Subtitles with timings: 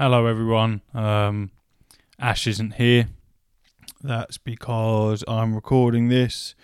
[0.00, 0.80] Hello, everyone.
[0.92, 1.52] Um,
[2.18, 3.10] Ash isn't here.
[4.02, 6.56] That's because I'm recording this.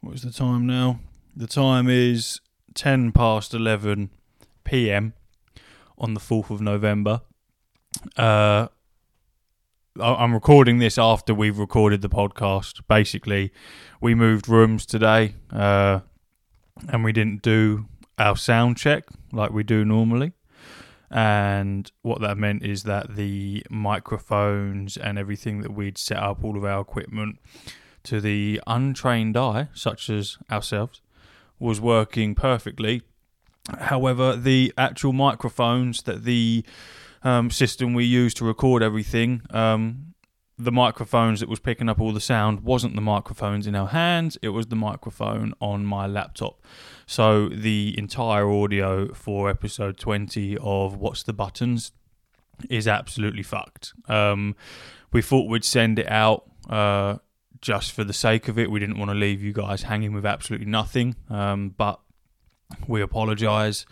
[0.00, 0.98] What's the time now?
[1.36, 2.40] The time is
[2.74, 4.10] 10 past 11
[4.64, 5.14] p.m.
[5.96, 7.20] on the 4th of November.
[8.16, 8.66] Uh,
[10.00, 12.80] I'm recording this after we've recorded the podcast.
[12.88, 13.52] Basically,
[14.00, 16.00] we moved rooms today uh,
[16.88, 17.86] and we didn't do
[18.18, 20.32] our sound check like we do normally
[21.10, 26.56] and what that meant is that the microphones and everything that we'd set up, all
[26.56, 27.38] of our equipment,
[28.04, 31.00] to the untrained eye, such as ourselves,
[31.58, 33.02] was working perfectly.
[33.78, 36.64] However, the actual microphones that the
[37.22, 40.14] um, system we use to record everything, um,
[40.58, 44.38] the microphones that was picking up all the sound wasn't the microphones in our hands,
[44.40, 46.62] it was the microphone on my laptop.
[47.06, 51.92] So the entire audio for episode 20 of What's the Buttons
[52.70, 53.92] is absolutely fucked.
[54.08, 54.56] Um,
[55.12, 57.18] we thought we'd send it out uh,
[57.60, 58.70] just for the sake of it.
[58.70, 62.00] We didn't want to leave you guys hanging with absolutely nothing, um, but
[62.88, 63.84] we apologise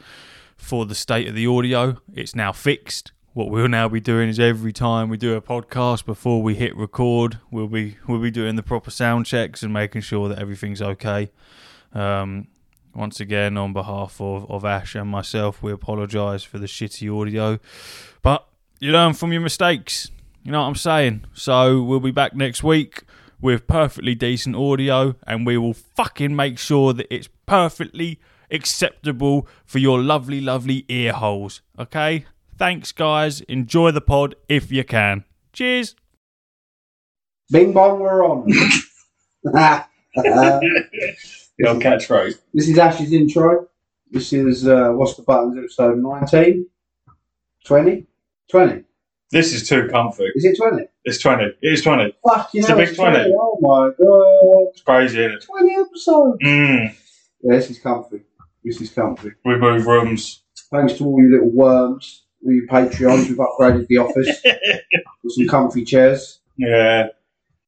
[0.57, 1.99] for the state of the audio.
[2.15, 3.13] It's now fixed.
[3.35, 6.77] What we'll now be doing is every time we do a podcast before we hit
[6.77, 10.81] record, we'll be we'll be doing the proper sound checks and making sure that everything's
[10.81, 11.33] okay.
[11.93, 12.47] Um,
[12.95, 17.59] once again, on behalf of, of Ash and myself, we apologise for the shitty audio.
[18.23, 18.47] But
[18.79, 20.13] you learn from your mistakes.
[20.45, 21.25] You know what I'm saying?
[21.35, 23.03] So we'll be back next week
[23.41, 28.21] with perfectly decent audio and we will fucking make sure that it's perfectly
[28.53, 31.63] acceptable for your lovely, lovely ear holes.
[31.77, 32.27] Okay?
[32.57, 33.41] Thanks, guys.
[33.43, 35.25] Enjoy the pod if you can.
[35.53, 35.95] Cheers.
[37.51, 38.51] Bing bong, we're on.
[39.55, 39.83] Uh,
[40.17, 42.39] The old catchphrase.
[42.53, 43.69] this is Ash's intro.
[44.11, 46.67] This is uh, What's the Buttons episode 19?
[47.67, 48.07] 20?
[48.51, 48.85] 20.
[49.31, 50.31] This is too comfy.
[50.35, 50.85] Is it 20?
[51.05, 51.45] It's 20.
[51.45, 52.15] It is 20.
[52.27, 53.33] Fuck, you It's know, a big it's 20.
[53.39, 54.71] Oh my god.
[54.73, 55.45] It's crazy, isn't it?
[55.45, 56.39] 20 episodes.
[56.45, 56.95] Mm.
[57.43, 58.21] Yeah, this is comfy.
[58.65, 59.31] This is comfy.
[59.45, 60.43] We move rooms.
[60.71, 64.41] Thanks to all you little worms, all you Patreons, we've upgraded the office.
[64.45, 66.41] Got some comfy chairs.
[66.57, 67.09] Yeah.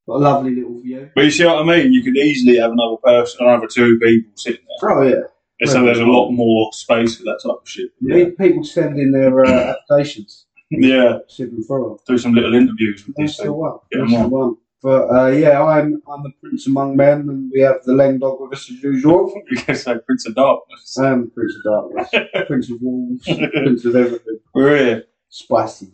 [0.07, 1.11] Got a lovely little view.
[1.15, 1.93] But you see what I mean?
[1.93, 4.91] You could easily have another person, another two people sitting there.
[4.91, 5.15] Oh, yeah.
[5.61, 7.91] And so there's a lot more space for that type of shit.
[8.01, 8.27] yeah.
[8.39, 10.45] People send in their uh, applications.
[10.69, 11.19] Yeah.
[11.39, 11.99] Them through 'em.
[12.09, 13.61] Do some little interviews with That's these the people.
[13.61, 13.79] one.
[13.93, 14.57] Get 'em That's the on.
[14.87, 18.41] But uh, yeah, I'm I'm the prince among men, and we have the Leng dog
[18.41, 19.23] with us as usual.
[19.51, 20.97] You can say Prince of Darkness.
[20.97, 22.09] Um, prince of darkness,
[22.47, 24.39] prince of wolves, prince of everything.
[24.55, 25.05] We're here.
[25.29, 25.89] Spicy.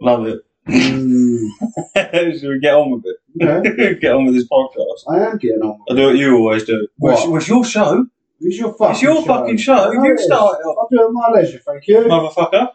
[0.00, 0.38] Love it.
[0.68, 1.48] Mm.
[2.38, 3.16] Should we get on with it?
[3.34, 5.00] Yeah, get on with this podcast.
[5.12, 5.80] I am getting on.
[5.90, 6.86] I do what you always do.
[6.98, 7.14] What?
[7.14, 8.06] What's, what's your show?
[8.40, 9.24] It's your fucking It's your show.
[9.26, 9.90] fucking show.
[9.90, 10.66] Oh, You start it.
[10.66, 11.98] I'll do it at my leisure, thank you.
[12.02, 12.68] Motherfucker.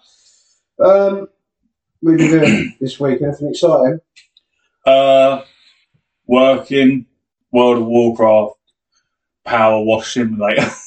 [0.83, 1.27] Um,
[2.01, 3.21] what have you doing this week?
[3.21, 3.99] Anything exciting?
[4.87, 5.43] Uh,
[6.27, 7.05] working,
[7.51, 8.55] World of Warcraft,
[9.45, 10.69] Power Wash Simulator.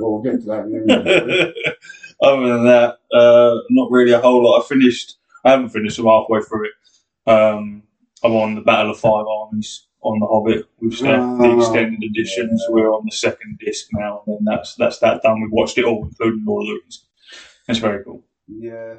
[0.00, 1.54] Well, we'll get to that in a minute.
[2.22, 4.60] Other than that, uh, not really a whole lot.
[4.62, 5.16] I finished.
[5.44, 5.98] I haven't finished.
[5.98, 7.30] I'm halfway through it.
[7.30, 7.82] Um,
[8.22, 10.66] I'm on the Battle of Five Armies on the Hobbit.
[10.80, 12.62] We've left the Oh, extended editions.
[12.68, 12.72] yeah.
[12.74, 15.40] We're on the second disc now, and then that's that's that done.
[15.40, 17.04] We've watched it all, including Lord of the Rings.
[17.66, 18.22] It's very cool.
[18.46, 18.94] yeah.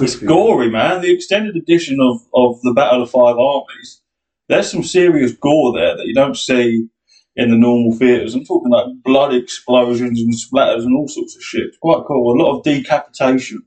[0.00, 1.02] It's gory, man.
[1.02, 4.00] The extended edition of, of the Battle of Five Armies,
[4.48, 6.88] there's some serious gore there that you don't see
[7.36, 8.34] in the normal theatres.
[8.34, 11.62] I'm talking like blood explosions and splatters and all sorts of shit.
[11.66, 12.32] It's quite cool.
[12.34, 13.62] A lot of decapitation.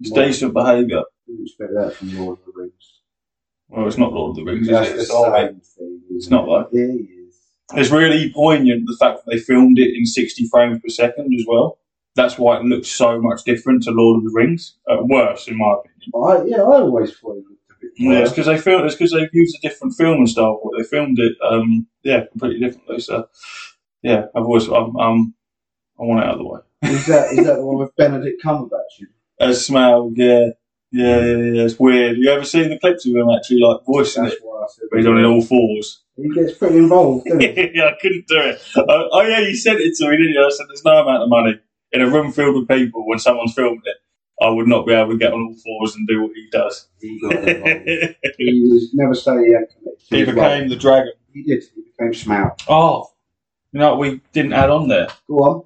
[0.00, 0.24] It's Wow.
[0.24, 1.02] decent behaviour.
[1.26, 3.00] Didn't expect that from Lord of the Rings.
[3.68, 4.94] Well, it's not Lord of the Rings, That's it?
[4.94, 6.00] the It's same thing.
[6.10, 6.68] It's not though.
[6.72, 7.38] It is.
[7.74, 11.46] It's really poignant the fact that they filmed it in 60 frames per second as
[11.48, 11.78] well.
[12.14, 14.76] That's why it looks so much different to Lord of the Rings.
[14.88, 16.12] Uh, worse, in my opinion.
[16.14, 17.90] I, yeah, I always thought it looked a bit.
[17.96, 18.84] Yeah, it's because they filmed.
[18.84, 20.82] It's because they've used a different filming style for it.
[20.82, 23.00] They filmed it, um, yeah, completely differently.
[23.00, 23.28] So,
[24.02, 25.34] yeah, I've always, um,
[25.98, 26.60] I want it out of the way.
[26.82, 29.06] Is that is that the one with Benedict Cumberbatch?
[29.40, 30.48] As Smaug, yeah,
[30.90, 32.18] yeah, yeah, yeah, it's weird.
[32.18, 34.40] You ever seen the clips of him actually like voicing That's it?
[34.42, 34.84] why I said.
[34.94, 36.02] He's on it all fours.
[36.16, 37.70] He gets pretty involved, doesn't he?
[37.74, 38.60] yeah, I couldn't do it.
[38.76, 40.44] Uh, oh yeah, you sent it to me, didn't you?
[40.44, 41.60] I said, "There's no amount of money
[41.92, 43.96] in a room filled with people when someone's filmed it.
[44.44, 46.88] I would not be able to get on all fours and do what he does."
[47.00, 47.18] He
[48.38, 51.12] he was never say he he became the dragon.
[51.32, 51.62] He did.
[51.74, 52.60] He became Smaug.
[52.68, 53.10] Oh,
[53.72, 55.08] you know what we didn't add on there.
[55.28, 55.64] Go on.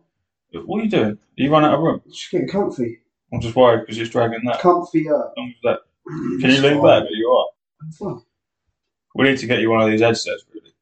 [0.65, 1.11] What are you doing?
[1.13, 2.03] Are you running out of room?
[2.09, 3.01] Just getting comfy.
[3.33, 4.61] I'm just worried because it's dragging that.
[4.61, 5.13] Comfier.
[5.13, 5.81] Uh, long as that.
[6.41, 7.03] Can you lean back?
[7.03, 7.53] Are you alright?
[7.83, 8.23] I'm fine.
[9.15, 10.73] We need to get you one of these headsets, really.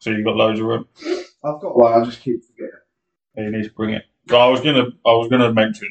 [0.00, 0.86] So you've got loads of room.
[1.44, 2.00] I've got one.
[2.00, 2.78] I just keep forgetting.
[3.36, 4.04] Yeah, you need to bring it.
[4.36, 5.88] I was gonna, I was gonna mention.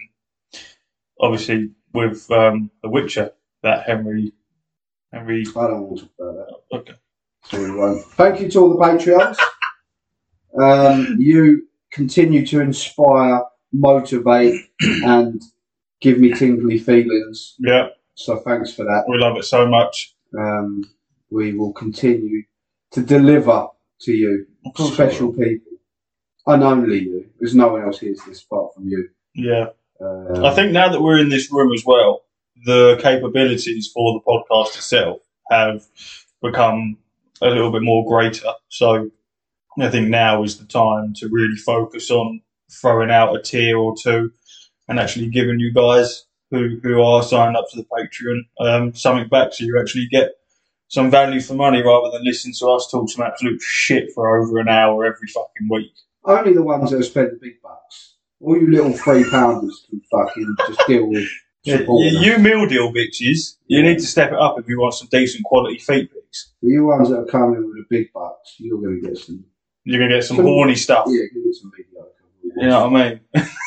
[1.19, 3.31] Obviously, with um, The Witcher
[3.63, 4.33] that Henry
[5.11, 5.45] Henry.
[5.55, 6.77] I don't want to talk about that.
[6.77, 6.93] Okay.
[7.45, 8.03] So we won't.
[8.05, 9.37] Thank you to all the Patreons.
[10.61, 13.41] Um, you continue to inspire,
[13.71, 15.41] motivate, and
[16.01, 17.55] give me tingly feelings.
[17.59, 19.05] Yeah, So thanks for that.
[19.07, 20.13] we love it so much.
[20.37, 20.83] Um,
[21.31, 22.43] we will continue
[22.91, 23.67] to deliver
[24.01, 25.66] to you Of course we special people,
[26.47, 27.29] and only you.
[27.39, 29.09] There's no one else hears this apart from you.
[29.35, 29.67] Yeah.
[29.99, 32.23] Um, I think now that we're in this room as well,
[32.65, 35.19] the capabilities for the podcast itself
[35.51, 35.85] have
[36.41, 36.97] become
[37.41, 38.51] a little bit more greater.
[38.69, 39.11] So
[39.79, 42.41] I think now is the time to really focus on
[42.71, 44.31] throwing out a tier or two
[44.87, 49.27] and actually giving you guys who, who are signed up to the Patreon um, something
[49.27, 50.31] back so you actually get
[50.87, 54.59] some value for money rather than listen to us talk some absolute shit for over
[54.59, 55.93] an hour every fucking week.
[56.27, 58.15] Only the ones that have spent the big bucks.
[58.39, 61.27] All you little three pounders can fucking just deal with.
[61.63, 64.93] Yeah, you, you meal deal bitches, you need to step it up if you want
[64.93, 66.53] some decent quality feet pics.
[66.61, 69.43] You ones that are coming with the big bucks, you're going to get some.
[69.83, 71.05] You're gonna get some Some- horny stuff.
[71.07, 72.11] Yeah, you get some mediocre.
[72.57, 73.45] You know what I mean?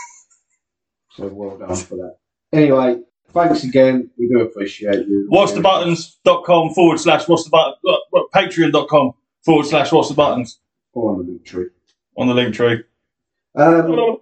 [1.16, 2.16] So well done for that.
[2.52, 3.00] Anyway,
[3.32, 4.10] thanks again.
[4.16, 5.26] We do appreciate you.
[5.28, 7.74] What's the buttons.com forward slash what's the button
[8.34, 9.12] patreon.com
[9.44, 10.60] forward slash what's the buttons
[10.94, 11.66] On the big tree.
[12.20, 12.84] On the link tree.
[13.56, 14.18] Um,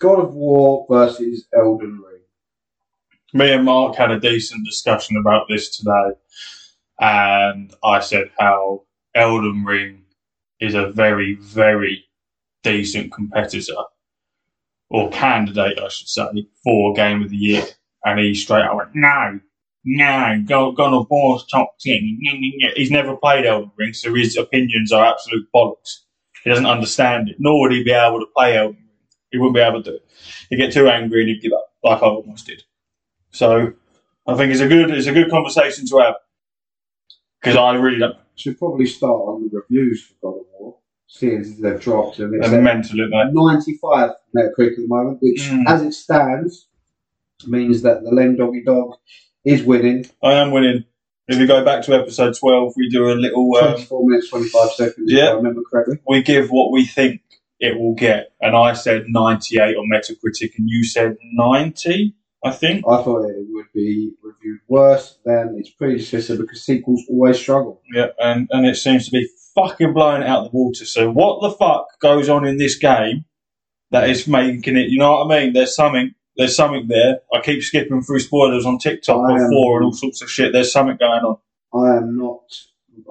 [0.00, 2.22] God of War versus Elden Ring.
[3.34, 6.16] Me and Mark had a decent discussion about this today,
[6.98, 8.84] and I said how
[9.14, 10.04] Elden Ring
[10.60, 12.04] is a very, very
[12.62, 13.76] decent competitor
[14.88, 17.64] or candidate, I should say, for Game of the Year.
[18.04, 19.38] And he straight out went, no,
[19.84, 22.20] no, God, God of War's top 10.
[22.74, 26.07] He's never played Elden Ring, so his opinions are absolute bollocks.
[26.44, 28.84] He doesn't understand it, nor would he be able to play Elden Ring.
[29.30, 29.98] He wouldn't be able to.
[30.50, 32.62] He'd get too angry and he'd give up, like I almost did.
[33.30, 33.72] So
[34.26, 36.14] I think it's a good it's a good conversation to have
[37.40, 38.16] because I really don't.
[38.36, 40.76] Should probably start on the reviews for God of War,
[41.08, 43.40] seeing as they've dropped and it's mental, aren't they?
[43.40, 45.64] 95 Metacritic at the moment, which, Mm.
[45.66, 46.68] as it stands,
[47.46, 48.94] means that the Len Doggy Dog
[49.44, 50.04] is winning.
[50.22, 50.84] I am winning.
[51.28, 53.54] If we go back to episode twelve, we do a little.
[53.56, 55.24] Um, 24 minutes, 25 seconds, Yeah.
[55.24, 55.98] if I remember correctly.
[56.08, 57.20] we give what we think
[57.60, 62.14] it will get, and I said ninety eight on Metacritic, and you said ninety.
[62.44, 62.84] I think.
[62.88, 67.82] I thought it would be reviewed worse than its predecessor because sequels always struggle.
[67.92, 70.84] Yeah, and, and it seems to be fucking blowing out the water.
[70.84, 73.24] So what the fuck goes on in this game
[73.90, 74.88] that is making it?
[74.88, 75.52] You know what I mean?
[75.52, 76.14] There's something.
[76.38, 77.18] There's something there.
[77.34, 80.52] I keep skipping through spoilers on TikTok I am- before and all sorts of shit.
[80.52, 81.36] There's something going on.
[81.74, 82.44] I am not.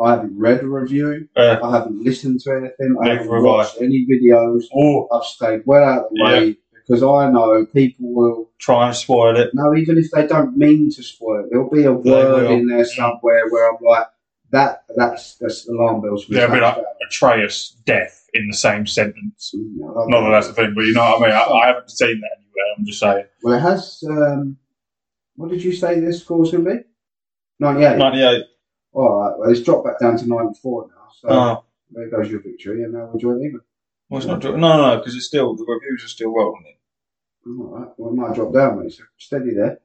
[0.01, 1.27] I haven't read a review.
[1.35, 2.95] Uh, I haven't listened to anything.
[3.03, 3.39] I haven't I.
[3.39, 4.63] watched any videos.
[4.75, 8.49] oh, I've stayed well out of the way because I know people will.
[8.59, 9.51] try and spoil it.
[9.53, 12.85] No, even if they don't mean to spoil it, there'll be a word in there
[12.85, 14.07] somewhere where I'm like,
[14.51, 14.83] that.
[14.95, 16.25] That's that's alarm bells.
[16.27, 16.77] There'll be like
[17.07, 19.51] Atreus death in the same sentence.
[19.53, 20.07] bad.
[20.07, 21.35] Not that that's the thing, but you know what I mean.
[21.35, 22.37] I, I haven't seen that.
[22.77, 23.25] I'm just saying.
[23.43, 24.03] Well, it has.
[24.09, 24.57] Um,
[25.35, 26.77] what did you say this score's going to be?
[27.59, 27.97] Ninety-eight.
[27.97, 28.43] Ninety-eight.
[28.93, 29.37] All right.
[29.37, 31.07] Well, it's dropped back down to ninety-four now.
[31.19, 33.61] So Oh, there goes your victory, and now we're joint even.
[34.09, 34.43] well, it's not.
[34.43, 36.63] No, no, no, because it's still the reviews are still rolling.
[37.45, 37.89] All right.
[37.97, 38.93] Well, it might drop down, mate.
[38.93, 39.79] So steady there.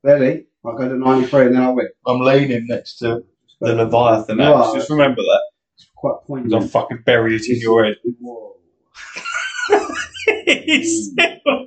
[0.00, 0.46] Steady.
[0.64, 1.88] I'll go to ninety-three, and then I'll win.
[2.06, 3.24] I'm leaning next to
[3.60, 4.68] the Leviathan axe.
[4.68, 4.74] are.
[4.74, 5.42] Just remember that.
[5.76, 6.54] It's quite poignant.
[6.62, 7.96] I'll fucking bury it in your head.
[8.20, 8.56] Whoa.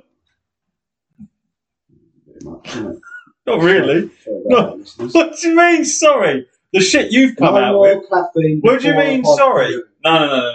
[2.46, 2.98] It's still- Bit much, isn't it?
[3.46, 4.10] not really.
[4.24, 4.76] Sorry No.
[4.78, 5.10] that.
[5.14, 5.84] What do you mean?
[5.84, 8.08] Sorry, the shit you've come No out with.
[8.10, 9.24] caffeine What do you mean?
[9.24, 9.70] Sorry.
[10.04, 10.54] No, no, no, no, no, no,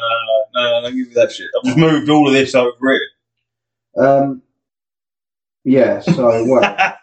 [0.54, 0.82] no, no.
[0.84, 1.48] Don't give me that shit.
[1.58, 3.02] I've just moved all of this over it.
[3.98, 4.42] Um,
[5.64, 6.62] yeah, so what?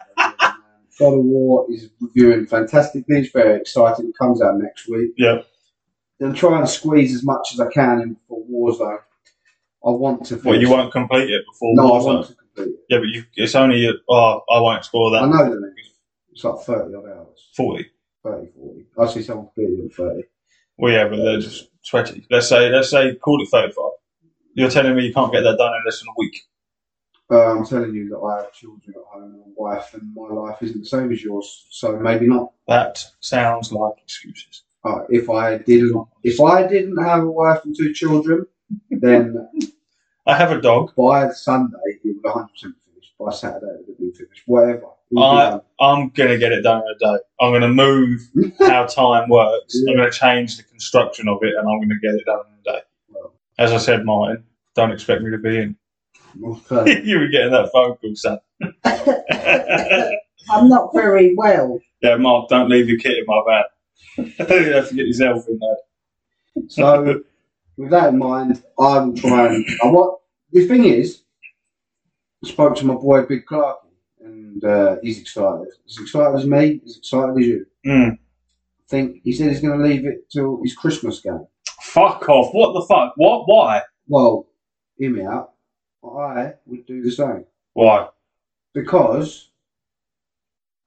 [0.99, 3.19] God of War is reviewing fantastically.
[3.19, 4.07] It's very exciting.
[4.09, 5.11] It comes out next week.
[5.17, 5.41] Yeah.
[6.19, 8.97] Then try and squeeze as much as I can in for Warzone.
[9.85, 10.41] I want to.
[10.43, 12.35] Well, you won't complete it before No, Warzone.
[12.57, 12.85] Want to complete it.
[12.89, 13.89] Yeah, but you, it's only.
[14.09, 15.23] Oh, I won't explore that.
[15.23, 15.91] I know the next.
[16.31, 17.49] It's like thirty odd hours.
[17.55, 17.85] Forty.
[18.23, 18.85] 30, 40.
[18.99, 20.23] I see someone completed it thirty.
[20.77, 22.27] Well, yeah, but they're just sweaty.
[22.29, 23.91] Let's say, let's say, call it thirty-five.
[24.53, 26.41] You're telling me you can't get that done in less than a week.
[27.29, 30.29] Uh, I'm telling you that I have children at home and a wife, and my
[30.29, 31.67] life isn't the same as yours.
[31.69, 32.53] So maybe not.
[32.67, 34.63] That sounds like excuses.
[34.83, 38.45] Uh, if I didn't, if I didn't have a wife and two children,
[38.89, 39.49] then
[40.27, 40.93] I have a dog.
[40.95, 43.13] by Sunday it would 100 percent finish.
[43.19, 44.43] By Saturday it would have been finished.
[44.45, 44.87] Whatever.
[45.09, 45.59] Be I-.
[45.79, 47.23] I'm gonna get it done in a day.
[47.39, 48.21] I'm gonna move
[48.59, 49.75] how time works.
[49.87, 52.77] I'm gonna change the construction of it, and I'm gonna get it done in a
[52.77, 52.81] day.
[53.09, 53.33] Well.
[53.57, 54.43] As I said, Martin,
[54.75, 55.75] don't expect me to be in.
[56.43, 57.01] Okay.
[57.05, 58.39] you were getting that phone call, son.
[60.49, 61.79] I'm not very well.
[62.01, 64.33] Yeah, Mark, don't leave your kit in my van.
[64.49, 66.67] you have to get yourself in there.
[66.69, 67.21] So,
[67.77, 69.65] with that in mind, I will try and.
[69.83, 70.19] I want,
[70.51, 71.21] the thing is,
[72.43, 73.79] I spoke to my boy Big Clark,
[74.19, 75.67] and uh, he's excited.
[75.87, 77.65] As excited as me, as excited as you.
[77.85, 78.11] Mm.
[78.13, 81.45] I think he said he's going to leave it till his Christmas game.
[81.81, 82.53] Fuck off.
[82.53, 83.13] What the fuck?
[83.17, 83.43] What?
[83.45, 83.81] Why?
[84.07, 84.47] Well,
[84.97, 85.53] hear me out.
[86.03, 88.07] I would do the same Why?
[88.73, 89.49] because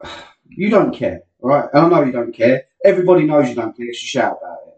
[0.48, 1.68] you don't care, all right?
[1.72, 2.64] And I know you don't care.
[2.84, 3.86] Everybody knows you don't care.
[3.86, 4.69] you shout about it.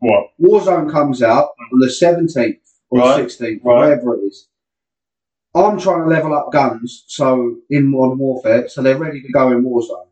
[0.00, 0.30] What?
[0.40, 2.58] Warzone comes out on the 17th
[2.90, 3.60] or Right, 16th, right.
[3.64, 4.48] or whatever it is.
[5.54, 9.50] I'm trying to level up guns so in Modern Warfare, so they're ready to go
[9.50, 10.06] in Warzone.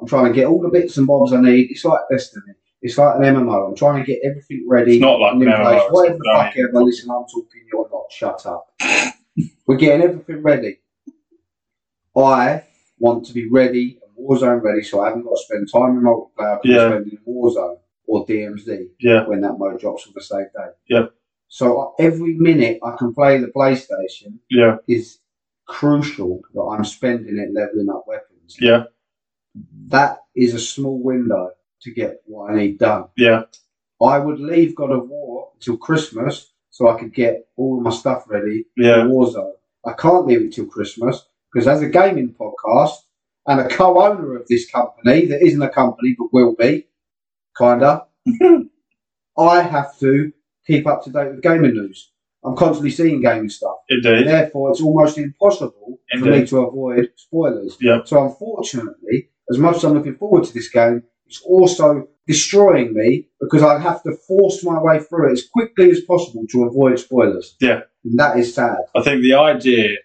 [0.00, 1.70] I'm trying to get all the bits and bobs I need.
[1.70, 2.52] It's like Destiny.
[2.82, 3.68] It's like an MMO.
[3.70, 4.94] I'm trying to get everything ready.
[4.96, 5.80] It's not like an in place.
[5.82, 6.82] MMO, Whatever the fuck ever.
[6.84, 7.62] Listen, I'm talking.
[7.72, 8.04] You're not.
[8.10, 8.66] Shut up.
[9.66, 10.80] We're getting everything ready.
[12.16, 12.64] I
[12.98, 16.02] want to be ready and Warzone ready, so I haven't got to spend time in
[16.02, 16.60] multiplayer.
[16.62, 16.82] because Yeah.
[16.84, 19.26] I'm spending in Warzone or DMZ Yeah.
[19.26, 20.70] when that mode drops on the same day.
[20.88, 21.06] Yeah.
[21.48, 24.76] So every minute I can play the PlayStation Yeah.
[24.88, 25.18] is
[25.66, 28.56] crucial that I'm spending it leveling up weapons.
[28.60, 28.84] Yeah.
[29.88, 31.50] That is a small window
[31.82, 33.04] to get what I need done.
[33.16, 33.44] Yeah.
[34.02, 37.90] I would leave God of War until Christmas so I could get all of my
[37.90, 39.04] stuff ready Yeah.
[39.04, 39.52] for Warzone.
[39.86, 42.96] I can't leave it till Christmas because as a gaming podcast
[43.46, 46.86] and a co-owner of this company that isn't a company but will be,
[47.56, 48.06] kinda,
[49.38, 50.32] I have to
[50.66, 52.10] keep up to date with gaming news.
[52.44, 53.76] I'm constantly seeing gaming stuff.
[53.88, 54.26] Indeed.
[54.26, 57.76] Therefore, it's almost impossible for me to avoid spoilers.
[57.80, 58.00] Yeah.
[58.04, 63.28] So, unfortunately, as much as I'm looking forward to this game, it's also destroying me
[63.40, 66.98] because I have to force my way through it as quickly as possible to avoid
[66.98, 67.56] spoilers.
[67.60, 67.80] Yeah.
[68.04, 68.76] And that is sad.
[68.94, 69.96] I think the idea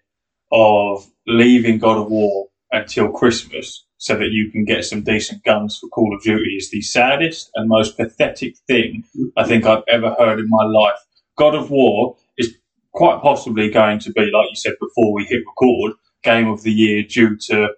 [0.51, 5.77] of leaving God of War until Christmas so that you can get some decent guns
[5.77, 9.03] for Call of Duty is the saddest and most pathetic thing
[9.35, 10.97] I think I've ever heard in my life.
[11.37, 12.55] God of War is
[12.93, 16.71] quite possibly going to be, like you said before we hit record, game of the
[16.71, 17.69] year due to.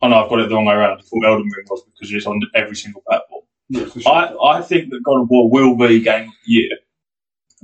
[0.00, 0.98] Oh no, I've got it the wrong way around.
[0.98, 3.42] I thought Elden Ring was because it's on every single platform.
[3.70, 4.12] Yeah, sure.
[4.12, 6.78] I, I think that God of War will be game of the year.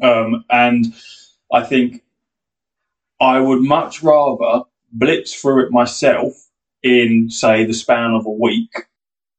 [0.03, 0.87] Um, and
[1.53, 2.03] I think
[3.21, 6.33] I would much rather blitz through it myself
[6.83, 8.71] in, say, the span of a week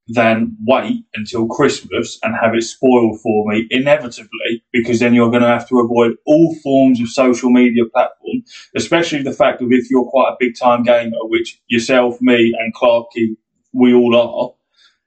[0.07, 5.43] than wait until Christmas and have it spoiled for me inevitably because then you're going
[5.43, 8.43] to have to avoid all forms of social media platform,
[8.75, 12.73] especially the fact of if you're quite a big time gamer, which yourself, me, and
[12.73, 13.37] Clarky,
[13.73, 14.53] we all are.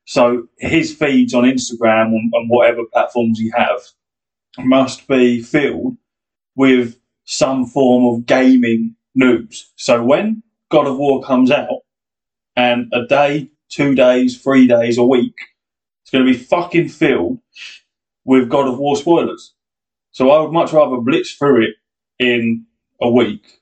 [0.07, 3.81] So his feeds on Instagram and, and whatever platforms he have
[4.59, 5.97] must be filled
[6.57, 9.73] with some form of gaming news.
[9.77, 11.69] So when God of War comes out
[12.57, 15.35] and a day, two days, three days, a week,
[16.03, 17.39] it's going to be fucking filled
[18.25, 19.55] with God of War spoilers.
[20.13, 21.75] So I would much rather blitz through it
[22.19, 22.67] in
[23.01, 23.61] a week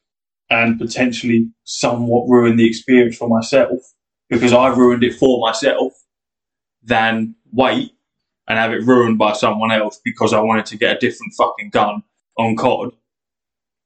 [0.50, 3.80] and potentially somewhat ruin the experience for myself
[4.28, 5.92] because I've ruined it for myself
[6.82, 7.92] than wait
[8.48, 11.70] and have it ruined by someone else because I wanted to get a different fucking
[11.70, 12.02] gun
[12.38, 12.92] on COD.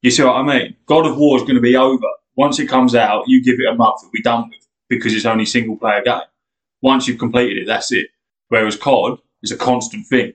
[0.02, 0.76] You see what I mean?
[0.86, 2.06] God of War is going to be over.
[2.36, 5.24] Once it comes out, you give it a month, it'll be done with because it's
[5.26, 6.20] only single player game.
[6.82, 8.06] Once you've completed it, that's it.
[8.48, 10.32] Whereas COD is a constant thing.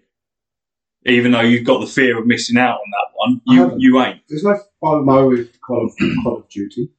[1.05, 3.79] Even though you've got the fear of missing out on that one, you, haven't.
[3.79, 4.21] you ain't.
[4.29, 5.93] There's no FOMO with Call of,
[6.23, 6.89] Call of Duty.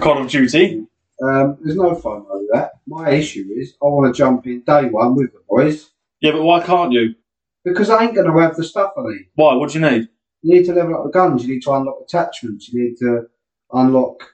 [0.00, 0.86] Call of Duty,
[1.22, 2.72] Um, there's no FOMO with that.
[2.86, 5.90] My issue is I want to jump in day one with the boys
[6.22, 7.14] yeah, but why can't you?
[7.64, 9.26] because I ain't going to have the stuff I need.
[9.34, 9.54] Why?
[9.54, 10.08] What do you need?
[10.42, 11.44] You need to level up the guns.
[11.44, 12.68] You need to unlock attachments.
[12.68, 13.22] You need to
[13.72, 14.31] unlock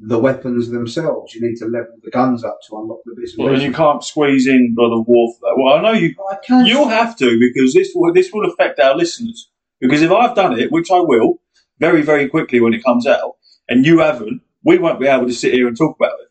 [0.00, 1.34] the weapons themselves.
[1.34, 4.46] You need to level the guns up to unlock the and Well, you can't squeeze
[4.46, 5.54] in of War for that.
[5.56, 6.66] Well, I know you I can.
[6.66, 9.50] You'll have to because this will this will affect our listeners.
[9.78, 11.40] Because if I've done it, which I will,
[11.78, 13.36] very very quickly when it comes out,
[13.68, 16.28] and you haven't, we won't be able to sit here and talk about it,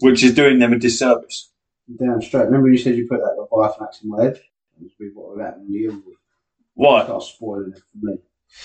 [0.00, 1.50] which is doing them a disservice.
[1.98, 2.44] Damn straight.
[2.44, 4.40] Remember you said you put that Leviathan axe in my head?
[4.98, 6.02] We've got that in the end.
[6.74, 7.04] Why?
[7.04, 8.18] Start spoiling it for me.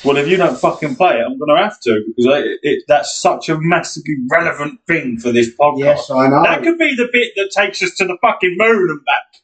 [0.06, 2.84] Well, if you don't fucking play it, I'm going to have to because I, it,
[2.88, 5.79] that's such a massively relevant thing for this podcast.
[5.79, 6.44] Yes, I know.
[6.44, 9.41] That could be the bit that takes us to the fucking moon and back,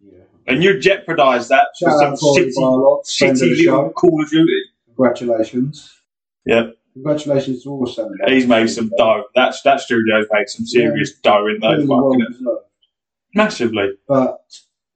[0.00, 0.24] Yeah.
[0.46, 3.90] and you jeopardise that for some shitty, shitty little show.
[3.90, 4.52] Call of Duty.
[4.86, 5.92] Congratulations.
[6.46, 6.70] Yeah.
[6.94, 8.18] Congratulations to all seven.
[8.26, 9.24] He's made some dough.
[9.34, 12.56] That's that studio's made some serious dough in those fucking
[13.34, 13.92] massively.
[14.06, 14.42] But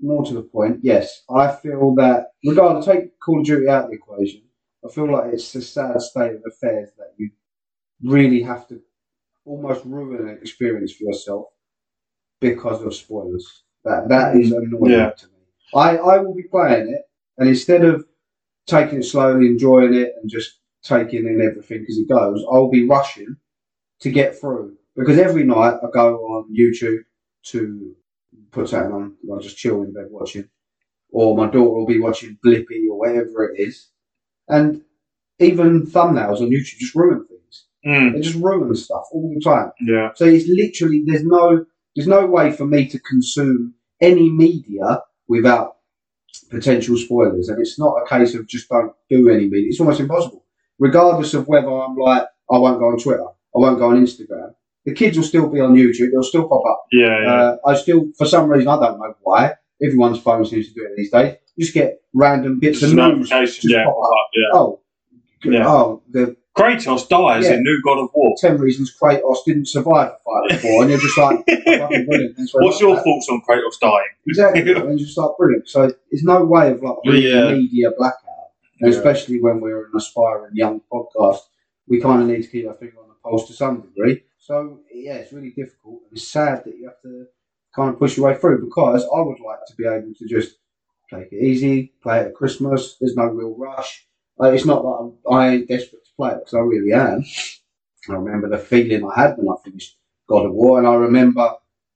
[0.01, 3.91] more to the point, yes, I feel that regardless, take Call of Duty out of
[3.91, 4.43] the equation.
[4.87, 7.31] I feel like it's a sad state of affairs that you
[8.03, 8.81] really have to
[9.45, 11.47] almost ruin an experience for yourself
[12.41, 13.65] because of spoilers.
[13.85, 14.59] That that is mm.
[14.59, 15.11] annoying Yeah.
[15.11, 15.33] to me.
[15.75, 17.03] I, I will be playing it,
[17.39, 18.07] and instead of
[18.67, 22.87] taking it slowly, enjoying it, and just taking in everything as it goes, I'll be
[22.87, 23.37] rushing
[24.01, 24.77] to get through.
[24.97, 27.01] Because every night I go on YouTube
[27.47, 27.95] to
[28.51, 30.49] put something on, I'll just chill in bed watching,
[31.11, 33.91] or my daughter will be watching Blippi or whatever it is,
[34.49, 34.83] and
[35.39, 37.65] even thumbnails on YouTube just ruin things.
[37.87, 39.71] Mm, They just ruin stuff all the time.
[39.87, 40.11] yeah.
[40.15, 45.77] So it's literally there's no there's no way for me to consume any media without
[46.51, 49.69] potential spoilers, and it's not a case of just don't do any media.
[49.69, 50.45] It's almost impossible,
[50.79, 54.53] regardless of whether I'm like I won't go on Twitter, I won't go on Instagram.
[54.85, 56.11] The kids will still be on YouTube.
[56.13, 56.85] They'll still pop up.
[56.93, 57.33] Yeah, yeah.
[57.35, 59.55] Uh, I still, for some reason, I don't know why.
[59.85, 61.37] Everyone's phone seems to do it these days.
[61.57, 63.29] You just get random bits Just of news.
[63.31, 64.11] just yeah, pop up.
[64.35, 64.49] yeah.
[64.59, 64.81] Oh,
[65.45, 65.69] Yeah.
[65.69, 67.55] oh, the Kratos dies Yeah.
[67.57, 68.35] in New God of War.
[68.39, 72.39] ten reasons Kratos didn't survive the fight before, and you're just like, oh, brilliant.
[72.55, 73.05] What's your that.
[73.05, 74.07] thoughts on Kratos dying?
[74.27, 75.69] Exactly, and just like brilliant.
[75.69, 77.53] So there's no way of like Yeah.
[77.53, 78.23] media blackout,
[78.81, 81.41] and especially when we're an aspiring young podcast,
[81.89, 84.23] we kind of need to keep our finger on the pulse to some degree.
[84.39, 87.27] So yeah, it's really difficult, and it's sad that you have to
[87.79, 90.57] of push your way through because I would like to be able to just
[91.13, 92.97] take it easy, play it at Christmas.
[93.01, 94.07] There's no real rush.
[94.39, 97.25] Like, it's not that I'm, I ain't desperate to play it because I really am.
[98.09, 99.97] I remember the feeling I had when I finished
[100.29, 101.51] God of War, and I remember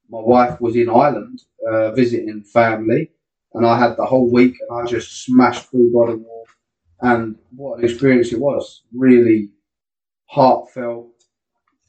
[0.09, 3.13] my wife was in Ireland uh, visiting family,
[3.55, 6.45] and I had the whole week, and I just smashed through God of War,
[7.03, 8.83] and what an experience it was!
[8.93, 9.51] Really
[10.27, 11.13] heartfelt,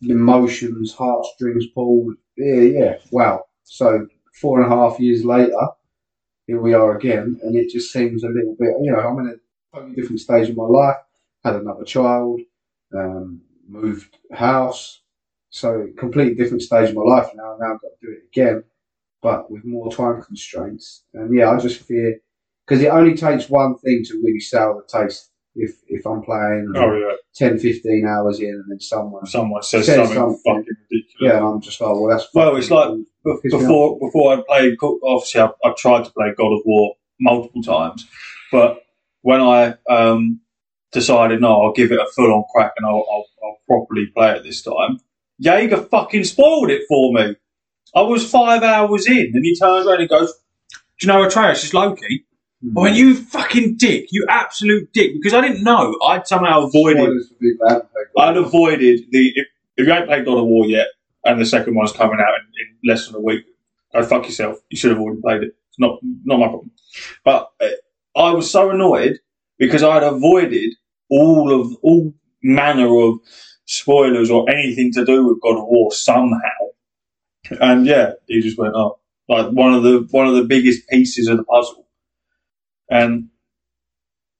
[0.02, 2.16] emotions, heartstrings pulled.
[2.38, 3.46] Yeah, yeah, wow.
[3.64, 4.08] So
[4.42, 5.58] four and a half years later,
[6.48, 8.76] here we are again, and it just seems a little bit.
[8.82, 10.98] You know, I'm in a totally different stage of my life.
[11.44, 12.42] Had another child,
[12.96, 15.02] um, moved house,
[15.50, 17.58] so completely different stage of my life now.
[17.60, 18.64] Now I've got to do it again,
[19.22, 21.04] but with more time constraints.
[21.14, 22.20] And yeah, I just fear
[22.68, 25.31] because it only takes one thing to really sour the taste.
[25.56, 27.16] If if I'm playing Oh, yeah.
[27.36, 30.42] 10, 15 hours in, and then someone Someone says, Says something, something.
[30.46, 31.16] fucking ridiculous.
[31.20, 34.00] yeah, and I'm just like, well, that's Well, it's like fucking- Be- Piss me before
[34.00, 38.08] before I played, obviously I, I tried to play God of War multiple times,
[38.52, 38.82] but
[39.22, 40.40] when I um,
[40.92, 44.32] decided no, I'll give it a full on crack and I'll, I'll, I'll properly play
[44.38, 45.00] it this time,
[45.38, 47.36] Jaeger fucking spoiled it for me.
[47.94, 50.32] I was five hours in, and he turns around and goes,
[50.72, 52.26] "Do you know Atreus is Loki?"
[52.62, 52.78] Hmm.
[52.78, 55.98] I went, "You fucking dick, you absolute dick," because I didn't know.
[56.06, 57.02] I'd somehow avoided.
[57.02, 59.48] Spoilers for people that haven't played God I'd avoided the if,
[59.78, 60.88] if you ain't played God of War yet,
[61.26, 63.46] and the second one's coming out in, in less than a week,
[63.94, 64.60] go fuck yourself.
[64.70, 65.56] You should have already played it.
[65.70, 66.72] It's not not my problem.
[67.24, 67.70] But uh,
[68.16, 69.20] I was so annoyed
[69.58, 70.74] because I'd avoided
[71.10, 73.20] all of all manner of
[73.66, 76.40] spoilers or anything to do with God of War somehow.
[77.60, 81.28] And yeah, he just went up like one of the one of the biggest pieces
[81.28, 81.88] of the puzzle.
[82.92, 83.30] And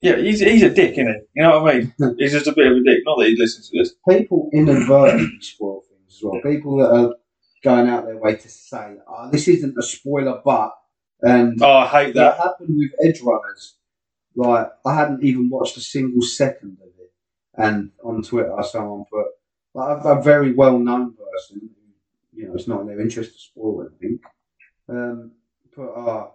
[0.02, 1.20] yeah, he's he's a dick, isn't he?
[1.36, 1.94] You know what I mean?
[2.20, 3.00] He's just a bit of a dick.
[3.06, 3.94] Not that he listens to this.
[4.10, 6.42] people inadvertently spoil things as well.
[6.42, 7.16] People that are
[7.64, 10.72] going out their way to say, oh, this isn't a spoiler, but.
[11.24, 12.44] And Oh, I hate that that.
[12.44, 13.74] happened with Edgerunners.
[14.36, 17.12] Like, I hadn't even watched a single second of it.
[17.56, 19.28] And on Twitter, someone put,
[19.76, 21.70] like, a, a very well known person,
[22.34, 24.20] you know, it's not in their interest to spoil anything,
[24.90, 25.32] um,
[25.76, 26.32] put, ah,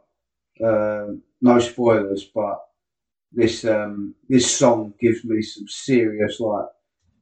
[0.64, 2.58] um no spoilers, but
[3.32, 6.66] this um, this song gives me some serious like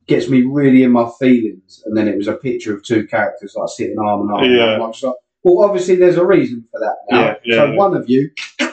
[0.06, 1.82] gets me really in my feelings.
[1.86, 4.44] And then it was a picture of two characters like sitting arm in arm.
[4.44, 4.74] Yeah.
[4.74, 7.20] And I'm like, well, obviously there's a reason for that now.
[7.20, 7.76] Yeah, yeah, so yeah.
[7.76, 8.66] one of you, do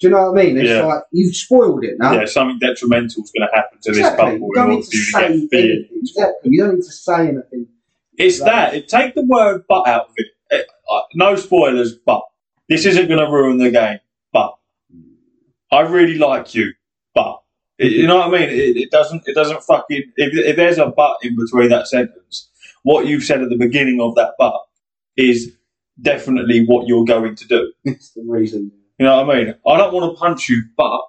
[0.00, 0.58] you know what I mean?
[0.58, 0.82] It's Yeah.
[0.84, 2.12] like you've spoiled it now.
[2.12, 4.32] Yeah, something detrimental is going to happen to this Exactly.
[4.32, 5.88] couple You don't need to say anything.
[5.94, 6.50] Exactly.
[6.50, 7.66] You don't need to say anything.
[8.18, 8.74] It's that.
[8.74, 10.26] It, take the word "but" out of it.
[10.50, 12.22] It- uh, no spoilers, but
[12.68, 13.98] this isn't going to ruin the game.
[14.32, 14.54] But
[15.72, 16.72] I really like you,
[17.14, 17.40] but
[17.78, 18.48] It- you know what I mean?
[18.50, 19.22] It, it doesn't.
[19.26, 20.12] It doesn't fucking.
[20.16, 22.48] If, if there's a but in between that sentence,
[22.82, 24.54] what you've said at the beginning of that but
[25.16, 25.52] is
[26.00, 27.72] definitely what you're going to do.
[27.84, 28.70] It's the reason.
[28.98, 29.54] You know what I mean?
[29.66, 31.00] I don't want to punch you, but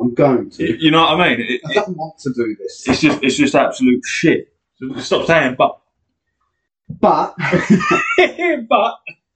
[0.00, 0.82] I'm going to.
[0.82, 1.46] you know what I mean?
[1.48, 2.84] It, I don't want to do this.
[2.88, 3.22] it's just.
[3.22, 4.48] It's just absolute shit.
[4.98, 5.78] Stop saying but.
[7.00, 7.34] But
[8.68, 8.94] but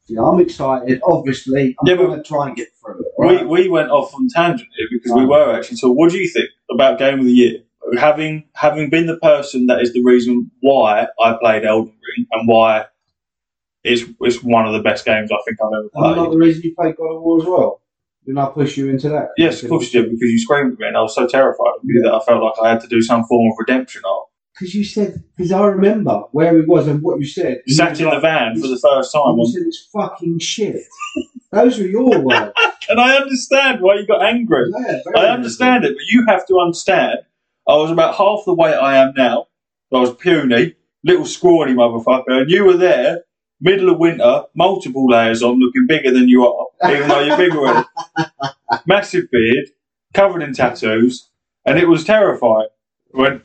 [0.09, 1.01] you know, I'm excited.
[1.05, 3.07] Obviously, I'm Yeah, going to try and get through it.
[3.19, 3.49] we, Right?
[3.49, 5.77] we went off on tangent here because we were actually.
[5.77, 7.59] So, what do you think about Game of the Year?
[7.99, 12.47] Having having been the person that is the reason why I played Elden Ring and
[12.49, 12.87] why
[13.85, 16.33] it's it's one of the best games I think I've ever Am I not played.
[16.35, 17.81] the reason you played God of War as well?
[18.27, 19.29] Didn't I push you into that?
[19.39, 21.73] Yes, of course you did because you screamed at me and I was so terrified
[21.77, 24.28] of you that I felt like I had to do some form of redemption arc.
[24.59, 27.63] Because you said because I remember where he was and what you said.
[27.67, 29.37] You Sat in the van for the first time.
[29.39, 30.83] You said it's fucking shit.
[31.53, 32.53] Those were your words.
[32.89, 34.71] And I understand why you got angry.
[34.71, 37.21] Yeah, I understand it, but you have to understand.
[37.69, 39.47] I was about half the weight I am now.
[39.93, 43.25] I was puny, little scrawny motherfucker, and you were there,
[43.61, 47.85] middle of winter, multiple layers on, looking bigger than you are, even though you're bigger
[48.87, 49.69] Massive beard,
[50.15, 51.31] covered in tattoos,
[51.65, 52.69] and it was terrifying.
[53.13, 53.43] Went,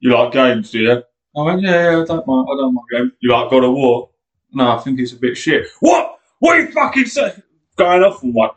[0.00, 1.02] you like games, do you?
[1.34, 3.12] Oh, I went, yeah, yeah, I don't mind, I don't mind games.
[3.20, 4.10] You like God of War?
[4.52, 5.66] No, I think it's a bit shit.
[5.80, 6.18] What?
[6.38, 7.42] What are you fucking saying?
[7.76, 8.50] Going off on one.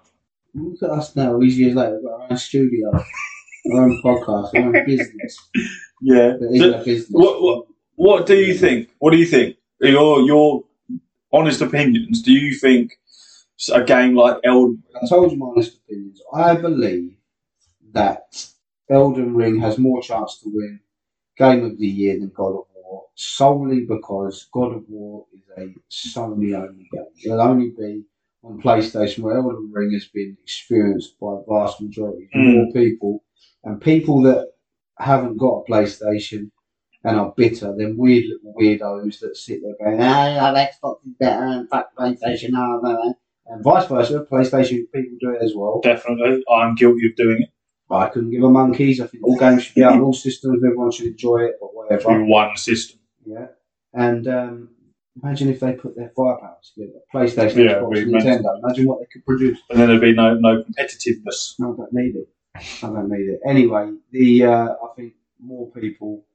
[0.53, 4.01] Look at us now, all these years later, we've got our own studio, our own
[4.03, 5.49] podcast, our own business.
[6.01, 6.33] Yeah.
[6.39, 7.09] That isn't a business.
[7.11, 8.89] What- what- What do you think?
[8.99, 9.57] What do you think?
[9.81, 10.63] Your your
[11.33, 12.21] honest opinions.
[12.21, 12.93] Do you think
[13.73, 16.21] a game like Elden I told you my honest opinions.
[16.33, 17.17] I believe
[17.91, 18.21] that
[18.89, 20.79] Elden Ring has more chance to win
[21.39, 25.73] Game of the Year than God of War, solely because God of War is a
[25.89, 27.05] Sony only game.
[27.25, 28.03] It'll only be
[28.43, 32.55] on PlayStation, where Elden Ring has been experienced by a vast majority Mm.
[32.55, 33.23] more people,
[33.63, 34.49] and people that
[34.97, 36.51] haven't got a PlayStation
[37.05, 41.43] and are bitter, then weird little weirdos that sit there going, ah, Xbox is better
[41.45, 43.13] and fuck PlayStation, ah, blah, blah."
[43.47, 44.27] and vice versa.
[44.31, 45.79] PlayStation people do it as well.
[45.81, 47.49] definitely I'm guilty of doing it
[47.91, 49.01] I couldn't give a monkeys.
[49.01, 50.63] I think all games should be out on all systems.
[50.63, 52.23] Everyone should enjoy it, but whatever.
[52.25, 52.99] one system.
[53.25, 53.47] Yeah.
[53.93, 54.69] And um,
[55.21, 56.99] imagine if they put their firepower together.
[57.13, 58.59] PlayStation, Yeah, Xbox, Nintendo.
[58.63, 59.59] Imagine what they could produce.
[59.69, 61.55] And then there'd be no no competitiveness.
[61.59, 62.27] No, I don't need it.
[62.55, 63.39] I don't need it.
[63.47, 66.25] Anyway, the uh, I think more people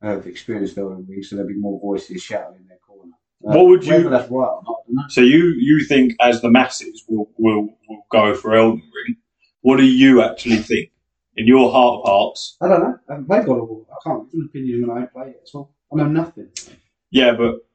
[0.00, 3.12] have experienced Elden Ring, so there'll be more voices shouting in their corner.
[3.46, 5.02] Uh, What would you- that's right or not, I don't know.
[5.08, 9.16] So you you think as the masses will will, will go for Elden Ring?
[9.60, 10.90] What do you actually think?
[11.36, 12.98] In your heart of hearts, I don't know.
[13.08, 13.86] I haven't played God of War.
[13.90, 15.74] I can't give an opinion when I played it at all.
[15.92, 16.50] I know nothing.
[17.10, 17.66] yeah, but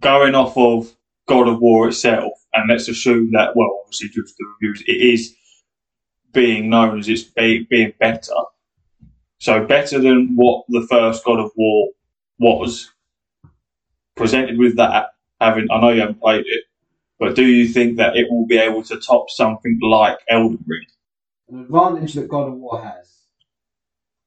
[0.00, 0.94] going off of
[1.26, 4.92] God of War itself, and let's assume that, well, obviously due to the reviews, it
[4.92, 5.34] is
[6.32, 8.34] being known as it's be, being better.
[9.38, 11.88] So better than what the first God of War
[12.38, 12.90] was.
[14.16, 15.06] Presented with that,
[15.40, 16.64] having I know you haven't played it,
[17.18, 20.86] but do you think that it will be able to top something like Elden Ring?
[21.50, 23.12] An advantage that God of War has,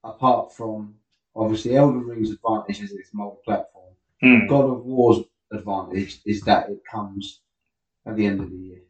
[0.04, 0.96] apart from
[1.36, 3.94] obviously Elden Ring's advantage is it's multi-platform.
[4.22, 4.48] Hmm.
[4.48, 5.20] God of War's
[5.52, 7.42] advantage is that it comes
[8.06, 8.82] at the end of the year.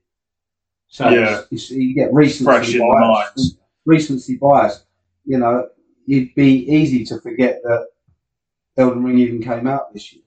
[0.88, 1.40] So Yeah.
[1.40, 3.58] it's, it's, you get recency Fresh in the bias.
[3.86, 4.84] Recency bias.
[5.26, 5.68] You know,
[6.08, 7.88] it'd be easy to forget that
[8.78, 10.24] Elden Ring even came out this year.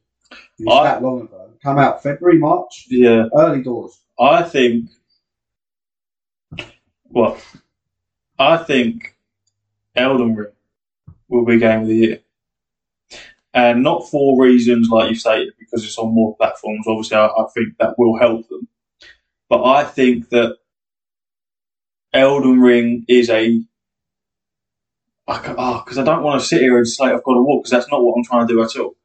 [0.59, 1.51] It's I- that long ago.
[1.63, 4.01] Come out February, March, Yeah, early doors.
[4.19, 4.89] I think.
[7.11, 7.37] Well,
[8.41, 9.17] I think
[9.95, 10.53] Elden Ring
[11.29, 12.21] will be game of the year,
[13.53, 16.87] and not for reasons like you stated because it's on more platforms.
[16.89, 18.67] Obviously, I, I think that will help them,
[19.51, 20.57] but I think that
[22.15, 23.61] Elden Ring is a.
[25.27, 27.73] Because ah, I don't want to sit here and say I've got to walk because
[27.73, 28.97] that's not what I'm trying to do at all.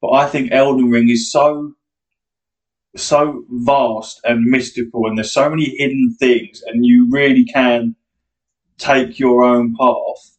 [0.00, 1.72] But I think Elden Ring is so
[2.94, 7.96] so vast and mystical, and there's so many hidden things, and you really can
[8.78, 10.38] take your own path.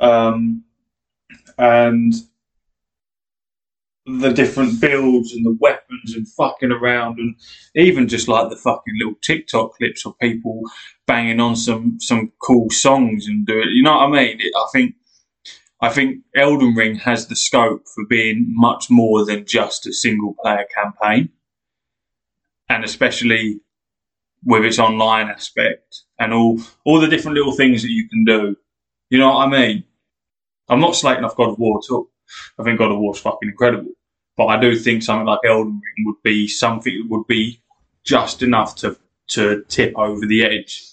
[0.00, 0.64] Um,
[1.58, 2.14] and
[4.06, 7.36] the different builds and the weapons and fucking around, and
[7.76, 10.62] even just like the fucking little TikTok clips of people
[11.06, 13.68] banging on some some cool songs and do it.
[13.72, 14.40] You know what I mean?
[14.40, 14.94] It, I think.
[15.82, 20.36] I think Elden Ring has the scope for being much more than just a single
[20.42, 21.30] player campaign
[22.70, 23.60] and especially
[24.44, 28.56] with its online aspect and all all the different little things that you can do.
[29.10, 29.84] You know what I mean?
[30.68, 32.08] I'm not slating off God of War at all.
[32.58, 33.90] I think God of War is fucking incredible,
[34.36, 37.60] but I do think something like Elden Ring would be something that would be
[38.04, 38.96] just enough to
[39.28, 40.84] to tip over the edge.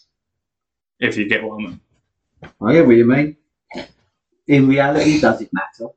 [0.99, 1.79] If you get what I mean.
[2.61, 3.37] I get what you mean.
[4.47, 5.91] In reality, does it matter?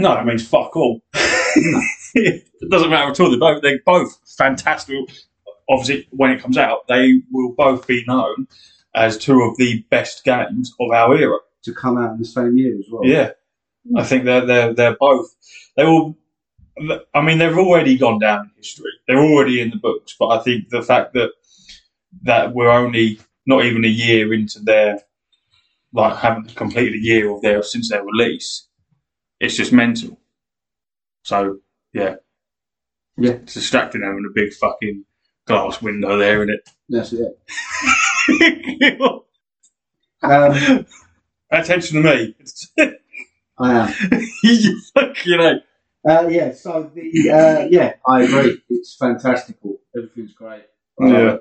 [0.00, 1.02] No, it means fuck all.
[2.14, 3.30] it doesn't matter at all.
[3.30, 4.96] They're both, they're both fantastic.
[5.72, 8.46] Obviously, when it comes out, they will both be known
[8.94, 11.38] as two of the best games of our era.
[11.64, 13.06] To come out in the same year as well.
[13.06, 13.30] Yeah,
[13.88, 13.96] hmm.
[13.96, 15.34] I think they're they're they're both.
[15.76, 16.16] They will.
[17.14, 18.90] I mean, they've already gone down in history.
[19.06, 20.16] They're already in the books.
[20.18, 21.30] But I think the fact that
[22.24, 25.00] that we're only not even a year into their
[25.92, 28.66] like haven't completed a year of their since their release,
[29.40, 30.18] it's just mental.
[31.22, 31.58] So
[31.92, 32.16] yeah,
[33.16, 33.32] Yeah.
[33.32, 35.04] it's distracting having a big fucking
[35.52, 36.70] glass window there, isn't it?
[36.88, 37.38] That's it.
[40.24, 40.86] Um,
[41.50, 42.36] Attention to me.
[43.58, 43.94] I am.
[44.44, 45.60] you fucking know.
[46.08, 48.62] Uh, yeah, so the uh, yeah, I agree.
[48.70, 49.80] It's fantastical.
[49.96, 50.62] Everything's great.
[51.00, 51.36] Uh, Yeah.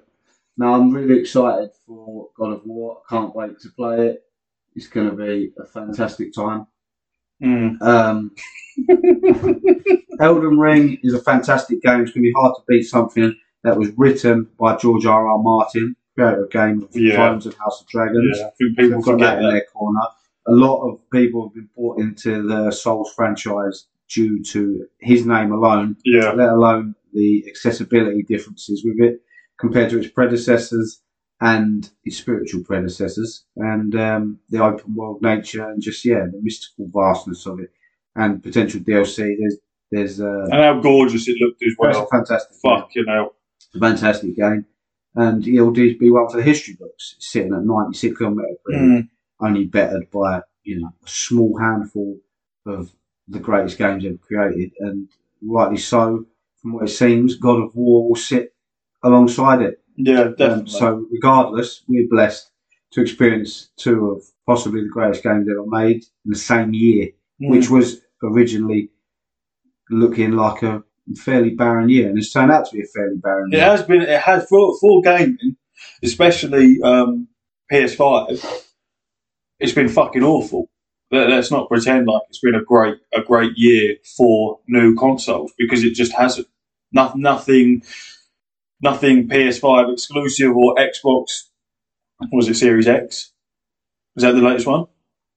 [0.57, 3.01] No, I'm really excited for God of War.
[3.05, 4.23] I can't wait to play it.
[4.75, 6.67] It's going to be a fantastic time.
[7.41, 7.81] Mm.
[7.81, 8.35] Um,
[10.19, 12.01] Elden Ring is a fantastic game.
[12.01, 15.27] It's going to be hard to beat something that was written by George R.
[15.27, 15.39] R.
[15.41, 17.15] Martin, creator of Game of Yeah.
[17.15, 18.37] Thrones and House of Dragons.
[18.39, 19.99] Yeah, I think people got that in their corner.
[20.47, 25.51] A lot of people have been brought into the Souls franchise due to his name
[25.51, 29.21] alone, Yeah, let alone the accessibility differences with it
[29.59, 31.01] compared to its predecessors
[31.39, 36.87] and its spiritual predecessors, and um, the open world nature and just yeah, the mystical
[36.93, 37.71] vastness of it,
[38.15, 39.17] and potential DLC.
[39.39, 39.57] There's
[39.91, 42.07] there's uh, and how gorgeous it looked as well.
[42.11, 42.55] fantastic.
[42.63, 43.33] Fuck, you know.
[43.79, 44.65] Fantastic game,
[45.15, 47.15] and it'll be one for the history books.
[47.19, 49.09] Sitting at 96 on Metacritic Mm.
[49.39, 52.17] only bettered by you know a small handful
[52.65, 52.91] of
[53.27, 55.07] the greatest games ever created, and
[55.41, 56.25] rightly so.
[56.61, 58.53] From what it seems, God of War will sit
[59.03, 59.81] alongside it.
[59.97, 60.71] Yeah, Um, definitely.
[60.71, 62.51] so, regardless, we're blessed
[62.91, 67.09] to experience two of possibly the greatest games ever made in the same year,
[67.41, 67.49] Mm.
[67.49, 68.91] which was originally
[69.89, 70.83] looking like a
[71.15, 73.61] fairly barren year, and it's turned out to be a fairly barren year.
[73.61, 73.71] It year.
[73.71, 74.01] has been.
[74.01, 75.55] It has for for gaming,
[76.03, 77.27] especially um,
[77.71, 78.65] PS5.
[79.59, 80.69] It's been fucking awful.
[81.11, 85.51] Let, let's not pretend like it's been a great a great year for new consoles
[85.57, 86.47] because it just hasn't.
[86.93, 87.83] No, nothing,
[88.81, 91.43] nothing PS5 exclusive or Xbox.
[92.31, 93.31] Was it Series X?
[94.15, 94.85] Is that the latest one?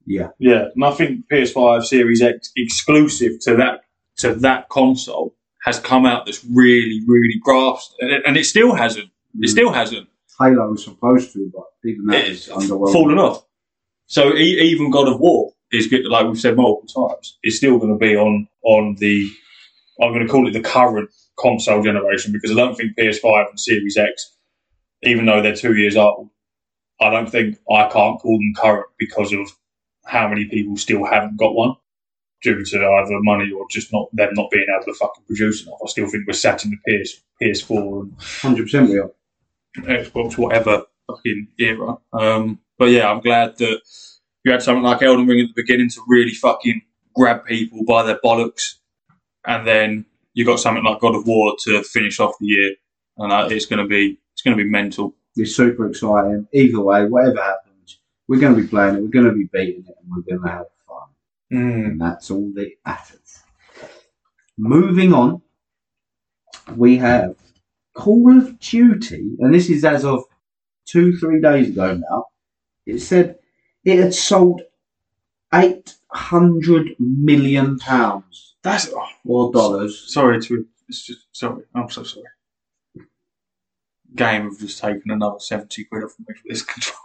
[0.07, 3.85] Yeah, Yeah, nothing PS5 Series X exclusive to that
[4.19, 8.75] to that console has come out that's really really grasped, and it, and it still
[8.75, 9.07] hasn't.
[9.41, 9.49] It Mm.
[9.49, 10.09] still hasn't
[10.41, 12.93] Halo was supposed to, but even that is It's underwhelming.
[12.93, 13.45] fallen off.
[14.07, 17.39] So e- even God of War is good, like we've said multiple times.
[17.45, 19.29] Is still going to be on on the.
[20.03, 23.59] I'm going to call it the current console generation because I don't think PS5 and
[23.61, 24.37] Series X,
[25.05, 26.31] even though they're two years old,
[27.01, 29.51] I don't think I can't call them current because of
[30.05, 31.75] how many people still haven't got one
[32.45, 35.79] due to either money or just not them not being able to fucking produce enough.
[35.85, 39.11] I still think we're sat in the PS PS4 and Hundred percent, we are.
[39.79, 41.97] Xbox, whatever fucking era.
[42.13, 43.81] Um, but yeah, I'm glad that
[44.45, 46.83] you had something like Elden Ring at the beginning to really fucking
[47.17, 48.75] grab people by their bollocks,
[49.47, 52.75] and then you got something like God of War to finish off the year,
[53.19, 55.17] and uh, it's gonna be it's gonna be mental.
[55.37, 56.47] It's super exciting.
[56.53, 59.03] Either way, whatever happens, we're going to be playing it.
[59.03, 60.67] We're going to be beating it, and we're going to have
[61.55, 61.85] fun.
[61.85, 63.43] And that's all that matters.
[64.59, 65.43] Moving on,
[66.77, 67.37] we have
[67.95, 70.25] Call of Duty, and this is as of
[70.87, 72.27] two, three days ago now.
[72.87, 73.39] It said
[73.85, 74.63] it had sold
[75.55, 80.13] eight hundred million pounds That's oh, or dollars.
[80.13, 81.65] sorry to it's just sorry.
[81.75, 82.27] I'm so sorry.
[84.15, 86.99] Game have just taken another seventy quid off me for this control.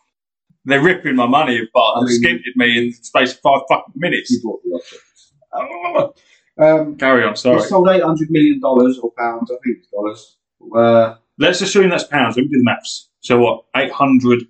[0.70, 4.32] They're ripping my money apart I skinted me in the space of five fucking minutes.
[4.32, 6.14] You bought the options.
[6.58, 7.62] Um, Carry on, sorry.
[7.62, 9.50] sold eight hundred million dollars or pounds.
[9.50, 10.38] I think it's dollars.
[10.76, 12.36] Uh, Let's assume that's pounds.
[12.36, 13.10] Let me do the maths.
[13.22, 13.64] So what?
[13.76, 14.44] 800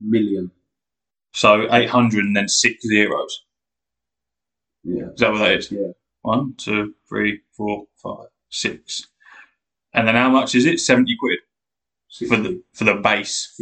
[0.00, 0.52] million.
[1.32, 3.44] So 800 and then six zeros.
[4.84, 5.06] Yeah.
[5.12, 5.72] Is that what that is?
[5.72, 5.88] Yeah.
[6.22, 9.08] One, two, three, four, five, six.
[9.92, 10.78] And then how much is it?
[10.78, 11.38] 70 quid
[12.28, 13.60] for the for the base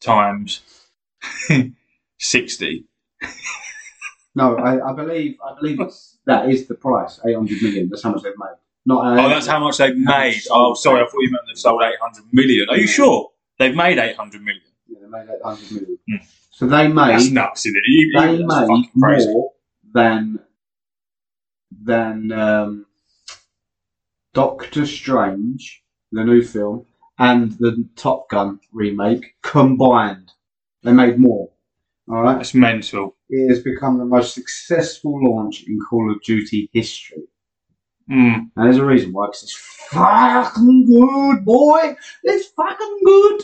[0.00, 0.60] times
[2.18, 2.84] 60.
[4.34, 7.18] No, I, I believe I believe it's, that is the price.
[7.26, 7.88] Eight hundred million.
[7.88, 8.56] That's how much they've made.
[8.86, 9.04] Not.
[9.18, 10.40] Uh, Oh, that's how much they've made.
[10.50, 12.66] Oh, sorry, I thought you meant they've sold 800 million.
[12.70, 13.30] Are you sure?
[13.58, 14.62] They've made 800 million.
[14.86, 15.98] Yeah, they made eight hundred million.
[16.08, 16.16] Hmm.
[16.50, 17.82] So they That's made nuts, isn't it?
[17.86, 19.52] You- they that's made more
[19.92, 20.38] than
[21.82, 22.86] than um,
[24.34, 26.86] Doctor Strange, the new film,
[27.18, 30.32] and the Top Gun remake combined.
[30.88, 31.50] They made more.
[32.08, 32.36] All right.
[32.36, 33.14] That's mental.
[33.28, 37.24] It has become the most successful launch in Call of Duty history.
[38.10, 38.50] Mm.
[38.56, 39.56] And there's a reason why, because it's
[39.90, 41.94] fucking good, boy.
[42.22, 43.42] It's fucking good.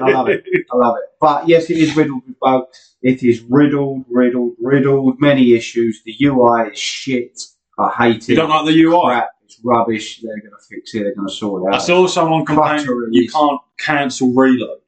[0.00, 0.44] I love it.
[0.72, 1.10] I love it.
[1.20, 2.96] But yes, it is riddled with bugs.
[3.02, 5.20] It is riddled, riddled, riddled.
[5.20, 6.02] Many issues.
[6.06, 7.38] The UI is shit.
[7.78, 8.28] I hate it.
[8.30, 8.98] You don't like the UI?
[8.98, 9.28] Crap.
[9.44, 10.22] It's rubbish.
[10.22, 11.00] They're going to fix it.
[11.00, 11.82] They're going to sort it out.
[11.82, 14.78] I saw someone complain you can't cancel reload.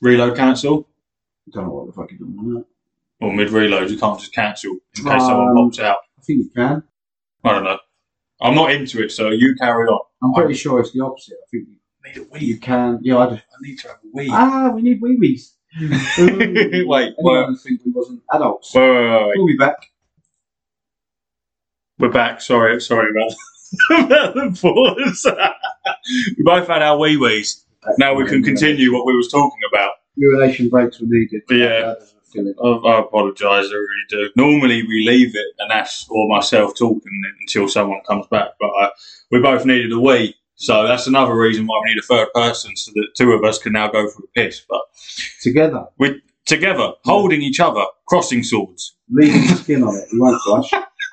[0.00, 0.88] Reload cancel?
[1.48, 2.64] I don't know what the fuck you're doing with that.
[3.20, 5.98] Or mid reload, you can't just cancel in case Um, someone pops out.
[6.18, 6.82] I think you can.
[7.44, 7.78] I don't know.
[8.40, 10.00] I'm not into it, so you carry on.
[10.22, 11.34] I'm pretty sure it's the opposite.
[11.34, 11.68] I think
[12.04, 12.98] I need a you, you can.
[13.02, 13.42] Yeah, I just.
[13.42, 14.28] I need to have a wee.
[14.32, 15.54] Ah, we need wee wees.
[15.80, 18.74] Wait, Anyone think we wasn't adults?
[18.74, 19.32] Wait, wait, wait, wait.
[19.36, 19.76] We'll be back.
[21.98, 22.40] We're back.
[22.40, 25.26] Sorry, sorry about, about the pause.
[26.38, 27.66] we both had our wee wees.
[27.98, 29.92] Now we can continue what we was talking about.
[30.16, 31.42] Urination breaks were needed.
[31.50, 31.80] Yeah.
[31.80, 32.56] That doesn't feel it.
[32.62, 34.30] I, I apologise, I really do.
[34.36, 38.90] Normally we leave it and Ash or myself talking until someone comes back, but uh,
[39.30, 40.34] we both needed a wee.
[40.56, 43.58] So that's another reason why we need a third person so that two of us
[43.58, 44.60] can now go for a piss.
[44.68, 44.82] But
[45.40, 48.94] Together, we together, holding each other, crossing swords.
[49.08, 50.06] leaving the skin on it.
[50.12, 50.70] We won't flush.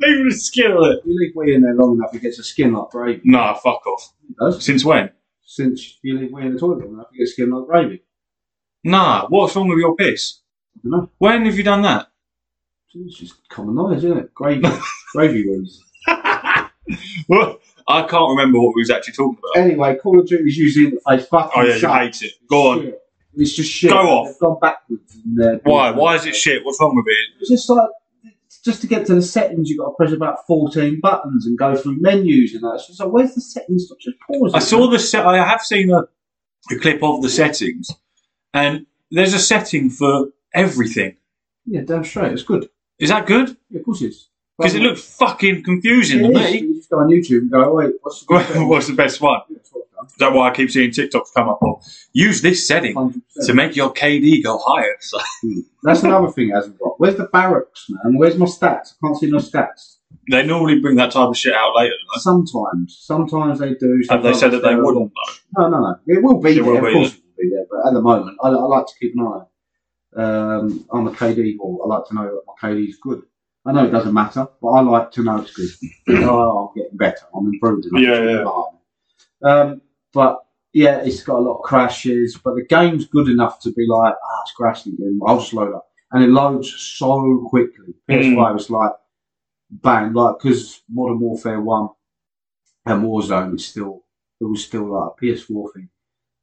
[0.00, 0.98] Leaving the skin on it.
[1.06, 3.20] You leave wee in there long enough, it gets a skin like gravy.
[3.24, 4.12] Nah, fuck off.
[4.28, 4.64] It does.
[4.64, 5.10] Since when?
[5.44, 8.02] Since you leave wee in the toilet long enough, it gets skin like gravy.
[8.84, 10.40] Nah, what's wrong with your piss?
[10.76, 11.10] I don't know.
[11.18, 12.08] When have you done that?
[12.94, 14.34] It's just common knowledge, isn't it?
[14.34, 14.62] Gravy.
[15.12, 15.82] gravy wees.
[17.28, 19.64] Well, I can't remember what we was actually talking about.
[19.64, 22.20] Anyway, Call of Duty's user interface fucking Oh yeah, you sucks.
[22.20, 22.32] hate it.
[22.48, 22.82] Go on.
[22.82, 22.98] Shit.
[23.36, 23.90] It's just shit.
[23.90, 24.26] Go off.
[24.28, 25.14] They've gone backwards.
[25.24, 25.90] in their- Why?
[25.92, 26.64] Why is it shit?
[26.64, 27.40] What's wrong with it?
[27.40, 27.88] It's just like
[28.64, 31.76] just to get to the settings, you've got to press about fourteen buttons and go
[31.76, 32.82] through menus and that.
[32.86, 33.86] Just where's the settings?
[33.86, 34.52] Stop just pause.
[34.54, 35.26] I saw the set.
[35.26, 36.02] I have seen a,
[36.70, 37.90] a clip of the settings,
[38.52, 41.16] and there's a setting for everything.
[41.66, 42.32] Yeah, damn straight.
[42.32, 42.68] It's good.
[42.98, 43.56] Is that good?
[43.70, 44.28] Yeah, of course it is.
[44.58, 46.34] Because it looks fucking confusing to is.
[46.34, 46.58] me.
[46.60, 48.64] You just go on YouTube and go, oh, wait, what's the?
[48.66, 49.40] What's the best one?
[50.06, 51.58] Is that why I keep seeing TikToks come up?
[51.62, 53.54] Of use this setting to 100%.
[53.54, 54.94] make your KD go higher.
[55.00, 55.18] So,
[55.82, 56.98] That's another thing it hasn't got.
[57.00, 58.16] Where's the barracks, man?
[58.16, 58.94] Where's my stats?
[59.02, 59.96] I can't see no stats.
[60.30, 61.94] they normally bring that type of shit out later.
[62.14, 62.98] don't Sometimes.
[63.00, 64.02] Sometimes they do.
[64.08, 64.14] they?
[64.14, 65.10] Have they said that they wouldn't?
[65.58, 65.96] No, no, no.
[66.06, 66.64] It will be It there.
[66.64, 67.66] will of be course it will be there.
[67.70, 69.44] But at the moment, I, I like to keep an eye.
[70.14, 71.78] Um, I'm a KD whore.
[71.84, 73.22] I like to know that my KD is good.
[73.64, 75.70] I know it doesn't matter, but I like to know it's good.
[76.28, 77.24] oh, I'm getting better.
[77.34, 77.90] I'm improving.
[77.96, 78.40] I Yeah, yeah.
[78.40, 79.48] an eye on it.
[79.48, 79.80] Um,
[80.12, 80.38] but
[80.72, 84.14] yeah, it's got a lot of crashes, but the game's good enough to be like,
[84.14, 85.20] ah, it's crashing again.
[85.26, 87.94] I'll just load up, and it loads so quickly.
[88.08, 88.92] PS5 is like
[89.70, 91.88] bang, like because Modern Warfare One
[92.86, 94.04] and Warzone is still
[94.40, 95.88] it was still like a PS4 thing,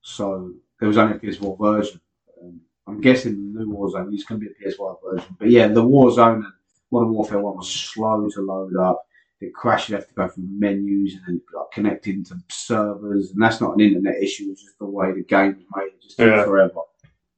[0.02, 2.02] so there was only a PS4 version.
[2.42, 5.68] Um, I'm guessing the new Warzone is going to be a PS5 version, but yeah,
[5.68, 6.54] the Warzone and
[6.92, 9.04] Modern Warfare One was slow to load up.
[9.42, 9.90] It crashed.
[9.90, 13.74] You have to go through menus and then like, connecting to servers, and that's not
[13.76, 14.50] an internet issue.
[14.52, 15.94] It's just the way the game was made.
[15.94, 16.44] It just took Yeah.
[16.44, 16.82] forever.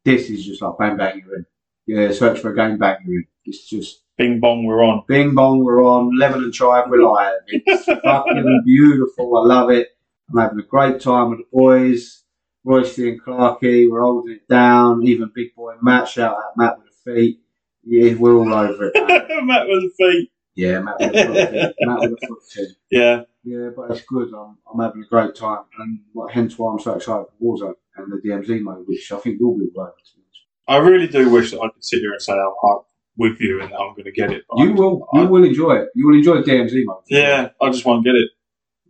[0.03, 1.45] This is just like bang bang you're in.
[1.87, 3.27] Yeah, search for a game, bang you're in.
[3.45, 5.03] It's just Bing bong, we're on.
[5.07, 6.15] Bing bong, we're on.
[6.17, 7.39] Lebanon Tribe, we're live.
[7.47, 9.35] It's fucking beautiful.
[9.37, 9.89] I love it.
[10.31, 12.23] I'm having a great time with the boys.
[12.63, 15.01] Royce and Clarkey, we're holding it down.
[15.07, 17.39] Even big boy Matt, shout out Matt with the feet.
[17.83, 19.07] Yeah, we're all over it.
[19.07, 19.45] man.
[19.47, 20.31] Matt with the feet.
[20.55, 21.35] Yeah, Matt with the foot.
[21.51, 21.73] team.
[21.87, 22.65] Matt with the foot team.
[22.89, 23.21] Yeah.
[23.43, 24.29] Yeah, but it's good.
[24.33, 27.73] I'm, I'm having a great time, and like, hence why I'm so excited for Warzone
[27.97, 29.91] and the DMZ mode, which I think will be all over.
[29.91, 30.39] to be honest.
[30.67, 32.85] I really do wish that I could sit here and say I'm hyped
[33.17, 34.43] with you and I'm going to get it.
[34.49, 35.89] But You I- will, I- you will enjoy it.
[35.95, 37.03] You will enjoy the DMZ mode.
[37.09, 38.29] Yeah, I just won't get it.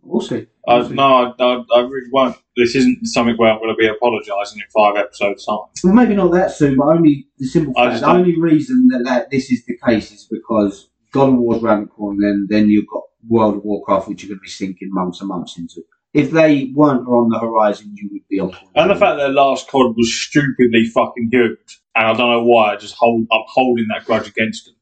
[0.02, 0.46] we'll see.
[0.68, 0.94] I, see.
[0.94, 2.36] no, I, I, I really won't.
[2.56, 5.58] This isn't something where I'm going to be apologising in five episodes' time.
[5.82, 8.00] Well, maybe not that soon, but only the simple fact.
[8.00, 11.82] The only reason that, that this is the case is because God of War's around
[11.82, 14.88] the corner, then then you've got World of Warcraft, which you're going to be sinking
[14.90, 15.82] months and months into.
[16.14, 18.54] If they weren't on the horizon, you would be on.
[18.74, 22.44] And the fact that their last COD was stupidly fucking huge, and I don't know
[22.44, 24.74] why, I just hold, I'm holding that grudge against them.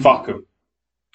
[0.00, 0.46] Fuck them.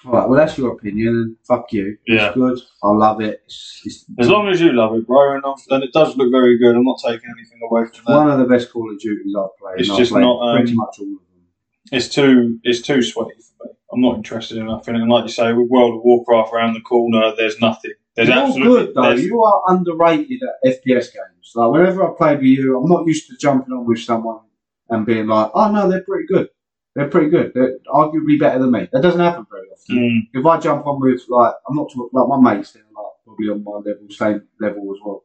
[0.04, 1.96] All right, well, that's your opinion, and fuck you.
[2.06, 2.26] Yeah.
[2.28, 2.58] It's good.
[2.82, 3.42] I love it.
[3.46, 6.58] It's, it's As long as you love it, bro, and, and it does look very
[6.58, 8.16] good, I'm not taking anything away from that.
[8.16, 9.80] one of the best Call of Duties I've played.
[9.80, 11.46] It's just played not, um, pretty much all of them.
[11.92, 13.72] It's too, it's too sweaty for me.
[13.92, 14.94] I'm not interested in nothing.
[14.94, 17.92] And like you say, with World of Warcraft around the corner, there's nothing.
[18.16, 19.10] There's You're absolutely good though.
[19.12, 21.52] You are underrated at FPS games.
[21.54, 24.40] Like whenever I played with you, I'm not used to jumping on with someone
[24.88, 26.48] and being like, "Oh no, they're pretty good.
[26.94, 27.52] They're pretty good.
[27.54, 29.96] They're arguably better than me." That doesn't happen very often.
[29.96, 32.72] Mm, If I jump on with like, I'm not talking like my mates.
[32.72, 35.24] They're like probably on my level, same level as well.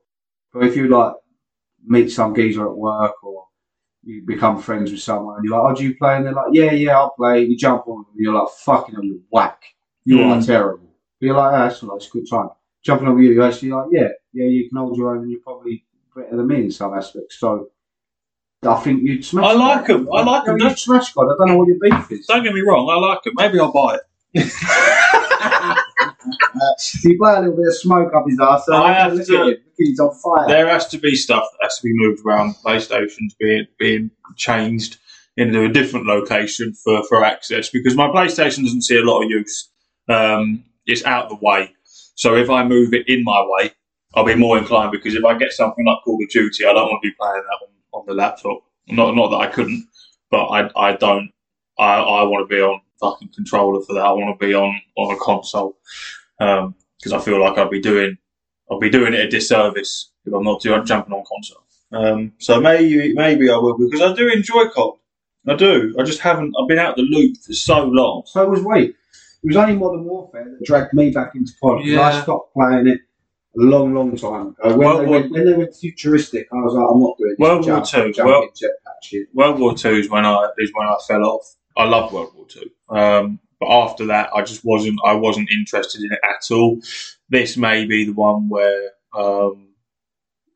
[0.54, 1.14] But if you like
[1.86, 3.46] meet some geezer at work or
[4.08, 6.52] you become friends with someone and you're like, "Oh, do you play?" and they're like,
[6.54, 9.62] "Yeah, yeah, I'll play." You jump on and you're like, "Fucking hell, you're whack.
[10.06, 10.46] You are Mm.
[10.46, 11.96] terrible." But you're like, oh, "That's all right.
[11.98, 12.50] It's a good time."
[12.84, 15.42] Jumping on you, you're actually like, "Yeah, yeah, you can hold your own and you're
[15.42, 15.84] probably
[16.16, 17.70] better than me in some aspects." So.
[18.66, 19.46] I think you'd smash.
[19.46, 20.10] I like them.
[20.12, 20.58] I like 'em.
[20.58, 21.26] You'd smash God.
[21.32, 22.26] I don't know what your beef is.
[22.26, 23.34] don't get me wrong, I like it.
[23.36, 24.02] Maybe I'll buy it.
[27.02, 28.66] He play a little bit of smoke up his ass.
[28.66, 29.58] So I have look to- at him.
[29.78, 30.48] He's on fire.
[30.48, 32.56] There has to be stuff that has to be moved around.
[32.66, 34.98] PlayStation's being being changed
[35.36, 39.30] into a different location for, for access because my PlayStation doesn't see a lot of
[39.30, 39.70] use.
[40.10, 41.72] Um, it's out of the way.
[42.16, 43.72] So if I move it in my way,
[44.16, 46.90] I'll be more inclined because if I get something like Call of Duty, I don't
[46.90, 48.64] want to be playing that on, on the laptop.
[48.88, 49.88] Not not that I couldn't,
[50.32, 51.30] but I I don't.
[51.78, 54.06] I I want to be on fucking controller for that.
[54.06, 55.78] I want to be on on a console
[56.40, 58.18] because I feel like I'll be doing
[58.70, 61.64] I'll be doing it a disservice if I'm not doing, jumping on console.
[61.94, 64.98] Um, so maybe maybe I will because I do enjoy COD.
[65.48, 65.96] I do.
[65.98, 66.54] I just haven't.
[66.62, 68.24] I've been out of the loop for so long.
[68.26, 68.90] So was we.
[68.90, 68.96] It
[69.46, 71.78] was only Modern Warfare that dragged me back into COD.
[71.80, 72.02] 'cause Yeah.
[72.02, 73.00] I stopped playing it
[73.58, 74.56] a long, long time ago.
[74.76, 77.30] When, World they, War- went, when they went futuristic, I was like, I'm not doing
[77.32, 77.40] this.
[77.40, 79.28] World War jump, Two, jumping well- jetpack shit.
[79.34, 81.56] World War Two is when I is when I fell off.
[81.78, 85.00] I love World War Two, um, but after that, I just wasn't.
[85.06, 86.80] I wasn't interested in it at all.
[87.30, 89.70] This may be the one where um,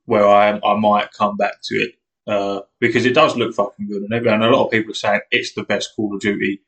[0.06, 1.92] where I I might come back to it
[2.28, 5.22] uh, because it does look fucking good, and everyone, a lot of people are saying
[5.32, 6.62] it's the best Call of Duty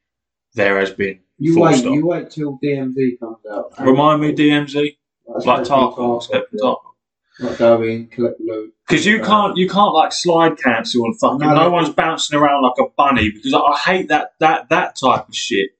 [0.56, 1.20] there has been.
[1.40, 1.94] You wait, stop.
[1.94, 3.72] you wait till DMZ comes out.
[3.80, 4.96] Remind me, DMZ,
[5.34, 6.60] That's like supposed to be Tarkov, Step yeah.
[6.62, 6.80] Tarkov.
[7.40, 8.72] Like go in, collect loot.
[8.88, 11.40] Because you Uh, can't, you can't like slide cancel and fucking.
[11.40, 11.70] No, No, no.
[11.72, 15.36] one's bouncing around like a bunny because I, I hate that that that type of
[15.36, 15.72] shit.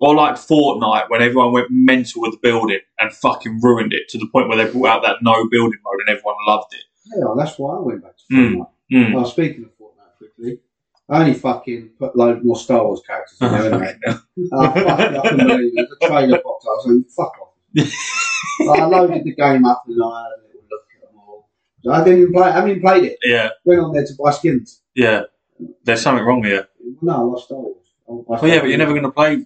[0.00, 4.18] Or like Fortnite when everyone went mental with the building and fucking ruined it to
[4.18, 6.84] the point where they brought out that no building mode and everyone loved it.
[7.14, 8.54] Yeah, that's why I went back to Mm.
[8.56, 8.66] Fortnite.
[8.92, 9.14] Mm.
[9.14, 10.60] Well, speaking of Fortnite quickly,
[11.08, 13.94] I only fucking put loads more Star Wars characters in there, anyway.
[14.06, 15.88] I fucking up couldn't believe it.
[16.00, 16.68] The trailer popped up.
[16.68, 17.50] I was like, fuck off.
[18.80, 21.48] I loaded the game up and I had a little look at them all.
[21.82, 22.44] So I didn't even play.
[22.48, 23.18] I haven't even played it.
[23.22, 24.82] Yeah, Went on there to buy skins.
[24.94, 25.22] yeah.
[25.84, 26.68] There's something wrong here.
[27.02, 27.76] No, I lost Star Wars.
[28.06, 29.44] Well, yeah, but you're never going to play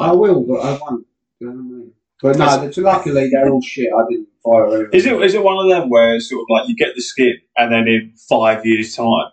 [0.00, 1.06] I will, but I won't.
[1.40, 1.92] You know what I mean?
[2.22, 3.88] But no, they're, luckily they're all shit.
[3.92, 4.90] I didn't fire anyone.
[4.92, 7.02] Is it is it one of them where it's sort of like you get the
[7.02, 9.32] skin and then in five years' time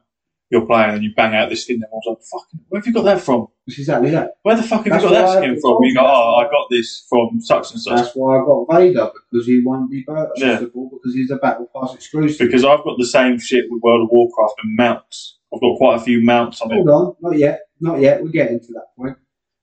[0.50, 2.94] you're playing and you bang out the skin and everyone's like, "Fucking, where have you
[2.94, 3.48] got that from?
[3.68, 4.32] It's exactly that.
[4.42, 6.68] Where the fuck have That's you got that skin from?" You go, "Oh, I got
[6.72, 10.04] this from such and such." That's why I got Vader because he won't be
[10.38, 10.60] Yeah.
[10.60, 12.48] because he's a Battle Pass exclusive.
[12.48, 15.38] because I've got the same shit with World of Warcraft and mounts.
[15.54, 16.76] I've got quite a few mounts on it.
[16.76, 18.24] Hold on, not yet, not yet.
[18.24, 19.18] We're getting to that point.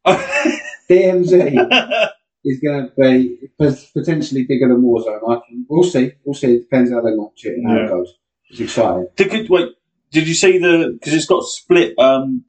[0.90, 2.10] DMZ
[2.44, 3.38] is going to be
[3.94, 5.20] potentially bigger than Warzone.
[5.28, 5.66] I think.
[5.68, 6.12] We'll see.
[6.24, 6.54] We'll see.
[6.54, 7.84] It depends how they launch it and how Yeah.
[7.84, 8.14] it goes.
[8.50, 9.08] It's exciting.
[9.16, 9.70] did, wait,
[10.12, 10.90] did you see the?
[10.98, 12.44] Because it's got split um,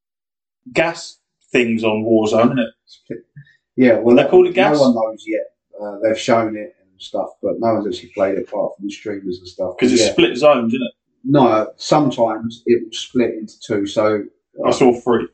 [0.71, 1.17] gas
[1.51, 3.23] things on Warzone, isn't it?
[3.79, 4.75] Yeah, well, They call it gas?
[4.75, 5.43] No one knows yet.
[5.79, 8.91] Uh, they've shown it and stuff, but no one's actually played it apart from the
[8.91, 9.75] streamers and stuff.
[9.77, 10.13] Because it's yeah.
[10.13, 10.93] split zones, isn't it?
[11.23, 13.85] no, sometimes it will split into two.
[13.85, 14.23] So,
[14.65, 15.27] I saw three.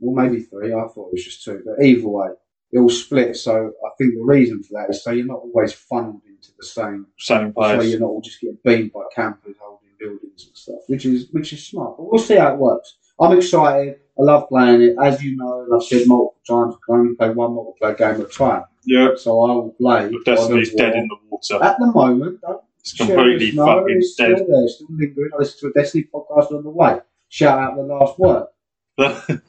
[0.00, 0.72] Well, maybe three.
[0.72, 2.28] I thought it was just two, but either way,
[2.72, 3.36] it will split.
[3.36, 3.52] So,
[3.84, 7.06] I think the reason for that is so you're not always funneled into the same.
[7.18, 7.80] Same place.
[7.80, 11.28] So you're not all just getting beamed by campers holding buildings and stuff, which is
[11.32, 11.96] which is smart.
[11.96, 12.96] But we'll see how it works.
[13.20, 13.96] I'm excited.
[14.18, 14.96] I love playing it.
[15.02, 18.20] As you know, and I've said multiple times, I can only play one multiplayer game
[18.20, 18.64] at a time.
[18.84, 20.10] Yeah, So I will play.
[20.10, 21.62] but Destiny's dead in the water.
[21.62, 24.36] At the moment, don't It's completely share this, no, fucking it's dead.
[24.36, 25.30] Still there, still lingering.
[25.34, 27.00] I listened to a Destiny podcast on the way.
[27.28, 28.46] Shout out the last word.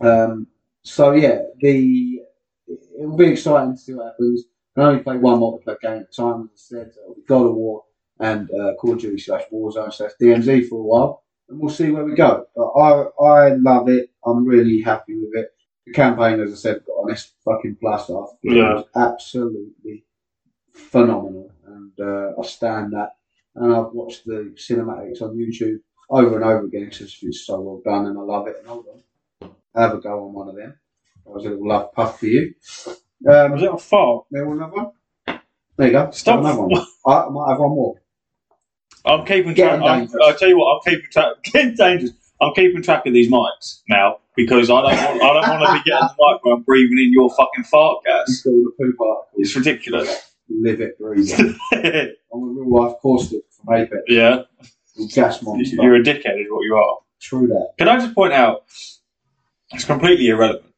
[0.00, 0.46] Um,
[0.82, 2.20] so yeah, the
[2.68, 4.44] it will be exciting to see what happens.
[4.76, 6.92] I only play one multiplayer game at a time, as I said.
[7.02, 7.84] It'll be God of War
[8.20, 11.90] and uh, Call of Duty slash Warzone slash DMZ for a while, and we'll see
[11.90, 12.46] where we go.
[12.54, 14.10] But I I love it.
[14.24, 15.48] I'm really happy with it.
[15.86, 18.30] The campaign, as I said, got S fucking plus off.
[18.42, 18.74] It Yeah.
[18.74, 20.04] was absolutely
[20.72, 23.12] phenomenal, and uh, I stand that.
[23.54, 25.78] And I've watched the cinematics on YouTube
[26.10, 28.56] over and over again because it's so well done, and I love it.
[28.60, 28.84] And on,
[29.82, 30.78] have a go on one of them.
[31.24, 32.54] That was a little love puff for you.
[33.28, 34.24] Um, Was it a fart?
[34.30, 34.90] there was another one.
[35.76, 36.10] There you go.
[36.12, 36.40] Stop.
[36.40, 36.86] Another one.
[37.06, 37.94] I, I might have one more.
[39.04, 39.80] I'm keeping track.
[39.80, 40.08] I'm.
[40.22, 40.76] I'll tell you what.
[40.86, 41.34] I'm keeping track.
[41.44, 42.12] Getting dangerous.
[42.40, 44.84] I'm keeping track of these mics now because I don't.
[44.84, 47.64] Want, I don't want to be getting the mic where I'm breathing in your fucking
[47.64, 48.42] fart gas.
[48.46, 49.32] all the poo particles.
[49.36, 50.32] It's ridiculous.
[50.48, 52.18] Live it, breathe it.
[52.32, 54.02] I'm a real life caustic from Apex.
[54.08, 54.42] yeah,
[55.14, 55.76] gas monster.
[55.82, 56.98] you're a dickhead, is what you are.
[57.20, 57.72] True that.
[57.78, 58.64] Can I just point out?
[59.72, 60.72] It's completely irrelevant.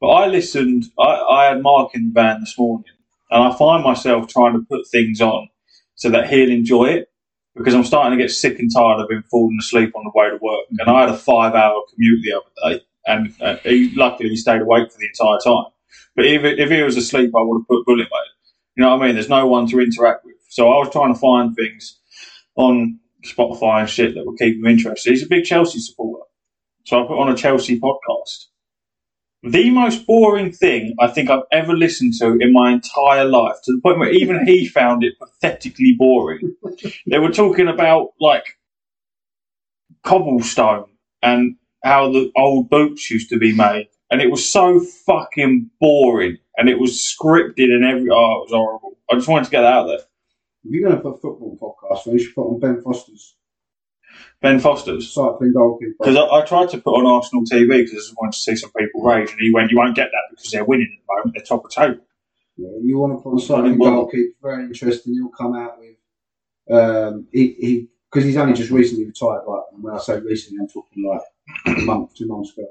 [0.00, 0.84] But I listened.
[0.98, 2.84] I, I had Mark in the van this morning,
[3.30, 5.48] and I find myself trying to put things on
[5.94, 7.08] so that he'll enjoy it
[7.54, 10.28] because I'm starting to get sick and tired of him falling asleep on the way
[10.30, 10.66] to work.
[10.78, 14.62] And I had a five-hour commute the other day, and uh, he luckily he stayed
[14.62, 15.70] awake for the entire time.
[16.16, 18.32] But if, if he was asleep, I would have put bullet mode.
[18.76, 19.14] You know what I mean?
[19.14, 22.00] There's no one to interact with, so I was trying to find things
[22.56, 25.10] on Spotify and shit that would keep him interested.
[25.10, 26.24] He's a big Chelsea supporter,
[26.84, 28.46] so I put on a Chelsea podcast.
[29.44, 33.72] The most boring thing I think I've ever listened to in my entire life, to
[33.72, 36.54] the point where even he found it pathetically boring.
[37.06, 38.56] they were talking about like
[40.04, 40.86] cobblestone
[41.22, 46.38] and how the old boots used to be made, and it was so fucking boring,
[46.56, 48.10] and it was scripted and every.
[48.10, 48.98] Oh, it was horrible.
[49.10, 49.98] I just wanted to get that out there.
[50.64, 53.34] If you're going to put football podcast, you should put on Ben Foster's.
[54.40, 55.12] Ben Foster's.
[55.12, 55.94] Cycling goalkeeper.
[56.00, 58.56] Because I, I tried to put on Arsenal TV because I just wanted to see
[58.56, 61.14] some people rage, and he went, "You won't get that because they're winning at the
[61.16, 61.34] moment.
[61.36, 62.04] They're top of table."
[62.56, 65.14] Yeah, you want to put on cycling Well- goalkeeper, very interesting.
[65.14, 65.96] He'll come out with
[66.70, 69.42] um, he he because he's only just recently retired.
[69.46, 72.66] Like and when I say recently, I'm talking like a month, two months ago.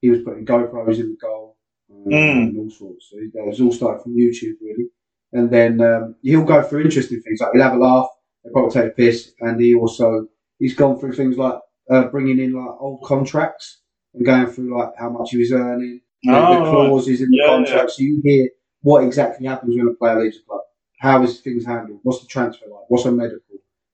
[0.00, 1.56] He was putting GoPros in the goal
[1.90, 2.32] um, Mm.
[2.48, 3.08] and all sorts.
[3.10, 4.88] So it was all started from YouTube really,
[5.32, 8.08] and then um, he'll go through interesting things like he'll have a laugh,
[8.42, 10.26] he'll probably take a piss, and he also
[10.58, 11.58] he's gone through things like
[11.90, 13.80] uh, bringing in like old contracts
[14.14, 16.70] and going through like how much he was earning the, the Oh, right.
[16.70, 18.48] clauses in the Yeah, contract, so you hear
[18.82, 20.60] what exactly happens when a player leaves a club.
[21.00, 22.00] How is things handled?
[22.02, 22.84] What's the transfer like?
[22.88, 23.40] What's a medical?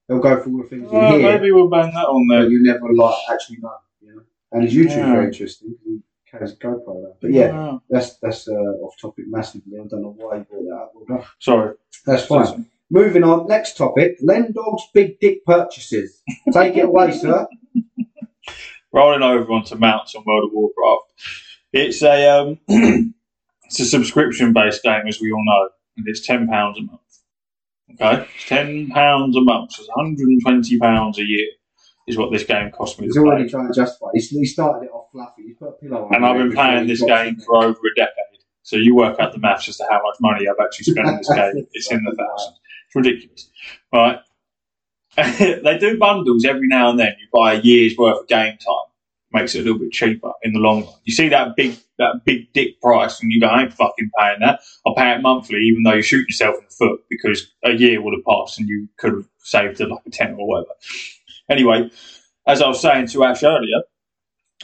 [0.09, 2.49] They'll go through all the things you Oh, hear, maybe we'll bang that on there.
[2.49, 3.75] you never like actually know.
[4.03, 5.13] You know, and his YouTube's Yeah.
[5.13, 7.03] very interesting because he carries a GoPro.
[7.03, 7.13] There.
[7.21, 9.79] But yeah, Oh, that's that's uh, off topic massively.
[9.79, 11.25] I don't know why you brought that up.
[11.39, 11.75] Sorry.
[12.07, 12.67] That's fine.
[12.91, 13.47] Moving on.
[13.47, 16.23] Next topic: Len Dog's big dick purchases.
[16.53, 17.47] Take it away, sir.
[18.93, 21.13] rolling over onto mounts on World of Warcraft.
[21.73, 22.59] It's a um,
[23.65, 27.01] it's a subscription based game, as we all know, and it's ten pounds a month.
[27.93, 29.73] Okay, it's ten pounds a month.
[29.73, 31.47] So it's one hundred and twenty pounds a year
[32.09, 33.51] is what this game cost me He's already play.
[33.51, 34.09] trying to justify.
[34.15, 35.43] He, he started it off fluffy.
[35.47, 36.15] He's put a pillow on.
[36.15, 38.30] And I've been playing this game for over a decade.
[38.63, 41.17] So you work out the maths as to how much money I've actually spent on
[41.17, 41.67] this game.
[41.73, 42.61] It's in the thousands.
[42.87, 43.51] It's ridiculous,
[43.93, 44.19] right?
[45.17, 47.15] they do bundles every now and then.
[47.21, 48.91] You buy a year's worth of game time,
[49.33, 50.95] makes it a little bit cheaper in the long run.
[51.05, 54.41] You see that big that big dick price, and you go, I ain't fucking paying
[54.41, 54.61] that.
[54.87, 58.01] I'll pay it monthly, even though you shoot yourself in the foot because a year
[58.01, 60.73] would have passed and you could have saved it like a tenner or whatever.
[61.51, 61.91] Anyway,
[62.47, 63.83] as I was saying to Ash earlier,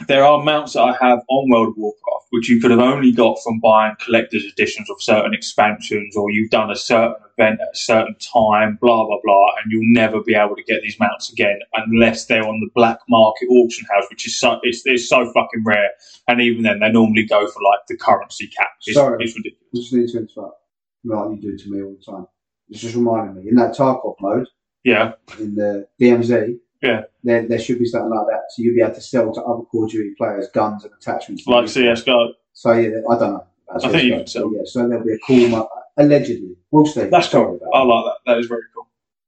[0.08, 3.12] there are mounts that I have on World of Warcraft, which you could have only
[3.12, 7.68] got from buying collector's editions of certain expansions, or you've done a certain event at
[7.72, 11.32] a certain time, blah blah blah, and you'll never be able to get these mounts
[11.32, 15.24] again unless they're on the black market auction house, which is so it's, it's so
[15.32, 15.90] fucking rare.
[16.28, 18.68] And even then, they normally go for like the currency cap.
[18.84, 19.24] It's, Sorry.
[19.24, 19.68] it's ridiculous.
[19.74, 20.60] I just need to interrupt.
[21.04, 22.26] Like you do to me all the time.
[22.68, 24.48] It's just reminding me in that Tarkov mode
[24.84, 26.58] Yeah, in the DMZ.
[26.82, 27.02] Yeah.
[27.24, 29.62] There, there should be something like that, so you'll be able to sell to other
[29.64, 31.46] Call of Duty players guns and attachments.
[31.46, 32.32] like CS:GO.
[32.52, 33.46] So yeah, I don't know.
[33.74, 34.48] I think you can sell.
[34.48, 36.56] but Yeah, so there'll be a cool mo- allegedly.
[36.70, 37.04] We'll see.
[37.04, 37.56] That's cool.
[37.56, 38.16] about I like that.
[38.26, 38.86] That is very cool.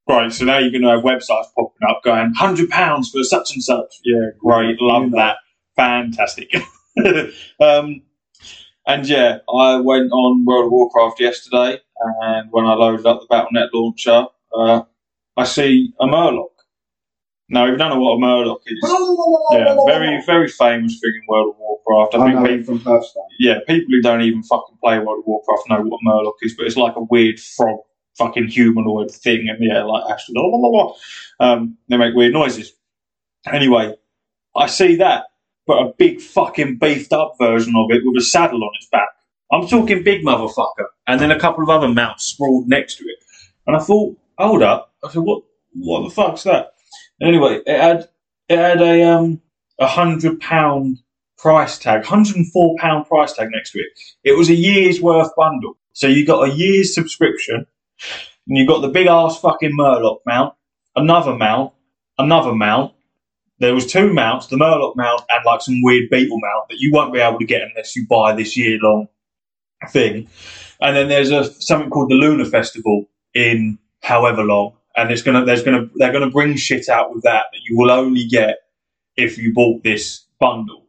[0.09, 3.53] Right, so now you're going to have websites popping up going hundred pounds for such
[3.53, 3.97] and such.
[4.05, 5.19] Yeah, great, love know.
[5.19, 5.37] that,
[5.77, 6.55] fantastic.
[7.61, 8.03] um,
[8.87, 13.27] and yeah, I went on World of Warcraft yesterday, and when I loaded up the
[13.27, 14.25] BattleNet launcher,
[14.57, 14.83] uh,
[15.37, 16.49] I see a Murloc.
[17.51, 18.79] Now, if you don't know what a Murloc is,
[19.53, 22.15] yeah, very very famous thing in World of Warcraft.
[22.15, 23.25] I I think people from Hearthstone.
[23.39, 26.55] yeah, people who don't even fucking play World of Warcraft know what a Murloc is,
[26.55, 27.81] but it's like a weird frog,
[28.19, 30.35] fucking humanoid thing in the air, like Ashton.
[30.35, 30.95] Blah, blah, blah, blah.
[31.41, 32.73] Um, they make weird noises.
[33.51, 33.95] Anyway,
[34.55, 35.25] I see that,
[35.67, 39.09] but a big fucking beefed up version of it with a saddle on its back.
[39.51, 43.17] I'm talking big motherfucker, and then a couple of other mounts sprawled next to it.
[43.67, 44.93] And I thought, hold up.
[45.03, 45.45] I said, what?
[45.73, 46.73] What the fuck's that?
[47.21, 48.09] Anyway, it had
[48.49, 49.41] it had a um
[49.79, 50.99] a hundred pound
[51.37, 53.87] price tag, hundred and four pound price tag next to it.
[54.25, 55.77] It was a year's worth bundle.
[55.93, 57.67] So you got a year's subscription,
[58.47, 60.55] and you got the big ass fucking Murloc mount,
[60.97, 61.73] another mount,
[62.19, 62.93] another mount.
[63.61, 66.93] There was two mounts, the Murloc mount and like some weird beetle mount that you
[66.93, 69.09] won't be able to get unless you buy this year long
[69.91, 70.29] thing.
[70.81, 75.45] And then there's a something called the Lunar Festival in however long, and it's gonna
[75.45, 78.59] there's gonna they're gonna bring shit out with that that you will only get
[79.17, 80.87] if you bought this bundle.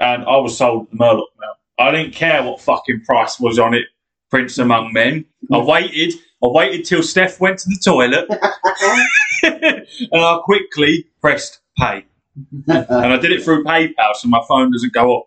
[0.00, 1.58] And I was sold the Murloc mount.
[1.78, 3.84] I didn't care what fucking price was on it,
[4.30, 5.24] Prince Among Men.
[5.52, 6.14] I waited.
[6.42, 8.28] I waited till Steph went to the toilet,
[10.12, 12.04] and I quickly pressed pay.
[12.68, 15.26] And I did it through PayPal, so my phone doesn't go off.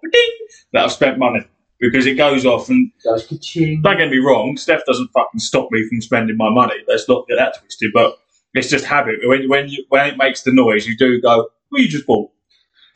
[0.71, 1.41] That I've spent money
[1.82, 2.69] because it goes off.
[2.69, 3.82] And Goes ka-ching.
[3.82, 6.75] don't get me wrong, Steph doesn't fucking stop me from spending my money.
[6.88, 7.91] Let's not get that twisted.
[7.93, 8.15] But
[8.53, 9.15] it's just habit.
[9.23, 12.32] When when you when it makes the noise, you do go, "Well, you just bought."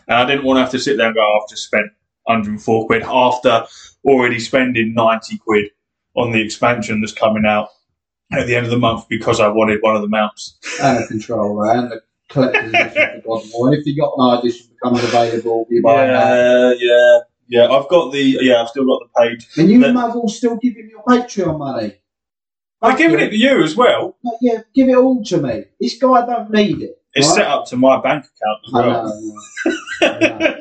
[0.07, 1.87] And I didn't want to have to sit there and go, oh, "I've just spent
[2.25, 3.65] 104 quid," after
[4.05, 5.71] already spending 90 quid
[6.15, 7.69] on the expansion that's coming out
[8.31, 10.57] at the end of the month because I wanted one of the mounts.
[10.81, 13.67] and a controller and the collector's edition for God of War.
[13.69, 16.77] And if you got Jötnar edition becomes available, you buy that.
[16.79, 17.67] Yeah, yeah, yeah.
[17.67, 18.61] I've got the yeah.
[18.61, 19.47] I've still got the page.
[19.57, 21.95] And you might as still giving him your Patreon money.
[22.81, 24.17] I'm giving it to you as well.
[24.23, 25.65] Like, yeah, give it all to me.
[25.79, 27.01] This guy don't need it.
[27.13, 27.35] It's right?
[27.37, 29.05] set up to my bank account as I well.
[29.05, 29.41] know,
[30.01, 30.55] I know.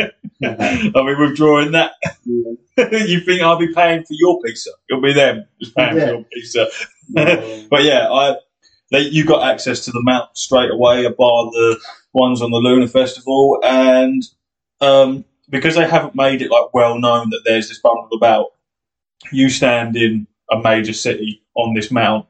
[0.00, 0.10] I
[0.40, 0.92] know.
[0.94, 1.92] I'll be withdrawing that.
[2.24, 2.54] Yeah.
[3.06, 4.70] you think I'll be paying for your pizza?
[4.90, 5.46] You'll be them
[5.76, 6.06] paying Yeah.
[6.06, 6.66] for your pizza.
[7.08, 7.66] No.
[7.70, 8.36] But yeah, I
[8.90, 11.80] they, you got access to the mount straight away, bar the
[12.12, 14.22] ones on the Lunar Festival, and
[14.80, 18.46] um, because they haven't made it like well known that there's this bundle about,
[19.32, 22.26] you stand in a major city on this mount,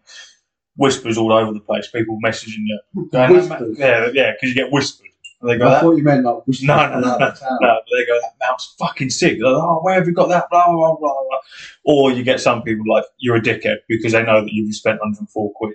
[0.76, 2.80] whispers all over the place, people messaging you,
[3.12, 5.06] going, yeah, yeah, because you get whispered.
[5.40, 7.80] And they go, I "That thought you meant like whispers no, no, no, no, no.
[7.92, 9.38] They go, that mount's fucking sick.
[9.40, 10.48] Like, oh, where have you got that?
[10.50, 11.38] Blah, blah, blah, blah.
[11.84, 15.00] Or you get some people like, you're a dickhead because they know that you've spent
[15.00, 15.74] 104 quid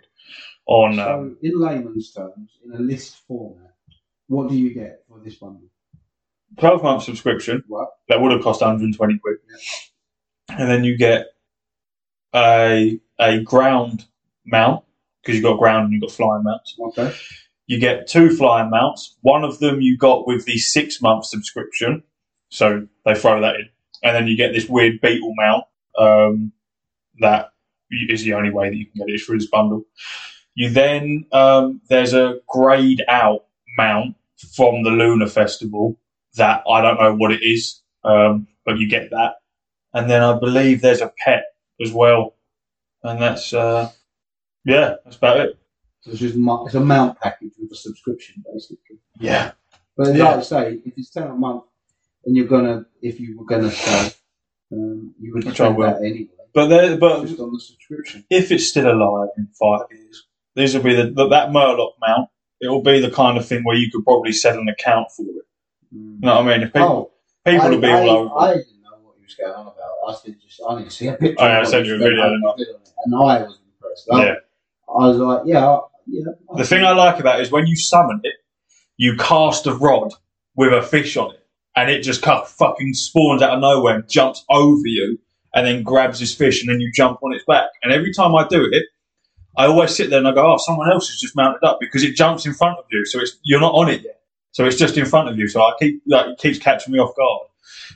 [0.66, 0.96] on.
[0.96, 3.74] So, Um, in layman's terms, in a list format,
[4.28, 5.69] what do you get for this bundle?
[6.58, 7.88] 12 month subscription Right.
[8.08, 9.38] that would have cost 120 quid.
[10.50, 11.28] And then you get
[12.36, 14.06] a, a ground
[14.46, 14.84] mount
[15.22, 16.76] because you've got ground and you've got flying mounts.
[16.80, 17.16] Okay.
[17.68, 19.16] You get two flying mounts.
[19.22, 22.04] One of them you got with the six month subscription.
[22.50, 23.70] So they throw that in.
[24.04, 25.66] And then you get this weird beetle mount
[26.00, 26.52] um,
[27.20, 27.52] that
[27.92, 29.84] is the only way that you can get it is through this bundle.
[30.56, 33.46] You then, um, there's a grayed out
[33.78, 34.16] mount
[34.56, 35.98] from the Lunar Festival
[36.36, 39.34] that I don't know what it is, um, but you get that.
[39.94, 41.44] And then I believe there's a pet
[41.82, 42.36] as well.
[43.04, 43.90] And that's, uh,
[44.66, 45.58] yeah, that's about it.
[46.02, 49.00] So it's just it's a mount package with a subscription, basically.
[49.20, 49.52] Yeah.
[49.98, 50.30] But Yeah.
[50.30, 51.64] like I say, if it's ten a month,
[52.26, 54.12] and you're gonna, if you were gonna stay,
[54.72, 55.88] um, you would Which I spend will.
[55.88, 58.26] that anyway, But there, but just on the subscription.
[58.30, 62.30] if it's still alive in five years, these will be the, the that Murloc mount.
[62.62, 65.24] It will be the kind of thing where you could probably set an account for
[65.24, 65.46] it.
[65.94, 66.16] Mm.
[66.16, 66.68] You know what I mean?
[66.68, 67.12] If people, oh,
[67.46, 68.40] people I, will be I, all over.
[68.40, 69.90] I didn't know what he was going on about.
[70.08, 71.36] I said, just I didn't see a picture.
[71.40, 72.60] Oh, yeah, I sent you a video, going on,
[73.06, 74.08] and I was impressed.
[74.12, 74.36] I, yeah.
[74.90, 76.32] I was like, yeah, yeah.
[76.56, 78.34] The thing I like about it is when you summon it,
[78.98, 80.14] you cast a rod
[80.56, 84.10] with a fish on it, and it just cut, fucking spawns out of nowhere and
[84.10, 85.20] jumps over you,
[85.54, 87.70] and then grabs this fish, and then you jump on its back.
[87.84, 88.86] And every time I do it,
[89.58, 92.04] I always sit there and I go, "Oh, someone else has just mounted up," because
[92.04, 94.19] it jumps in front of you, so it's you're not on it yet,
[94.52, 95.48] so it's just in front of you.
[95.48, 97.48] So I keep like it keeps catching me off guard,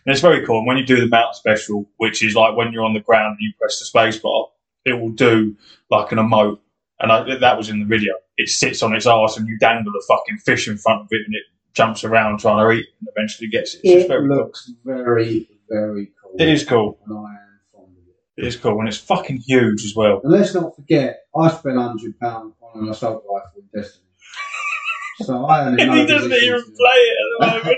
[0.06, 0.60] and it's very cool.
[0.60, 3.38] And when you do the mount special, which is like when you're on the ground
[3.40, 4.48] and you press the space bar,
[4.86, 5.56] it will do
[5.90, 6.60] like an emote
[7.00, 8.14] and I, that was in the video.
[8.38, 11.22] It sits on its arse and you dangle a fucking fish in front of it
[11.26, 11.44] and it
[11.74, 13.82] jumps around trying to eat and eventually gets it.
[13.84, 14.38] It's just It very cool.
[14.38, 16.32] looks very, very cool.
[16.40, 17.00] It is cool.
[17.06, 18.42] And I am fond of it.
[18.44, 20.22] It is cool and it's fucking huge as well.
[20.24, 24.06] And let's not forget, I spent hundred pounds on an assault rifle in Destiny.
[25.26, 27.78] So I am in no he doesn't position even to- play it at the moment.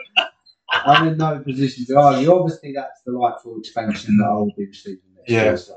[0.86, 2.32] I'm in no position to argue.
[2.34, 5.44] Obviously, that's the Lightfall expansion that I will be receiving next Yeah.
[5.44, 5.58] year.
[5.58, 5.76] So.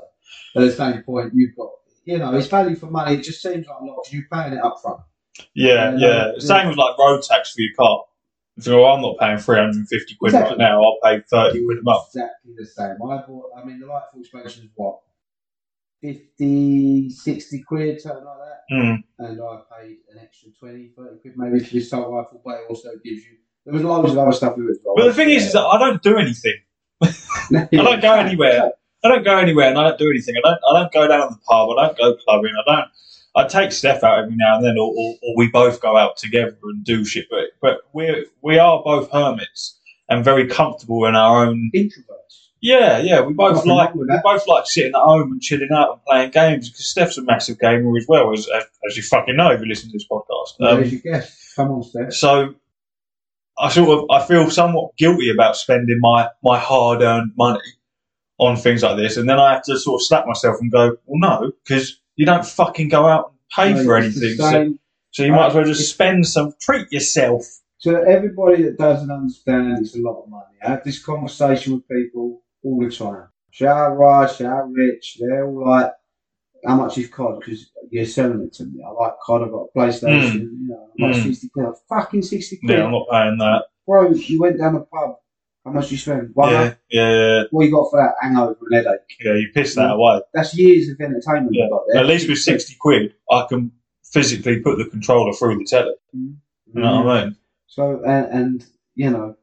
[0.53, 1.69] But at the same point, you've got,
[2.05, 3.15] you know, it's value for money.
[3.15, 4.99] It just seems like a lot because you're paying it up front.
[5.55, 6.31] yeah, Yeah, yeah.
[6.33, 8.03] no, Same with like road tax for your car.
[8.57, 10.57] If you're, I'm not paying 350 quid Exactly.
[10.57, 12.07] right now, I'll pay 30 quid a month.
[12.13, 12.95] Exactly the same.
[13.09, 14.99] I bought, I mean, the Lightfall expansion is what?
[16.01, 18.75] 50, 60 quid, something like that.
[18.75, 19.03] Mm.
[19.19, 22.65] And I paid an extra 20, 30 quid maybe for this assault rifle, but it
[22.69, 23.37] also gives you.
[23.65, 24.95] There was loads of other stuff with it well.
[24.95, 26.55] But the thing is, is that I don't do anything.
[27.03, 28.71] I don't go anywhere.
[29.03, 30.35] I don't go anywhere and I don't do anything.
[30.37, 30.59] I don't.
[30.69, 31.69] I don't go down to the pub.
[31.77, 32.51] I don't go clubbing.
[32.67, 32.87] I don't.
[33.35, 36.17] I take Steph out every now and then, or, or, or we both go out
[36.17, 37.27] together and do shit.
[37.29, 39.79] But but we we are both hermits
[40.09, 41.71] and very comfortable in our own.
[41.75, 42.48] Introverts.
[42.61, 43.21] Yeah, yeah.
[43.21, 46.31] We both Nothing like we both like sitting at home and chilling out and playing
[46.31, 49.61] games because Steph's a massive gamer as well as as, as you fucking know if
[49.61, 50.59] you listen to this podcast.
[50.59, 51.53] Um, There's your guess.
[51.55, 52.13] Come on, Steph.
[52.13, 52.55] so
[53.57, 57.61] I sort of I feel somewhat guilty about spending my my hard earned money
[58.39, 60.97] on things like this, and then I have to sort of slap myself and go,
[61.05, 64.75] well, no, because you don't fucking go out and pay No, for anything, so,
[65.11, 67.45] so you might as well just spend some, treat yourself.
[67.79, 70.45] So everybody that doesn't understand, it's a lot of money.
[70.63, 73.27] I have this conversation with people all the time.
[73.51, 75.91] Shout Raj, shout Rich, they're all like,
[76.65, 77.39] how much is COD?
[77.39, 78.83] Because you're selling it to me.
[78.85, 81.23] I like COD, I've got a PlayStation, you know, I'm like Mm.
[81.23, 81.65] 60 quid.
[81.89, 82.77] Fucking 60 quid.
[82.77, 83.63] Yeah, I'm not paying that.
[83.87, 85.15] Bro, you went down the pub.
[85.65, 86.29] How much you spend?
[86.35, 88.13] One Yeah, yeah, yeah, What you got for that?
[88.21, 88.99] Hangover and headache.
[89.19, 89.33] yeah.
[89.33, 90.21] You piss that away.
[90.33, 91.65] That's years of entertainment Yeah.
[91.65, 92.01] you got there.
[92.01, 93.71] At least with sixty quid, I can
[94.03, 95.93] physically put the controller through the telly.
[96.13, 96.35] You
[96.73, 97.35] know what I mean?
[97.67, 99.35] So and, and you know,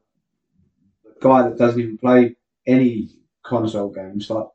[1.03, 2.35] the guy that doesn't even play
[2.67, 3.09] any
[3.43, 4.45] console games, like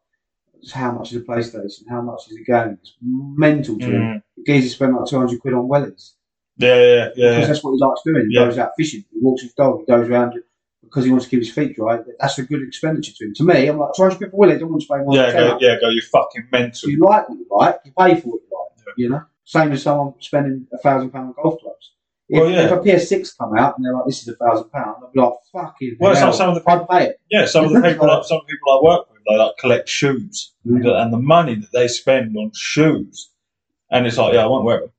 [0.72, 1.82] how much is a PlayStation?
[1.90, 2.78] How much is a game?
[2.80, 4.02] It's mental to him.
[4.02, 4.22] Mm.
[4.36, 6.12] The geezer spent like two hundred quid on wellies
[6.58, 7.04] Yeah, yeah, yeah.
[7.06, 7.46] because yeah.
[7.46, 8.26] that's what he likes doing.
[8.30, 8.44] He Yeah.
[8.46, 9.04] goes out fishing.
[9.12, 9.80] He walks his dog.
[9.80, 10.34] He goes around
[10.82, 11.98] because he wants to keep his feet dry.
[12.20, 13.34] That's a good expenditure to him.
[13.34, 14.56] To me, I'm like hundred quid for wellies.
[14.56, 15.88] I don't want to spend more Yeah, go, yeah, go.
[15.88, 16.90] You're fucking mental.
[16.90, 17.80] you like what you like.
[17.84, 18.94] You pay for what you like.
[18.98, 21.92] You know, same as someone spending a thousand pound on golf clubs.
[22.28, 22.62] If, Well, yeah.
[22.64, 25.20] if a PS6 come out and they're like, "This is a thousand pound," I'd be
[25.20, 27.80] like, "Fucking Well, hell, some- some of the I'd pay it." Yeah, some of the
[27.88, 30.86] people, I- some people I work with, they like collect shoes, Mm.
[31.02, 33.30] and the money that they spend on shoes,
[33.90, 34.90] and it's like, yeah, I won't wear them.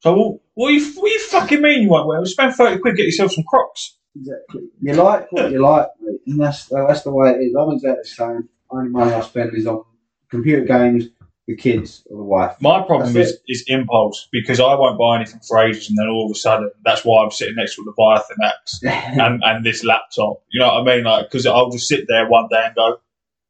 [0.00, 2.18] So what, what, you, what you fucking mean you won't wear?
[2.18, 2.26] them?
[2.26, 3.98] Spend 30 quid, get yourself some Crocs.
[4.16, 4.62] Exactly.
[4.80, 5.86] You like what you like,
[6.26, 7.54] and that's that's the way it is.
[7.54, 8.48] I'm exactly the same.
[8.70, 9.84] Only money I spend is on
[10.30, 11.04] computer games,
[11.50, 12.56] the kids, or the wife.
[12.60, 16.08] My problem That's is, is impulse because I won't buy anything for ages and then
[16.08, 19.66] all of a sudden, that's why I'm sitting next to a Leviathan X and, and
[19.66, 20.42] this laptop.
[20.50, 21.04] You know what I mean?
[21.04, 22.98] Like, because I'll just sit there one day and go,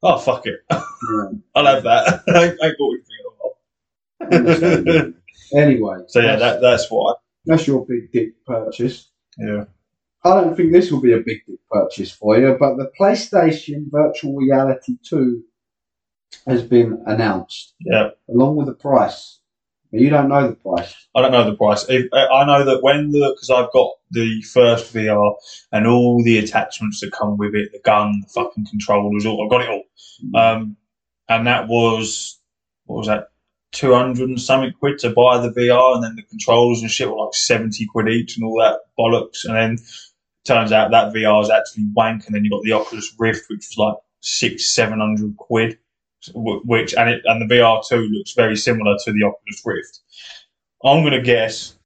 [0.02, 0.60] oh, fuck it.
[0.70, 2.22] I'll have that.
[2.28, 3.16] I ain't bought anything
[4.20, 5.12] in a while.
[5.62, 7.14] anyway, so yeah, that's, that, that's why.
[7.44, 9.10] that's your big dick purchase.
[9.38, 9.64] Yeah.
[10.24, 13.90] I don't think this will be a big dick purchase for you, but the PlayStation
[13.90, 15.42] Virtual Reality 2
[16.46, 18.10] has been announced, Yeah.
[18.28, 19.38] along with the price.
[19.92, 20.94] But you don't know the price.
[21.16, 21.84] I don't know the price.
[21.88, 25.34] If, I know that when the because I've got the first VR
[25.72, 29.50] and all the attachments that come with it, the gun, the fucking controllers, all I've
[29.50, 29.82] got it all.
[30.40, 30.76] Um,
[31.28, 32.38] and that was
[32.84, 33.30] what was that,
[33.72, 37.10] two hundred and something quid to buy the VR, and then the controllers and shit
[37.10, 39.44] were like seventy quid each, and all that bollocks.
[39.44, 39.78] And then
[40.44, 43.66] turns out that VR is actually wank, and then you got the Oculus Rift, which
[43.70, 45.78] was like six, seven hundred quid.
[46.34, 50.00] Wh- Which and it and the VR two looks very similar to the Oculus Rift.
[50.84, 51.76] I'm gonna guess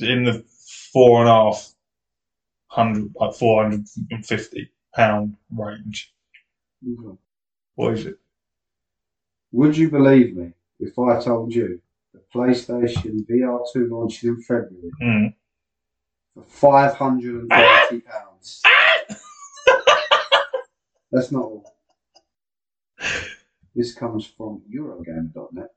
[0.00, 0.44] in the
[0.92, 1.72] four and a half
[2.68, 6.12] hundred, like four hundred and fifty pound range.
[6.86, 7.18] Mhm.
[7.74, 8.18] What is it?
[9.52, 11.80] Would you believe me if I told you
[12.14, 15.34] the PlayStation VR 2 launches in February Mm.
[16.34, 18.62] for five hundred and thirty pounds?
[21.12, 21.74] That's not all.
[23.74, 25.68] This comes from Eurogamer.net.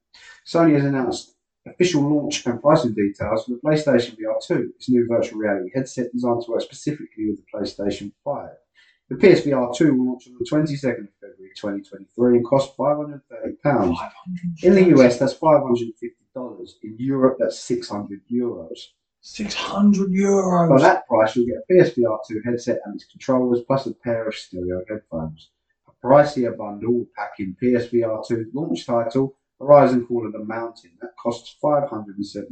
[0.46, 1.36] Sony has announced
[1.66, 6.12] official launch and pricing details for the PlayStation VR 2, its new virtual reality headset
[6.12, 8.50] designed to work specifically with the PlayStation 5.
[9.10, 13.98] The PSVR 2 will launch on the 22nd of February 2023 and cost £530.
[14.64, 16.70] In the US, that's $550.
[16.84, 18.80] In Europe, that's 600 euros.
[19.28, 20.68] Six hundred euros.
[20.68, 24.28] For that price, you'll get a PSVR 2 headset and its controllers, plus a pair
[24.28, 25.50] of stereo headphones.
[26.06, 31.58] A pricier bundle packing PSVR 2 launch title, Horizon Call of the Mountain, that costs
[31.64, 32.46] £570.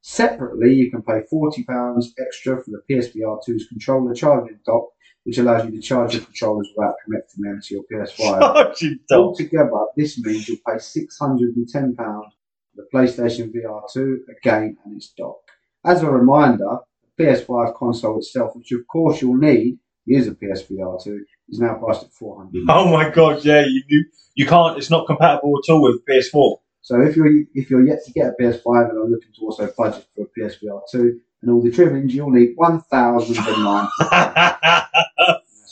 [0.00, 4.88] Separately, you can pay £40 extra for the PSVR 2's controller charging dock,
[5.24, 8.16] which allows you to charge your controllers without connecting them to your PS5.
[8.40, 9.20] Charging dog.
[9.20, 12.32] Altogether, this means you'll pay £610 for
[12.74, 15.36] the PlayStation VR 2, a game, and its dock.
[15.84, 16.78] As a reminder,
[17.18, 21.74] the PS5 console itself, which of course you'll need, is a PSVR 2, is now
[21.74, 24.04] priced at 400 Oh my god, yeah, you you,
[24.34, 24.76] you can't.
[24.78, 26.58] It's not compatible at all with PS4.
[26.82, 29.72] So if you're if you're yet to get a PS5 and are looking to also
[29.76, 33.88] budget for a PSVR 2 and all the trimmings, you'll need 1,009.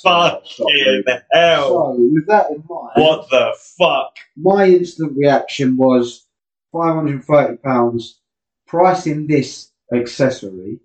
[0.03, 1.68] Fucking hell!
[1.68, 4.16] So with that in mind, What the fuck?
[4.37, 6.26] my instant reaction was
[6.74, 8.11] £530
[8.66, 10.80] pricing this accessory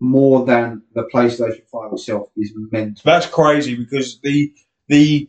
[0.00, 4.52] more than the PlayStation 5 itself is meant That's crazy because the
[4.88, 5.28] the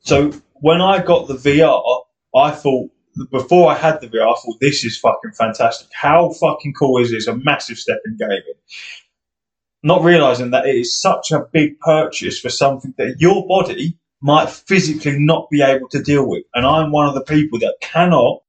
[0.00, 2.02] so when I got the VR,
[2.34, 2.90] I thought
[3.30, 5.88] before I had the VR, I thought this is fucking fantastic.
[5.92, 7.26] How fucking cool is this?
[7.26, 8.42] A massive step in gaming.
[9.82, 14.48] Not realizing that it is such a big purchase for something that your body might
[14.48, 16.44] physically not be able to deal with.
[16.54, 18.40] And I'm one of the people that cannot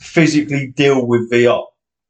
[0.00, 1.66] physically deal with VR.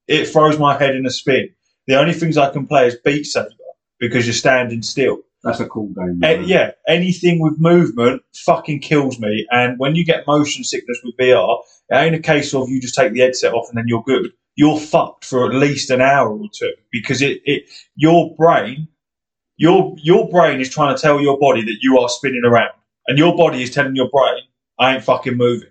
[0.07, 1.51] It throws my head in a spin.
[1.87, 3.51] The only things I can play is Beat Saber
[3.99, 5.19] because you're standing still.
[5.43, 6.25] That's a cool game.
[6.25, 9.47] Eh, yeah, anything with movement fucking kills me.
[9.51, 11.59] And when you get motion sickness with VR,
[11.91, 14.33] it ain't a case of you just take the headset off and then you're good.
[14.57, 17.65] You're fucked for at least an hour or two because it, it
[17.95, 18.89] your brain,
[19.57, 22.73] your your brain is trying to tell your body that you are spinning around,
[23.07, 24.43] and your body is telling your brain,
[24.79, 25.71] "I ain't fucking moving."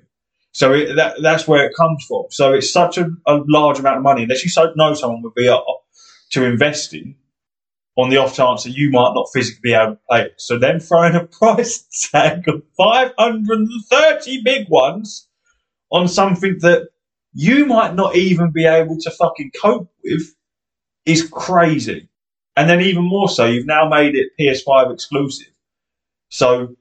[0.51, 2.25] So it, that that's where it comes from.
[2.29, 5.33] So it's such a, a large amount of money unless you so, know someone with
[5.33, 5.63] VR
[6.33, 7.15] to invest in
[7.95, 10.33] on the off chance that you might not physically be able to play it.
[10.37, 15.27] So then throwing a price tag of 530 big ones
[15.91, 16.89] on something that
[17.33, 20.33] you might not even be able to fucking cope with
[21.05, 22.09] is crazy.
[22.55, 25.47] And then even more so, you've now made it PS5 exclusive.
[26.29, 26.75] So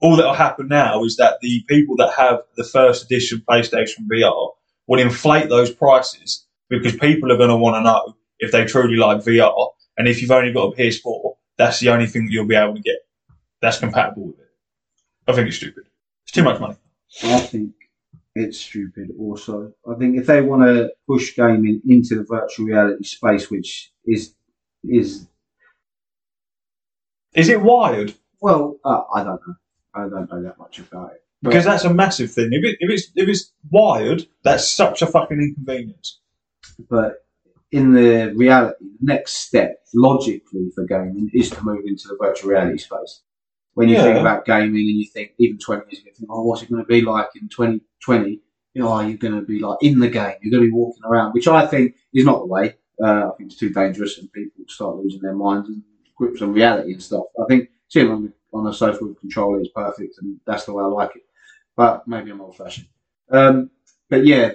[0.00, 4.06] all that will happen now is that the people that have the first edition PlayStation
[4.10, 4.50] VR
[4.86, 8.96] will inflate those prices because people are going to want to know if they truly
[8.96, 9.70] like VR.
[9.96, 12.74] And if you've only got a PS4, that's the only thing that you'll be able
[12.74, 12.96] to get
[13.60, 14.50] that's compatible with it.
[15.28, 15.84] I think it's stupid.
[16.24, 16.76] It's too much money.
[17.22, 17.72] I think
[18.34, 19.72] it's stupid also.
[19.88, 24.34] I think if they want to push gaming into the virtual reality space, which is
[24.84, 25.28] is
[27.34, 28.14] Is it wired?
[28.40, 29.54] well, uh, I don't know.
[29.94, 31.22] I don't know that much about it.
[31.42, 32.48] because that's a massive thing.
[32.50, 36.18] If, it, if it's if it's wired, that's such a fucking inconvenience.
[36.90, 37.24] But
[37.72, 42.50] in the reality, the next step, logically for gaming, is to move into the virtual
[42.50, 43.22] reality space.
[43.74, 46.42] When you think about gaming and you think, even 20 years ago, you think, oh,
[46.42, 48.40] what's it going to be like in 2020?
[48.74, 50.74] You know, oh, you're going to be like in the game, you're going to be
[50.74, 52.76] walking around, which I think is not the way.
[53.02, 55.82] Uh, I think it's too dangerous and people start losing their minds and
[56.14, 57.24] grips on reality and stuff.
[57.40, 60.84] I think sitting on, on a sofa with controller is perfect and that's the way
[60.84, 61.22] I like it.
[61.74, 62.88] But maybe I'm old fashioned.
[63.30, 63.70] Um,
[64.10, 64.52] but yeah,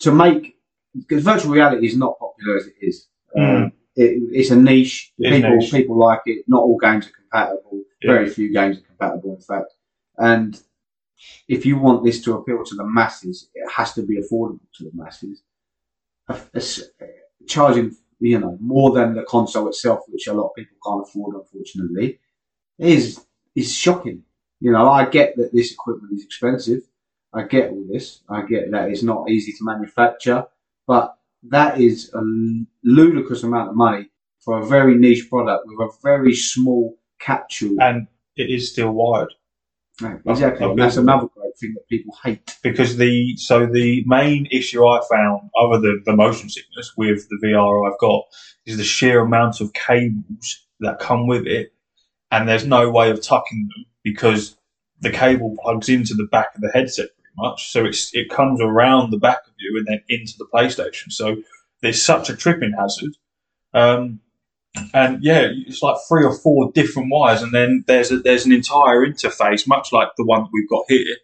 [0.00, 0.59] to make
[0.96, 3.06] because virtual reality is not popular as it is.
[3.36, 5.12] Um, it, it's a niche.
[5.18, 5.72] It people niche.
[5.72, 6.44] people like it.
[6.48, 7.82] Not all games are compatible.
[8.02, 8.12] Yeah.
[8.12, 9.72] Very few games are compatible, in fact.
[10.18, 10.60] And
[11.48, 14.84] if you want this to appeal to the masses, it has to be affordable to
[14.84, 15.42] the masses.
[16.28, 16.82] A- a s-
[17.46, 21.36] charging, you know, more than the console itself, which a lot of people can't afford,
[21.36, 22.20] unfortunately,
[22.78, 23.24] is
[23.54, 24.24] is shocking.
[24.60, 26.82] You know, I get that this equipment is expensive.
[27.32, 28.22] I get all this.
[28.28, 30.46] I get that it's not easy to manufacture,
[30.90, 32.22] but that is a
[32.82, 34.10] ludicrous amount of money
[34.40, 37.76] for a very niche product with a very small capsule.
[37.80, 39.32] And it is still wired.
[40.00, 40.66] Right, exactly.
[40.66, 42.56] I've that's another great thing that people hate.
[42.64, 47.38] because the so the main issue I found, other than the motion sickness with the
[47.46, 48.24] VR I've got,
[48.66, 51.72] is the sheer amount of cables that come with it,
[52.32, 54.56] and there's no way of tucking them because
[55.00, 59.10] the cable plugs into the back of the headset much, so it's it comes around
[59.10, 61.10] the back of you and then into the PlayStation.
[61.10, 61.36] So
[61.82, 63.12] there's such a tripping hazard.
[63.72, 64.20] Um,
[64.94, 68.52] and yeah, it's like three or four different wires, and then there's a, there's an
[68.52, 71.16] entire interface, much like the one that we've got here,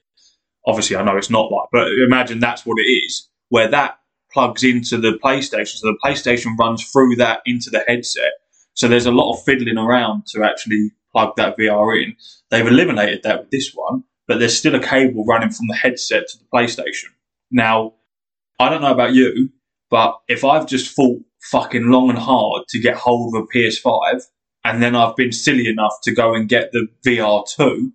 [0.67, 3.99] obviously I know it's not like, but imagine that's what it is, where that
[4.33, 5.77] plugs into the PlayStation.
[5.77, 8.33] So the PlayStation runs through that into the headset.
[8.75, 12.17] So there's a lot of fiddling around to actually plug that VR in.
[12.51, 16.29] They've eliminated that with this one, but there's still a cable running from the headset
[16.29, 17.11] to the PlayStation.
[17.51, 17.95] Now,
[18.59, 19.51] I don't know about you,
[19.91, 24.23] but if I've just fought fucking long and hard to get hold of a PS5,
[24.65, 27.93] and then I've been silly enough to go and get the VR2,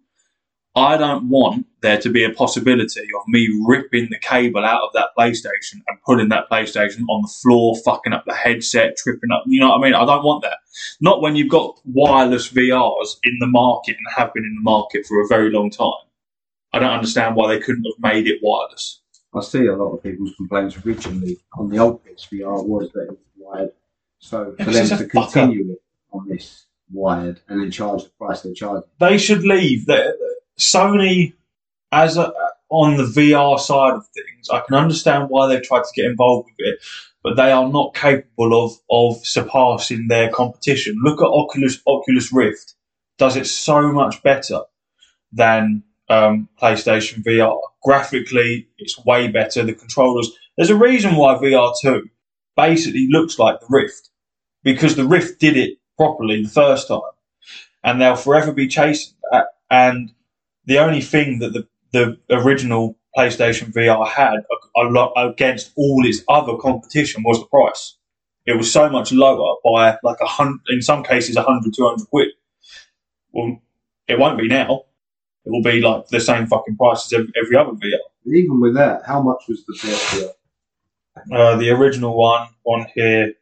[0.73, 4.93] I don't want there to be a possibility of me ripping the cable out of
[4.93, 9.43] that PlayStation and putting that PlayStation on the floor, fucking up the headset, tripping up.
[9.47, 9.93] You know what I mean?
[9.95, 10.59] I don't want that.
[11.01, 15.05] Not when you've got wireless VRs in the market and have been in the market
[15.05, 15.91] for a very long time.
[16.73, 19.01] I don't understand why they couldn't have made it wireless.
[19.33, 23.09] I see a lot of people's complaints originally on the old PSVR was that it
[23.09, 23.71] was wired.
[24.19, 25.09] So for them to fucker.
[25.09, 28.83] continue it on this wired and then charge the price they charge.
[28.99, 29.87] They should leave.
[30.59, 31.33] Sony,
[31.91, 32.33] as a,
[32.69, 36.49] on the VR side of things, I can understand why they've tried to get involved
[36.49, 36.79] with it,
[37.23, 40.99] but they are not capable of of surpassing their competition.
[41.03, 42.75] Look at Oculus Oculus Rift,
[43.17, 44.61] does it so much better
[45.31, 47.59] than um, PlayStation VR.
[47.83, 49.63] Graphically, it's way better.
[49.63, 50.29] The controllers.
[50.57, 52.09] There's a reason why VR two
[52.55, 54.09] basically looks like the Rift
[54.63, 56.99] because the Rift did it properly the first time,
[57.83, 59.47] and they'll forever be chasing that.
[59.69, 60.11] And
[60.65, 64.35] the only thing that the the original PlayStation VR had
[64.75, 67.97] a, a against all its other competition was the price.
[68.45, 71.87] It was so much lower by like a hundred, in some cases, a hundred, two
[71.87, 72.29] hundred quid.
[73.33, 73.61] Well,
[74.07, 74.83] it won't be now.
[75.45, 77.99] It will be like the same fucking price as every, every other VR.
[78.27, 80.31] Even with that, how much was the PSVR?
[81.31, 83.33] Uh, the original one on here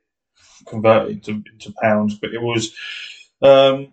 [0.65, 2.73] converted into, into pounds, but it was
[3.41, 3.91] um,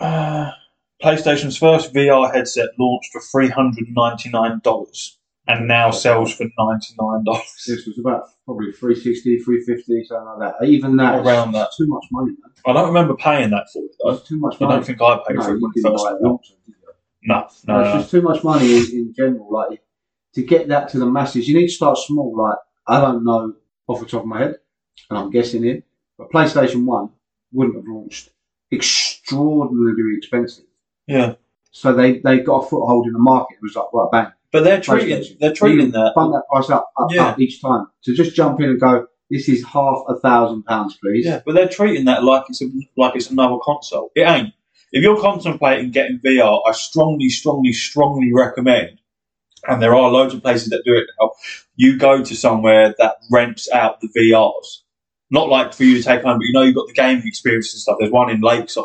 [0.00, 0.50] uh,
[1.02, 5.18] PlayStation's first VR headset launched for three hundred ninety nine dollars
[5.50, 7.64] and now sells for ninety nine dollars.
[7.66, 10.66] This was about probably 360, 350, something like that.
[10.66, 11.70] Even that, Around that.
[11.76, 12.52] too much money, man.
[12.66, 14.12] I don't remember paying that for it though.
[14.12, 16.10] That's too much I don't think I paid no, for it when it first buy
[16.10, 16.32] came it out.
[16.32, 16.92] auction, did you?
[17.24, 17.98] No, no, No, it's no.
[18.00, 19.48] just too much money in, in general.
[19.52, 19.82] Like
[20.34, 22.36] to get that to the masses, you need to start small.
[22.36, 23.54] Like I don't know
[23.88, 24.56] off the top of my head,
[25.10, 25.84] and I'm guessing it,
[26.18, 27.10] but PlayStation One
[27.52, 28.30] wouldn't have launched
[28.72, 30.64] extraordinarily expensive.
[31.06, 31.34] Yeah,
[31.72, 33.54] So they, they got a foothold in the market.
[33.56, 36.12] It was like right bang, but they're treating they're treating that.
[36.14, 37.26] bump that price up, up, Yeah.
[37.28, 37.86] up each time.
[38.04, 41.24] To just jump in and go, this is half a thousand pounds, please.
[41.26, 44.10] Yeah, but they're treating that like it's a, like it's another console.
[44.14, 44.52] It ain't.
[44.92, 48.98] If you're contemplating getting VR, I strongly, strongly, strongly recommend,
[49.68, 51.30] and there are loads of places that do it now.
[51.76, 54.78] You go to somewhere that rents out the VRs,
[55.30, 57.72] not like for you to take home, but you know you've got the gaming experience
[57.72, 57.98] and stuff.
[58.00, 58.84] There's one in Lakeside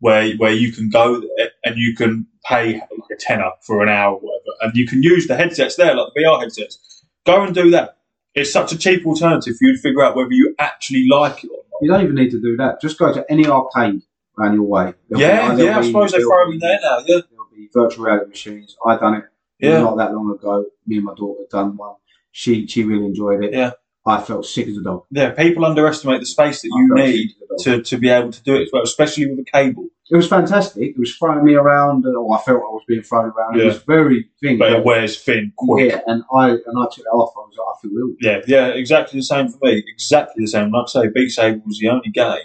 [0.00, 3.88] where where you can go there and you can pay like a tenner for an
[3.88, 7.04] hour or whatever, and you can use the headsets there, like the VR headsets.
[7.24, 7.98] Go and do that.
[8.34, 11.48] It's such a cheap alternative for you to figure out whether you actually like it
[11.48, 11.78] or not.
[11.82, 12.80] You don't even need to do that.
[12.80, 14.00] Just go to any arcade
[14.38, 14.94] around your way.
[15.08, 17.20] There'll Yeah, be- yeah, I suppose they throw them in there now, yeah.
[17.30, 18.76] There'll be virtual reality machines.
[18.86, 19.24] I've done it
[19.60, 19.80] Yeah.
[19.82, 20.64] not that long ago.
[20.86, 21.96] Me and my daughter done one.
[22.32, 23.52] She she really enjoyed it.
[23.52, 23.72] Yeah.
[24.06, 25.04] I felt sick as a dog.
[25.12, 27.84] Yeah, people underestimate the space that I you need sick as a dog.
[27.84, 29.88] to, to be able to do it as well, especially with a cable.
[30.12, 30.90] It was fantastic.
[30.90, 32.04] It was throwing me around.
[32.04, 33.58] Or I felt I was being thrown around.
[33.58, 34.58] It was very thing.
[34.58, 35.90] But it wears thin quick.
[35.90, 37.32] yeah, and I and I took it off.
[37.34, 38.14] I was like, I feel ill.
[38.20, 39.82] Yeah, yeah, exactly the same for me.
[39.88, 40.70] Exactly the same.
[40.70, 42.44] Like I say, Beat Saber was the only game.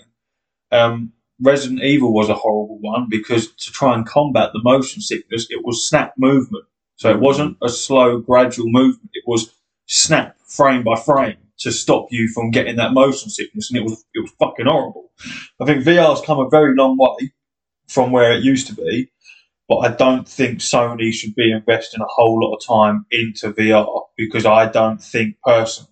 [0.72, 1.12] Um,
[1.42, 5.66] Resident Evil was a horrible one because to try and combat the motion sickness, it
[5.66, 6.64] was snap movement.
[6.96, 9.10] So it wasn't a slow, gradual movement.
[9.12, 9.54] It was
[9.88, 14.06] snap frame by frame to stop you from getting that motion sickness, and it was
[14.14, 15.12] it was fucking horrible.
[15.62, 17.34] I think VR's come a very long way
[17.88, 19.10] from where it used to be,
[19.68, 24.04] but I don't think Sony should be investing a whole lot of time into VR
[24.18, 25.92] because I don't think personally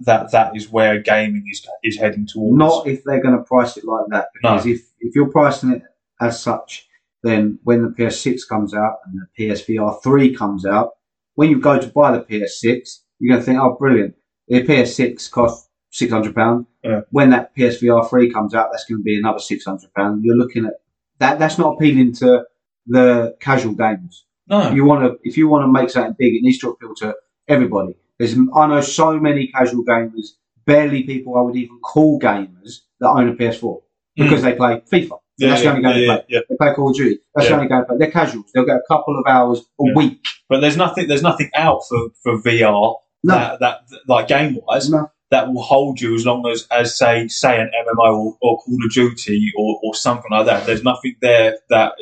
[0.00, 2.56] that that is where gaming is is heading towards.
[2.56, 4.28] Not if they're going to price it like that.
[4.34, 5.82] Because if, if you're pricing it
[6.20, 6.88] as such,
[7.22, 10.92] then when the PS6 comes out and the PSVR 3 comes out,
[11.34, 14.14] when you go to buy the PS6, you're going to think, oh, brilliant.
[14.48, 16.66] The PS6 costs £600.
[16.82, 17.00] Yeah.
[17.10, 20.20] When that PSVR 3 comes out, that's going to be another £600.
[20.22, 20.74] You're looking at
[21.20, 21.38] that.
[21.38, 22.44] That's not appealing to
[22.86, 24.16] the casual gamers.
[24.48, 26.94] no, you want to if you want to make something big, it needs to appeal
[26.96, 27.14] to
[27.48, 27.94] everybody.
[28.18, 30.28] There's I know so many casual gamers,
[30.66, 33.80] barely people I would even call gamers that own a PS4 mm.
[34.16, 35.18] because they play FIFA.
[35.38, 36.24] yeah, that's the only game yeah, they play.
[36.28, 36.40] yeah.
[36.48, 37.18] They play Call of Duty.
[37.34, 37.56] That's Yeah.
[37.56, 37.96] the only game they play.
[37.98, 38.50] They're casuals.
[38.52, 39.92] They'll get a couple of hours a Yeah.
[39.96, 40.20] week.
[40.50, 44.90] But there's nothing there's nothing out for for VR No, that, that like game wise
[44.90, 45.10] no.
[45.30, 48.84] That will hold you as long as as say say an MMO or, or Call
[48.84, 50.66] of Duty or, or something like that.
[50.66, 51.92] There's nothing there that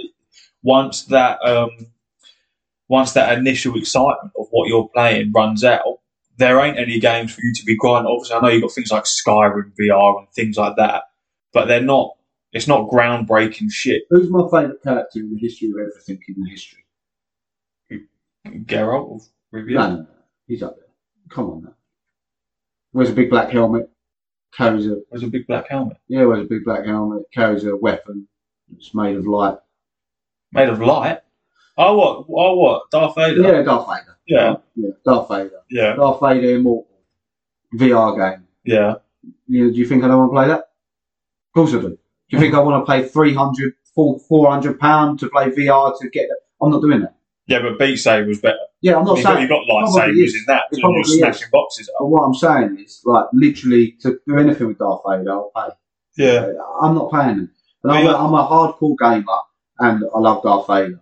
[0.62, 1.70] once that um
[2.88, 5.98] once that initial excitement of what you're playing runs out,
[6.38, 8.10] there ain't any games for you to be grinding.
[8.10, 11.04] Obviously, I know you've got things like Skyrim VR and things like that,
[11.52, 12.14] but they're not.
[12.50, 14.04] It's not groundbreaking shit.
[14.08, 16.84] Who's my favourite character in the history of everything in the history?
[18.64, 19.74] Geralt of Rivia.
[19.74, 20.06] No.
[20.46, 20.88] He's up there.
[21.28, 21.74] Come on now.
[22.98, 23.88] Wears a big black helmet.
[24.56, 27.22] Carries a There's a big black helmet yeah, wears a big black helmet.
[27.32, 28.26] Carries a weapon.
[28.76, 29.56] It's made of light.
[30.52, 31.20] made of light.
[31.76, 32.26] Oh what?
[32.28, 32.90] Oh what?
[32.90, 33.40] Darth Vader.
[33.40, 34.16] Yeah, Darth Vader.
[34.26, 35.60] yeah, Yeah, Darth Vader.
[35.70, 36.88] yeah, Darth Vader Immortal
[37.76, 38.48] VR game.
[38.64, 38.94] yeah.
[39.46, 40.58] You, do you think I don't want to play that?
[40.60, 41.90] Of course I do.
[41.90, 41.96] Do
[42.30, 46.38] you think I want to pay 300, 400 pounds to play VR to get that?
[46.60, 47.14] I'm not doing that.
[47.46, 48.58] Yeah, but Beat Saber was better.
[48.80, 49.40] Yeah, I'm not You got, saying.
[49.42, 51.44] you've got lightsabers in that, It and probably you're is.
[51.52, 51.94] boxes up.
[51.98, 55.74] But what I'm saying is, like, literally, to do anything with Darth Vader, I'll pay.
[56.16, 57.50] Yeah, I'm not paying him.
[57.84, 59.24] And I'm, a, I'm a hardcore gamer,
[59.80, 61.00] and I love Darth Vader.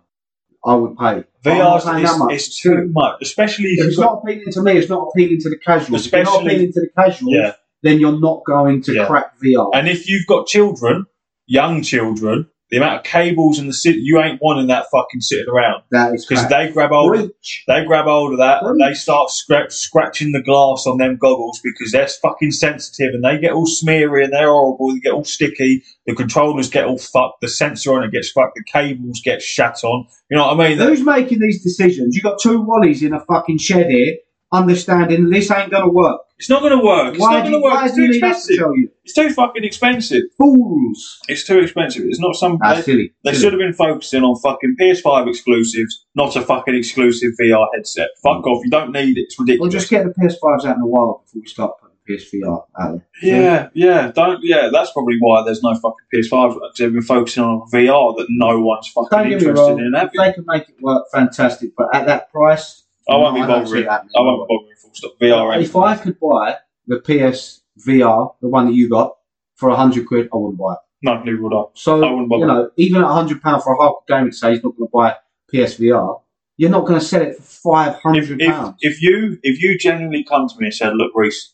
[0.65, 1.23] I would pay.
[1.43, 4.51] But I'm not VR is, too much, especially if If you've it's got, not appealing
[4.51, 6.05] to me, it's not appealing to the casuals.
[6.07, 7.53] If you're not appealing to the casuals, yeah.
[7.83, 9.05] then you're not going to Yeah.
[9.07, 9.69] crack VR.
[9.73, 11.05] And if you've got children,
[11.45, 15.47] young children, the amount of cables in the city, you ain't wanting that fucking sitting
[15.47, 17.13] around that is because they grab hold.
[17.13, 17.63] Breach.
[17.67, 21.61] They grab hold of that and they start scra- scratching the glass on them goggles
[21.63, 24.93] because they're fucking sensitive and they get all smeary and they're horrible.
[24.93, 25.83] They get all sticky.
[26.05, 27.41] The controllers get all fucked.
[27.41, 28.55] The sensor on it gets fucked.
[28.55, 30.05] The cables get shat on.
[30.29, 30.77] You know what I mean?
[30.77, 32.15] Who's making these decisions?
[32.15, 34.15] You got two Wallies in a fucking shed here,
[34.51, 36.21] understanding this ain't going to work.
[36.39, 37.15] It's not going to work.
[37.15, 37.85] It's why not going to work.
[37.85, 38.57] It's too to expensive.
[38.57, 38.89] tell you?
[39.03, 40.21] It's too fucking expensive.
[40.37, 41.19] Fools.
[41.27, 42.03] It's too expensive.
[42.05, 42.59] It's not some.
[42.61, 43.13] That's they silly.
[43.23, 43.41] they Silly.
[43.41, 48.09] should have been focusing on fucking PS5 exclusives, not a fucking exclusive VR headset.
[48.23, 48.63] Fuck off.
[48.63, 49.21] You don't need it.
[49.21, 49.73] It's We'll ridiculous.
[49.73, 53.07] just get the PS5s out in the wild before we start putting PSVR out there.
[53.21, 54.39] Yeah, yeah, don't.
[54.43, 58.27] Yeah, that's probably why there's no fucking PS5s because they've been focusing on VR that
[58.29, 60.11] no one's fucking Don't get me interested in having.
[60.15, 61.71] they can make it work, fantastic.
[61.75, 63.87] But at that price, I won't be no, don't bothering.
[63.87, 64.75] I won't be bothering.
[64.81, 65.11] Full stop.
[65.21, 65.61] VR.
[65.61, 65.75] If.
[65.75, 69.15] I could buy the PS VR, the one that you got,
[69.55, 70.79] for a hundred quid, I wouldn't buy it.
[71.03, 71.63] no, neither would I.
[71.75, 72.41] So I wouldn't bother.
[72.41, 74.87] you know, even at a hundred pound for a gamer to say he's not going
[74.87, 75.15] to buy
[75.53, 76.21] PSVR,
[76.57, 77.41] you're not going to sell it for
[77.73, 78.75] five hundred hundred if pounds.
[78.81, 81.53] if you if you genuinely come to me and said, "Look, Reese,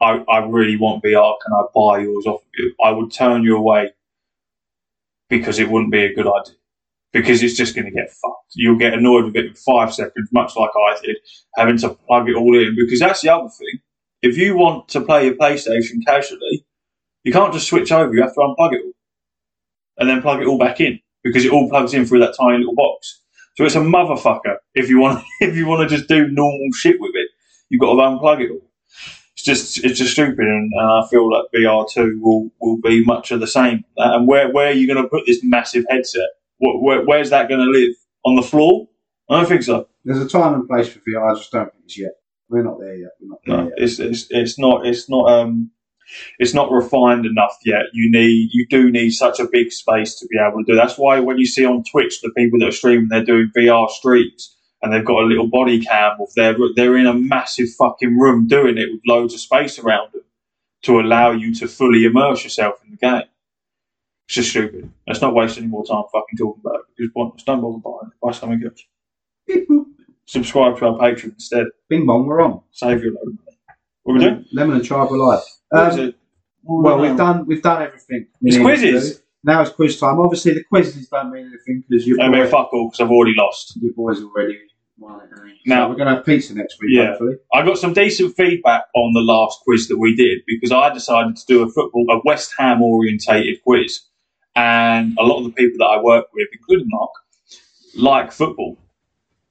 [0.00, 1.34] I, I really want VR.
[1.44, 3.90] Can I buy yours off of you?" I would turn you away
[5.28, 6.54] because it wouldn't be a good idea.
[7.14, 8.54] Because it's just going to get fucked.
[8.56, 11.16] You'll get annoyed with it in five seconds, much like I did,
[11.56, 12.76] having to plug it all in.
[12.78, 13.80] Because that's the other thing.
[14.22, 16.66] If you want to play your PlayStation casually,
[17.24, 18.14] you can't just switch over.
[18.14, 18.92] You have to unplug it all
[19.98, 22.58] and then plug it all back in because it all plugs in through that tiny
[22.58, 23.22] little box.
[23.56, 26.96] So it's a motherfucker if you want if you want to just do normal shit
[27.00, 27.28] with it.
[27.70, 28.70] You've got to unplug it all.
[29.34, 33.04] It's just it's just stupid, and, and I feel like VR two will will be
[33.04, 33.84] much of the same.
[33.96, 36.28] And where where are you going to put this massive headset?
[36.64, 38.88] Where, where, where's that going to live on the floor?
[39.30, 39.88] I don't think so.
[40.04, 41.32] There's a time and place for VR.
[41.32, 42.12] I just don't think it's yet.
[42.50, 43.10] We're not there yet.
[43.20, 43.74] We're not there No, yet.
[43.78, 45.72] it's it's it's not it's not um
[46.38, 47.84] it's not refined enough yet.
[47.94, 50.76] You need you do need such a big space to be able to do.
[50.76, 53.90] That's why when you see on Twitch the people that are streaming, they're doing VR
[53.90, 58.18] streams and they've got a little body cam of their they're in a massive fucking
[58.18, 60.22] room doing it with loads of space around them
[60.84, 63.24] to allow you to fully immerse yourself in the game.
[64.26, 64.90] It's just stupid.
[65.06, 67.42] Let's not waste any more time fucking talking about it because pointless.
[67.44, 68.18] Don't bother buying it.
[68.22, 68.82] Buy something else.
[69.46, 69.84] Beep, boop.
[70.26, 71.66] Subscribe to our Patreon instead.
[71.90, 72.62] Bing bong, we're on.
[72.72, 73.58] Save your load of money.
[74.04, 74.44] What are we doing?
[74.52, 75.42] Lemon and Tribe Alive.
[75.68, 76.14] What is Um, it?
[76.62, 78.26] well, we've done we've done everything.
[78.40, 79.22] we It's quizzes.
[79.42, 80.18] Now it's quiz time.
[80.18, 83.34] Obviously, the quizzes don't mean anything because your, I mean, fuck all because I've already
[83.36, 83.76] lost.
[83.82, 84.58] your boys already
[84.96, 85.28] won it.
[85.66, 87.08] Now- so we're going to have pizza next week, Yeah.
[87.10, 87.34] hopefully.
[87.52, 91.36] I got some decent feedback on the last quiz that we did because I decided
[91.36, 94.00] to do a football, a West Ham orientated quiz,
[94.56, 97.10] and a lot of the people that I work with, including Mark,
[97.96, 98.78] like football.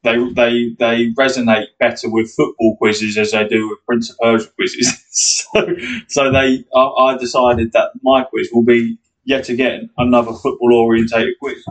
[0.04, 4.50] They they they resonate better with football quizzes as they do with Prince of Persia
[4.56, 5.04] quizzes.
[5.12, 5.66] so
[6.08, 11.36] so they I, I decided that my quiz will be yet again another football orientated
[11.40, 11.64] quiz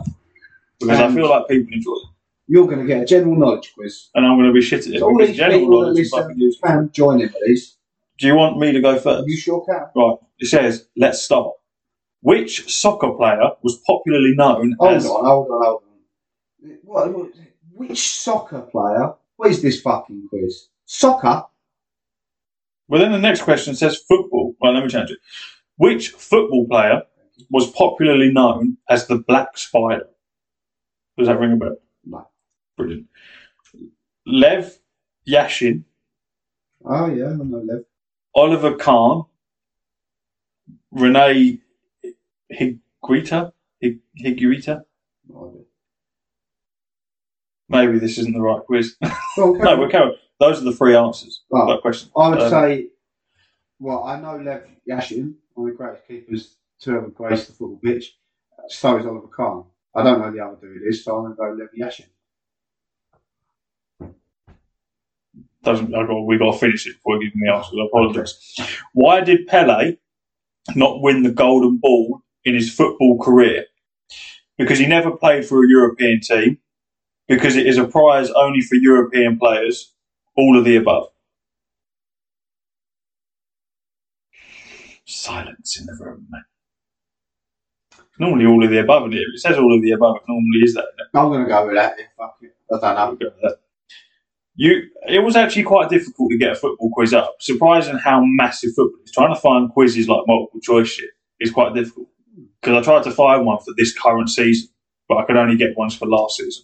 [0.79, 2.07] because I feel like people enjoy it,
[2.47, 4.09] You're going to get a general knowledge quiz.
[4.15, 6.11] and I'm going to be shit at it So all these general people knowledge is
[6.11, 7.77] listen can join in please.
[8.17, 9.27] Do you want me to go first?
[9.27, 9.85] You sure can.
[9.95, 10.17] Right.
[10.39, 11.53] It says, let's start.
[12.23, 15.05] Which soccer player was popularly known Hold as.
[15.05, 16.77] on, hold on, hold on.
[16.83, 17.31] What, what,
[17.73, 19.13] which soccer player?
[19.35, 20.69] What is this fucking quiz?
[20.85, 21.43] Soccer?
[22.87, 24.55] Well, then the next question says football.
[24.61, 25.19] Well, let me change it.
[25.75, 27.01] Which football player
[27.49, 30.07] was popularly known as the Black Spider?
[31.17, 31.75] Does that ring a bell?
[32.05, 32.27] No.
[32.77, 33.07] Brilliant.
[34.25, 34.77] Lev
[35.27, 35.83] Yashin,
[36.85, 37.83] Oh, yeah, I know Lev.
[38.35, 39.25] Oliver Kahn,
[40.95, 41.59] René
[42.51, 44.83] Higuita, Hig- Higuita.
[47.69, 48.95] Maybe this isn't the right quiz.
[49.37, 50.15] Well, no, we're carrying.
[50.39, 51.41] Those are the three answers.
[51.51, 51.65] Oh.
[51.67, 52.11] That question.
[52.15, 52.87] I would Um, say,
[53.79, 57.79] well, I know Lev Yashin, one of the greatest keepers to ever grace the football
[57.83, 58.15] pitch.
[58.67, 59.63] So is Oliver Kahn.
[59.95, 62.05] I don't know the other dude is, so I'm going to go Lev Yashin.
[65.63, 67.73] doesn't I got we got to finish it before giving the answers.
[67.81, 68.59] I apologise.
[68.93, 69.97] Why did Pele
[70.75, 73.65] not win the Golden Ball in his football career?
[74.57, 76.59] Because he never played for a European team.
[77.27, 79.93] Because it is a prize only for European players.
[80.37, 81.07] All of the above.
[85.05, 86.27] Silence in the room.
[88.19, 89.27] Normally, all of the above here.
[89.33, 90.17] It says all of the above.
[90.17, 90.85] It normally is that.
[91.13, 91.95] I'm going to go with that.
[92.17, 92.55] Fuck it.
[92.71, 93.15] I don't know.
[93.15, 93.57] go with that.
[94.55, 97.35] You, it was actually quite difficult to get a football quiz up.
[97.39, 99.11] Surprising how massive football is.
[99.11, 102.07] Trying to find quizzes like multiple choice shit is quite difficult.
[102.63, 104.69] Because I tried to find one for this current season,
[105.09, 106.63] but I could only get ones for last season.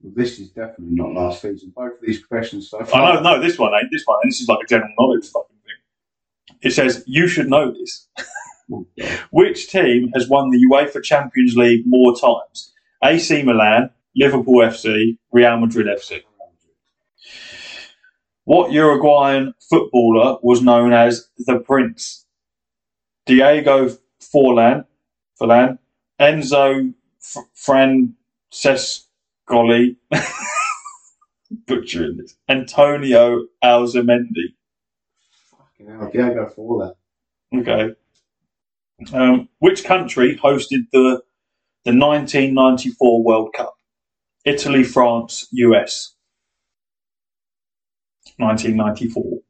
[0.00, 1.70] This is definitely not last season.
[1.76, 3.02] Both of these questions so far.
[3.02, 3.90] I know, no, this one ain't.
[3.90, 6.58] This one, this is like a general knowledge fucking thing.
[6.62, 8.08] It says you should know this.
[9.30, 12.72] Which team has won the UEFA Champions League more times?
[13.02, 16.22] AC Milan, Liverpool FC, Real Madrid FC.
[18.44, 22.26] What Uruguayan footballer was known as the Prince?
[23.26, 23.90] Diego
[24.22, 24.84] Forlan,
[25.40, 25.78] Forlan,
[26.20, 27.48] Enzo F-
[28.52, 29.96] Francescoli,
[31.66, 34.54] butchering this, Antonio Alzamendi.
[35.50, 36.96] Fucking hell, Diego for all that.
[37.60, 37.94] Okay.
[39.12, 41.22] Um, which country hosted the
[41.84, 43.74] the 1994 World Cup?
[44.44, 46.14] Italy, France, US.
[48.38, 49.40] 1994.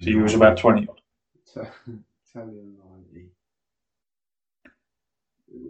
[0.00, 1.00] So you was about 20 odd.
[2.30, 2.83] Italian 90.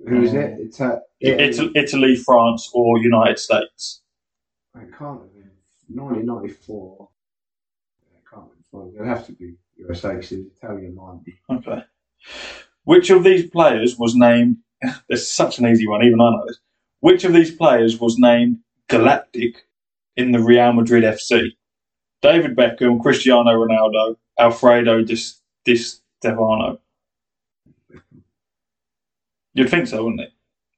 [0.09, 0.53] Who is it?
[0.53, 4.03] Um, it's a, Italy, Italy, France, or United States.
[4.75, 5.51] It can't have been
[5.89, 7.09] 1994.
[8.15, 8.95] It can't.
[8.95, 11.41] It'll have to be USA because it's Italian 90.
[11.51, 11.85] Okay.
[12.85, 14.59] Which of these players was named?
[15.09, 16.59] It's such an easy one, even I know this.
[17.01, 18.59] Which of these players was named
[18.89, 19.67] Galactic
[20.17, 21.51] in the Real Madrid FC?
[22.21, 25.17] David Beckham, Cristiano Ronaldo, Alfredo Di,
[25.65, 26.79] Di Stefano.
[29.55, 30.31] You'd think so, wouldn't it?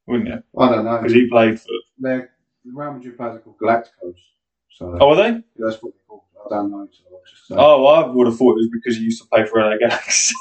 [0.07, 0.43] Wouldn't you?
[0.59, 0.99] I don't know.
[0.99, 1.69] Because he played for.
[1.99, 2.31] They're,
[2.65, 4.15] the Real Madrid players are called Galacticos.
[4.71, 5.43] So Oh, are they?
[5.57, 6.23] that's what they're called.
[6.45, 6.87] I don't know.
[6.93, 7.55] So I'll just say.
[7.59, 10.35] Oh, I would have thought it was because he used to play for LA Galaxy.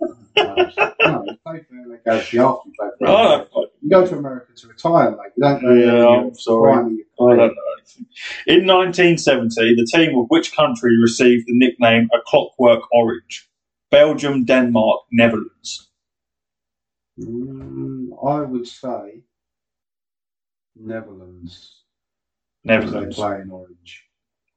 [0.00, 3.62] no, you play for LA Galaxy after you play for oh, LA.
[3.82, 5.32] You go to America to retire, mate.
[5.36, 6.72] You don't go Yeah, I'm sorry.
[6.72, 8.06] prime of your I don't know anything.
[8.46, 13.48] In 1970, the team of which country received the nickname A Clockwork Orange?
[13.90, 15.90] Belgium, Denmark, Netherlands.
[17.18, 19.22] Mm, I would say
[20.74, 21.82] Netherlands.
[22.64, 23.16] They Netherlands.
[23.16, 24.04] play in orange.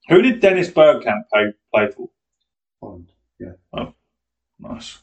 [0.09, 2.09] Who did Dennis Bergkamp play, play for?
[2.81, 3.11] Holland.
[3.73, 3.93] No.
[4.59, 4.99] Nice.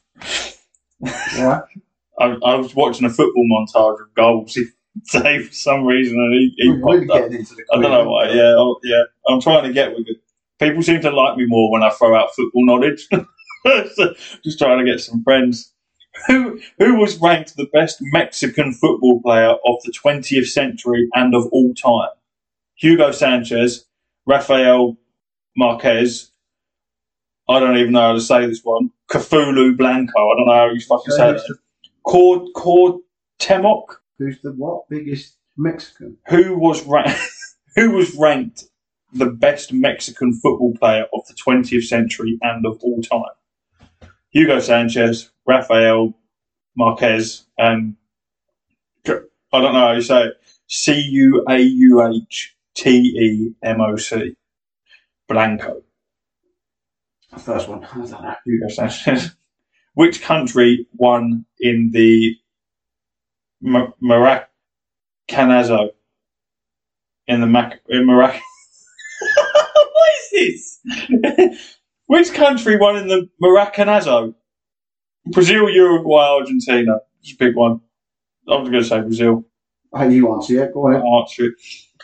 [1.38, 1.62] Right?
[2.18, 4.58] I, I was watching a football montage of goals
[5.10, 7.30] today for some reason, and he, he really popped up.
[7.32, 8.28] into the I don't know why.
[8.30, 9.02] Yeah, oh, yeah.
[9.28, 10.16] I'm trying to get with it.
[10.58, 13.08] People seem to like me more when I throw out football knowledge.
[13.96, 14.14] So,
[14.44, 15.74] Just trying to get some friends.
[16.26, 21.46] Who who was ranked the best Mexican football player of the 20th century and of
[21.52, 22.10] all time?
[22.74, 23.86] Hugo Sanchez,
[24.26, 24.96] Rafael
[25.56, 26.30] Marquez.
[27.48, 28.90] I don't even know how to say this one.
[29.08, 30.12] Cthulhu Blanco.
[30.18, 31.58] I don't know how you fucking say the,
[32.04, 33.00] Cord Cord
[33.40, 33.84] Temoc.
[34.18, 34.88] who's the what?
[34.88, 36.18] Biggest Mexican?
[36.28, 37.18] who was ranked
[37.76, 38.64] who was ranked
[39.12, 44.10] the best Mexican football player of the 20th century and of all time?
[44.30, 46.14] Hugo Sanchez, Rafael
[46.76, 47.96] Marquez, um,
[49.06, 49.20] and
[49.52, 50.34] I don't know how you say it.
[50.68, 54.34] C U A U H T E M O C.
[55.28, 55.82] Blanco.
[57.38, 57.84] First one.
[57.92, 58.34] I don't know.
[59.94, 62.34] Which country won in the
[63.64, 64.46] Maracanazo?
[67.28, 68.40] In the Mac in Marac.
[69.20, 71.76] what is this?
[72.06, 74.34] Which country won in the Maracanazo?
[75.26, 77.00] Brazil, Uruguay, Argentina.
[77.22, 77.80] Just a big one.
[78.48, 79.44] I'm going to say Brazil.
[79.96, 80.66] Hey, you answer, yeah?
[80.72, 81.02] Go ahead.
[81.02, 81.54] I'll answer it.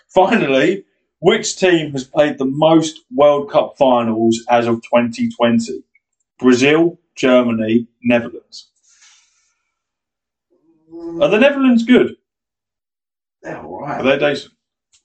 [0.08, 0.84] Finally,
[1.20, 5.82] which team has played the most World Cup finals as of 2020?
[6.38, 8.70] Brazil, Germany, Netherlands.
[11.20, 12.16] Are the Netherlands good?
[13.42, 14.00] They're all right.
[14.00, 14.54] Are they decent?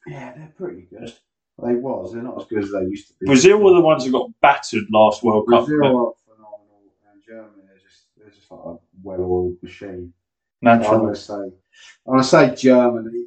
[0.07, 1.14] Yeah, they're pretty good.
[1.64, 2.14] They was.
[2.14, 3.26] They're not as good as they used to be.
[3.26, 5.65] Brazil were the ones that got battered last World Cup.
[5.65, 10.14] Brazil are phenomenal, and Germany are just they're just like a well-oiled machine.
[10.65, 11.52] I'm gonna say, I'm
[12.07, 13.26] gonna say Germany.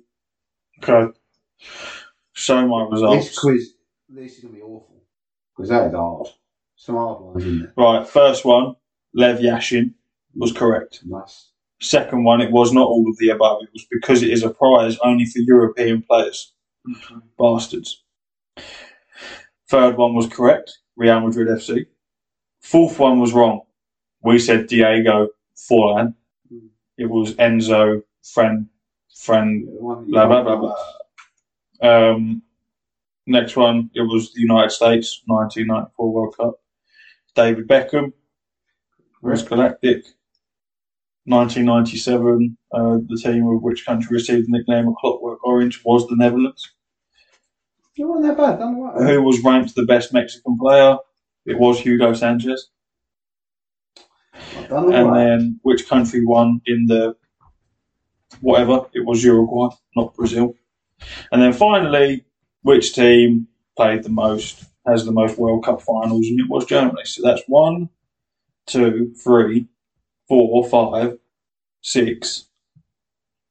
[0.82, 1.12] Okay.
[2.32, 3.28] Show my results.
[3.28, 3.74] This quiz,
[4.08, 5.02] this is gonna be awful
[5.54, 6.28] because that is hard.
[6.76, 7.72] Some hard ones in there.
[7.76, 8.74] Right, first one,
[9.14, 9.94] Lev Yashin
[10.34, 11.00] was correct.
[11.04, 11.50] Nice.
[11.82, 13.62] Second one, it was not all of the above.
[13.62, 16.52] It was because it is a prize only for European players.
[16.88, 17.18] Mm-hmm.
[17.38, 18.02] Bastards.
[19.68, 20.78] Third one was correct.
[20.96, 21.86] Real Madrid FC.
[22.60, 23.62] Fourth one was wrong.
[24.22, 26.14] We said Diego Forlan.
[26.52, 26.68] Mm.
[26.98, 28.68] It was Enzo Fran
[29.14, 30.76] Fran The one that you blah blah blah blah.
[31.82, 32.42] Um,
[33.26, 36.54] next one, it was the United States 1994 World Cup.
[37.34, 38.12] David Beckham
[39.22, 40.04] was Galactic.
[41.26, 46.16] 1997, uh, the team of which country received the nickname of Clockwork Orange was the
[46.16, 46.72] Netherlands.
[47.94, 48.58] You weren't that bad.
[48.58, 49.10] Done all right.
[49.10, 50.96] Who was ranked the best Mexican player?
[51.44, 52.70] It was Hugo Sanchez.
[54.70, 55.24] And right.
[55.24, 57.16] then which country won in the
[58.40, 58.86] whatever?
[58.92, 60.54] It was Uruguay, not Brazil.
[61.32, 62.24] And then finally,
[62.62, 66.26] which team played the most, has the most World Cup finals?
[66.26, 67.04] And it was Germany.
[67.04, 67.88] So that's one,
[68.66, 69.66] two, three,
[70.28, 71.18] four, five,
[71.80, 72.46] six,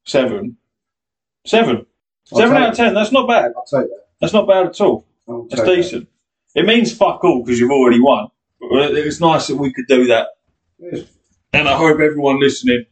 [0.04, 0.56] seven,
[1.46, 1.86] seven.
[2.24, 2.94] Seven out of ten.
[2.94, 3.52] That's not bad.
[3.56, 4.06] I'll take that.
[4.20, 5.04] That's not bad at all.
[5.26, 5.76] That's take that.
[5.76, 6.08] decent.
[6.54, 8.28] It means fuck all because you've already won.
[8.60, 10.28] But It's nice that we could do that.
[10.80, 11.04] Yes.
[11.52, 12.86] And I hope everyone listening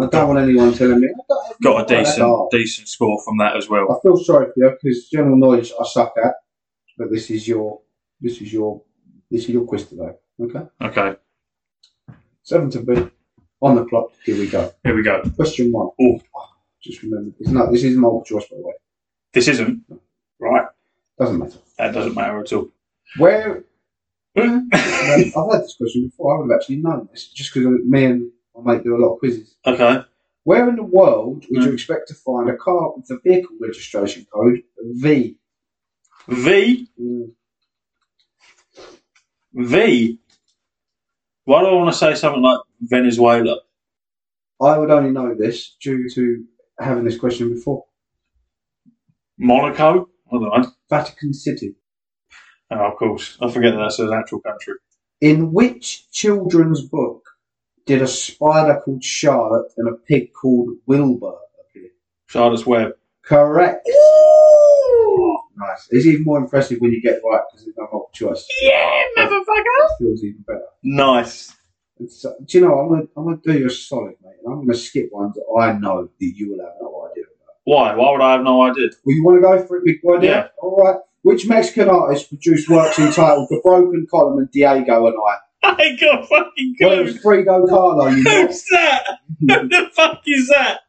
[0.00, 1.08] I don't want anyone telling me.
[1.08, 3.92] I don't- got a decent decent score from that as well.
[3.92, 6.34] I feel sorry for you because general knowledge I suck at,
[6.96, 7.80] but this is your
[8.20, 8.82] this is your
[9.30, 10.12] this is your quiz today.
[10.40, 11.16] Okay, Okay,
[12.42, 13.10] seven to be
[13.60, 14.12] on the clock.
[14.24, 14.72] Here we go.
[14.82, 15.22] here we go.
[15.36, 15.90] Question one.
[16.00, 16.20] Oh.
[16.82, 17.70] just remember, it's not.
[17.70, 18.74] This is multiple choice, by the way.
[19.34, 19.84] This isn't
[20.40, 20.66] right.
[21.18, 21.58] Doesn't matter.
[21.78, 22.68] That doesn't matter at all.
[23.18, 23.64] Where
[24.34, 26.34] Um, I've had this question before.
[26.36, 29.14] I would have actually known this just because me and my mate do a lot
[29.14, 29.56] of quizzes.
[29.66, 30.02] okay.
[30.44, 31.66] Where in the world would Mm.
[31.66, 35.36] you expect to find a car with a vehicle registration code V?
[36.28, 37.32] V Mm,
[39.54, 40.18] V.
[41.44, 43.60] Why do I want to say something like Venezuela?
[44.60, 46.44] I would only know this due to
[46.78, 47.84] having this question before.
[49.38, 50.08] Monaco?
[50.28, 50.72] I don't know.
[50.88, 51.74] Vatican City.
[52.72, 53.36] Oh, of course.
[53.40, 54.74] I forget that that's an actual country.
[55.20, 57.22] In which children's book
[57.86, 61.90] did a spider called Charlotte and a pig called Wilbur appear?
[62.26, 62.92] Charlotte's Web.
[63.22, 63.86] Correct.
[65.56, 65.86] Nice.
[65.90, 68.46] It's even more impressive when you get it right because there's no multiple choice.
[68.62, 69.44] Yeah, motherfucker.
[69.46, 70.64] It feels even better.
[70.82, 71.54] Nice.
[72.00, 72.78] It's, uh, do you know?
[72.78, 74.32] I'm gonna I'm gonna do you a solid, mate.
[74.46, 77.54] I'm gonna skip ones that I know that you will have no idea about.
[77.64, 77.94] Why?
[77.94, 78.88] Why would I have no idea?
[79.04, 80.18] Well, you want to go for it, big boy?
[80.20, 80.48] Yeah.
[80.60, 80.96] All right.
[81.22, 85.36] Which Mexican artist produced works entitled "The Broken Column" and "Diego and I"?
[85.64, 88.16] I ain't got fucking Well, it was Frida Kahlo.
[88.16, 88.46] You know.
[88.46, 89.18] Who's that?
[89.38, 90.80] Who the fuck is that?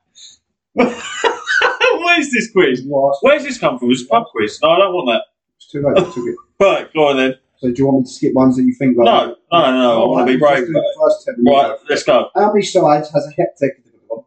[0.76, 2.82] Where's this quiz?
[2.88, 3.18] What?
[3.22, 3.92] Where's this come from?
[3.92, 4.58] It's a pub quiz.
[4.64, 5.24] No, I don't want that.
[5.58, 5.96] It's too late.
[5.98, 6.36] I took it.
[6.60, 7.36] Right, go on then.
[7.58, 9.06] So do you want me to skip ones that you think like?
[9.06, 10.04] No, no, no.
[10.04, 10.66] I want to be brave.
[10.66, 11.78] the first Right, go.
[11.90, 12.30] let's go.
[12.36, 14.26] How many sides has a heptagon?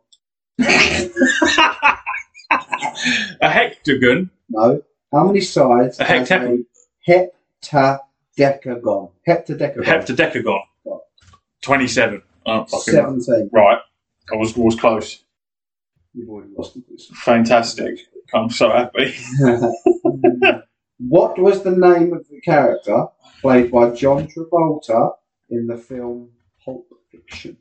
[3.41, 4.31] a hectagon.
[4.49, 4.83] No.
[5.13, 6.59] How many sides A has a
[7.09, 9.11] heptadecagon?
[9.27, 9.85] Heptadecagon.
[9.85, 10.61] Heptadecagon.
[11.63, 12.23] 27.
[12.47, 12.69] Oh, right.
[12.69, 13.51] Seventeen.
[13.53, 13.79] right.
[14.33, 15.23] I was, was close.
[16.15, 16.77] You've already lost.
[17.15, 18.01] Fantastic.
[18.35, 19.15] I'm so happy.
[20.99, 23.07] what was the name of the character
[23.41, 25.13] played by John Travolta
[25.51, 26.31] in the film
[26.65, 27.57] Pulp Fiction?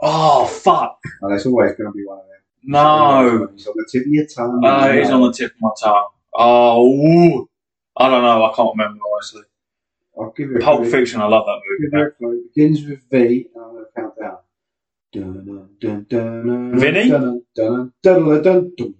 [0.00, 0.98] Oh, fuck.
[1.20, 2.32] And there's always going to be one of them.
[2.64, 3.48] No.
[3.52, 4.60] He's on the tip of your tongue.
[4.64, 6.08] Oh, it's on the tip of my tongue.
[6.34, 7.48] Oh.
[7.96, 8.44] I don't know.
[8.44, 9.42] I can't remember, honestly.
[10.18, 10.86] I'll give you Pulp.
[10.86, 12.02] Fiction, I love that Give movie.
[12.02, 12.38] you a clue.
[12.44, 14.38] It begins with V, and I'm going to count down.
[15.12, 17.08] Dun, dun, dun, dun, dun, Vinny?
[17.10, 18.94] Dun, dun, dun, dun, dun, dun.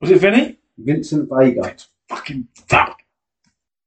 [0.00, 0.58] Was it Vinny?
[0.78, 1.76] Vincent Vega.
[2.08, 3.02] Fucking fuck.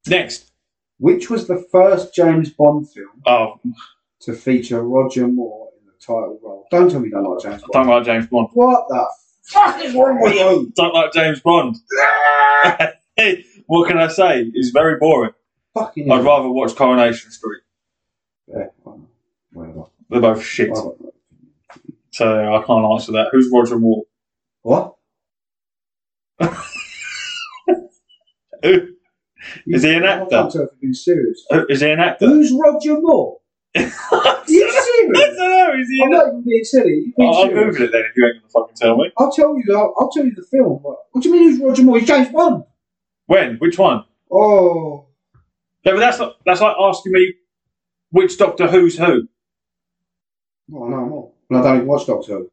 [0.08, 0.52] Next.
[0.98, 3.60] Which was the first James Bond film Oh,
[4.22, 6.68] to feature Roger Moore in the title role?
[6.72, 7.90] Don't tell me you don't like James I don't Bond.
[7.90, 8.48] like James Bond.
[8.54, 9.06] What the
[9.48, 10.72] fuck is wrong with you?
[10.76, 11.76] Don't like James Bond.
[13.68, 14.50] what can I say?
[14.54, 15.32] It's very boring.
[15.74, 16.24] Fucking I'd hell.
[16.24, 17.62] rather watch Coronation Street.
[18.48, 19.02] Yeah, well,
[19.52, 19.84] whatever.
[20.10, 20.76] They're both shit.
[22.12, 23.28] So I can't answer that.
[23.32, 24.04] Who's Roger Moore?
[24.62, 24.96] What?
[28.64, 28.88] Who?
[29.68, 30.08] Is he an actor?
[30.08, 30.30] I actor?
[30.30, 31.46] can't tell if you've been serious.
[31.50, 32.26] Who- Is he an actor?
[32.28, 33.38] Who's Roger Moore?
[33.76, 35.38] I Are you serious?
[35.38, 35.74] don't know.
[35.82, 36.92] Is he I'm not even being silly.
[36.92, 37.76] You're being oh, I'll, I'll serious.
[37.76, 39.12] Google it then if you ain't going to fucking tell me.
[39.18, 39.64] I'll tell you.
[39.78, 40.80] I'll, I'll tell you the film.
[40.82, 41.52] What, what do you mean?
[41.52, 42.00] Who's Roger Moore?
[42.00, 42.64] He's James Bond.
[43.28, 43.58] When?
[43.58, 44.06] Which one?
[44.32, 45.08] Oh,
[45.86, 47.34] Yeah, but that's like, that's like asking me
[48.12, 49.28] which Doctor Who's who.
[50.70, 51.32] well, no more.
[51.50, 52.52] And I don't even watch Doctor Who.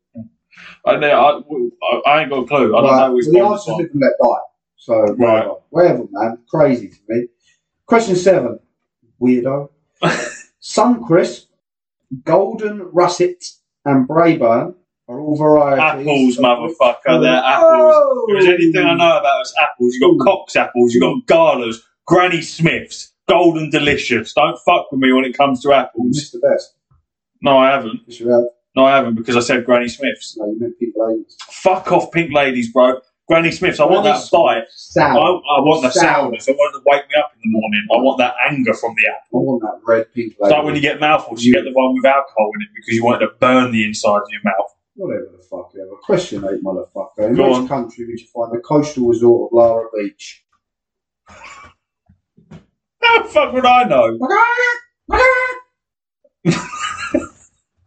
[0.86, 1.44] I, know.
[1.82, 2.76] I, I ain't got a clue.
[2.76, 4.40] I don't Right, know which well, the answer's live and let die.
[4.76, 5.18] So Right.
[5.18, 6.38] whatever, whatever, man.
[6.50, 7.26] Crazy to me.
[7.86, 8.60] Question seven.
[9.20, 9.70] Weirdo.
[10.62, 11.48] Suncrisp,
[12.24, 13.44] Golden Russet,
[13.84, 14.74] and Braeburn
[15.08, 16.06] are all varieties.
[16.06, 17.20] Apples, motherfucker.
[17.20, 17.92] They're apples.
[17.94, 18.26] Oh!
[18.28, 19.94] If there's anything I know about is apples.
[19.94, 24.32] You've got Cox apples, you've got Galas, Granny Smiths, Golden Delicious.
[24.34, 26.16] Don't fuck with me when it comes to apples.
[26.16, 26.76] missed the best.
[27.42, 28.00] No, I haven't.
[28.06, 28.44] Yes, you have.
[28.76, 30.36] No, I haven't because I said Granny Smiths.
[30.38, 31.36] No, you meant pink ladies.
[31.50, 33.00] Fuck off, Pink Ladies, bro.
[33.28, 33.80] Granny Smiths.
[33.80, 34.58] I want that bite.
[34.58, 35.16] I, Sour.
[35.16, 36.26] I want the sound.
[36.36, 37.86] I want it to wake me up in the morning.
[37.92, 39.40] I want that anger from the apple.
[39.40, 41.94] I want that red pink It's like when you get mouthfuls, you get the one
[41.94, 44.74] with alcohol in it because you want it to burn the inside of your mouth.
[44.94, 45.88] Whatever the fuck you have.
[45.88, 47.28] A Question eight, motherfucker.
[47.28, 47.68] In Go which on.
[47.68, 50.44] country would you find the coastal resort of Lara Beach?
[53.02, 54.18] How the fuck would I know?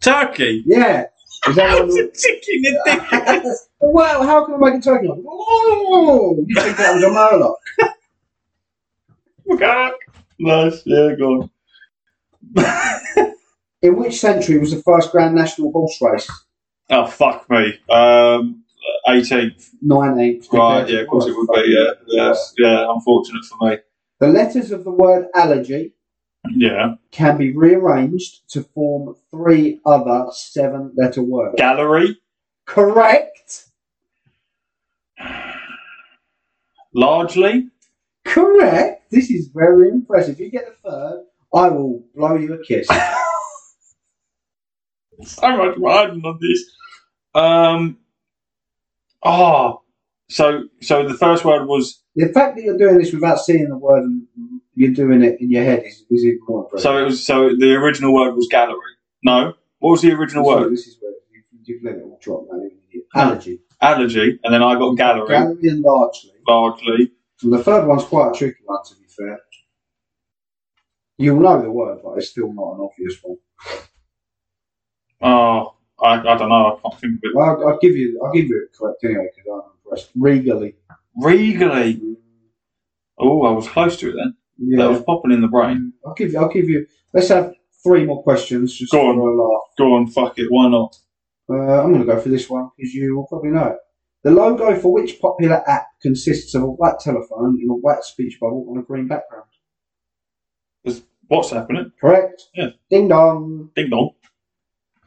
[0.01, 0.63] Turkey.
[0.65, 1.05] yeah.
[1.47, 1.69] Is that?
[1.69, 3.43] How's a chicken a dick?
[3.79, 5.07] well, how can I make a turkey?
[5.07, 7.55] Like, oh, you think that was a murloc?
[10.39, 11.49] nice, yeah, go
[12.55, 13.33] on.
[13.81, 16.31] In which century was the first Grand National Horse Race?
[16.89, 17.79] Oh, fuck me.
[17.89, 18.63] Um,
[19.07, 19.69] 18th.
[19.83, 20.51] 19th.
[20.51, 21.91] Right, yeah, of course it would be, yeah.
[22.07, 23.77] Yes, yeah, unfortunate for me.
[24.19, 25.94] The letters of the word allergy
[26.55, 26.95] Yeah.
[27.11, 31.55] can be rearranged to form three other seven letter words.
[31.57, 32.17] Gallery,
[32.65, 33.65] Correct.
[36.93, 37.69] largely.
[38.25, 39.11] Correct.
[39.11, 40.33] This is very impressive.
[40.35, 42.87] If You get the third, I will blow you a kiss.
[45.23, 46.65] So much riding on this.
[47.33, 47.97] Um,
[49.23, 49.81] oh,
[50.29, 53.77] so so the first word was the fact that you're doing this without seeing the
[53.77, 54.27] word and
[54.75, 56.83] you're doing it in your head is, is even more impressive.
[56.83, 58.79] so it was so the original word was gallery.
[59.23, 60.71] No, what was the original word?
[60.71, 62.71] This is where you, you've let it all drop, man.
[63.15, 63.59] Allergy.
[63.81, 66.31] Allergy, and then I got gallery Gallery and largely.
[66.47, 67.11] largely.
[67.43, 69.39] And the third one's quite a tricky one, to be fair.
[71.17, 73.37] You'll know the word, but it's still not an obvious one.
[75.21, 76.79] Oh, I, I don't know.
[76.85, 77.35] I can't think of it.
[77.35, 80.11] Well, I'll, I'll give you, I'll give you it correct anyway because I'm impressed.
[80.15, 80.75] Regally.
[81.21, 82.17] Regally.
[83.17, 84.35] Oh, I was close to it then.
[84.57, 84.87] That Yeah.
[84.87, 85.93] was popping in the brain.
[86.05, 86.39] I'll give you.
[86.39, 86.85] I'll give you.
[87.13, 87.53] Let's have
[87.83, 88.73] three more questions.
[88.73, 89.17] Just Go on.
[89.17, 89.61] laugh.
[89.77, 90.47] Go on, fuck it.
[90.49, 90.95] Why not?
[91.49, 93.77] Uh, I'm going to go for this one because you will probably know it.
[94.23, 98.39] The logo for which popular app consists of a white telephone in a white speech
[98.41, 99.45] bubble on a green background?
[101.27, 101.91] What's happening?
[101.99, 102.43] Correct.
[102.55, 102.69] Yeah.
[102.89, 103.71] Ding dong.
[103.75, 104.11] Ding dong.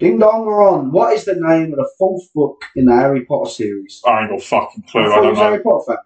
[0.00, 0.90] Ding dong, we're on.
[0.92, 4.00] What is the name of the fourth book in the Harry Potter series?
[4.06, 5.02] I ain't got fucking clue.
[5.02, 5.40] I I don't know.
[5.40, 5.96] Harry Potter fan.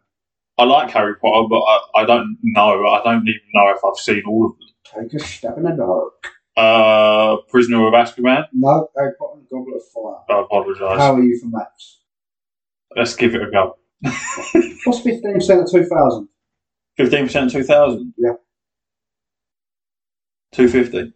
[0.58, 2.86] I like Harry Potter, but I, I don't know.
[2.88, 4.68] I don't even know if I've seen all of them.
[5.10, 6.12] Take a step in the dark.
[6.56, 8.46] Uh, Prisoner of Azkaban.
[8.52, 9.82] No, Harry Potter and Goblet of
[10.28, 10.36] Fire.
[10.38, 11.00] I apologise.
[11.00, 12.00] How are you for maths?
[12.94, 13.76] Let's give it a go.
[14.02, 16.28] What's 15% of 2000?
[16.98, 18.12] Fifteen percent, two thousand.
[18.18, 18.32] Yeah.
[20.52, 21.12] Two fifty.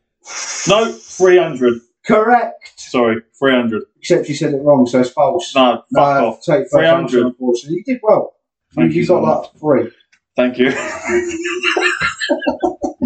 [0.69, 1.81] No, three hundred.
[2.07, 2.73] Correct.
[2.81, 3.83] Sorry, three hundred.
[3.99, 5.55] Except you said it wrong, so it's false.
[5.55, 6.43] No, fuck No, off.
[6.43, 7.11] take 300.
[7.11, 7.27] 300.
[7.27, 8.36] Unfortunately, you did well.
[8.75, 9.93] Thank you you got so like three.
[10.37, 10.73] Thank you.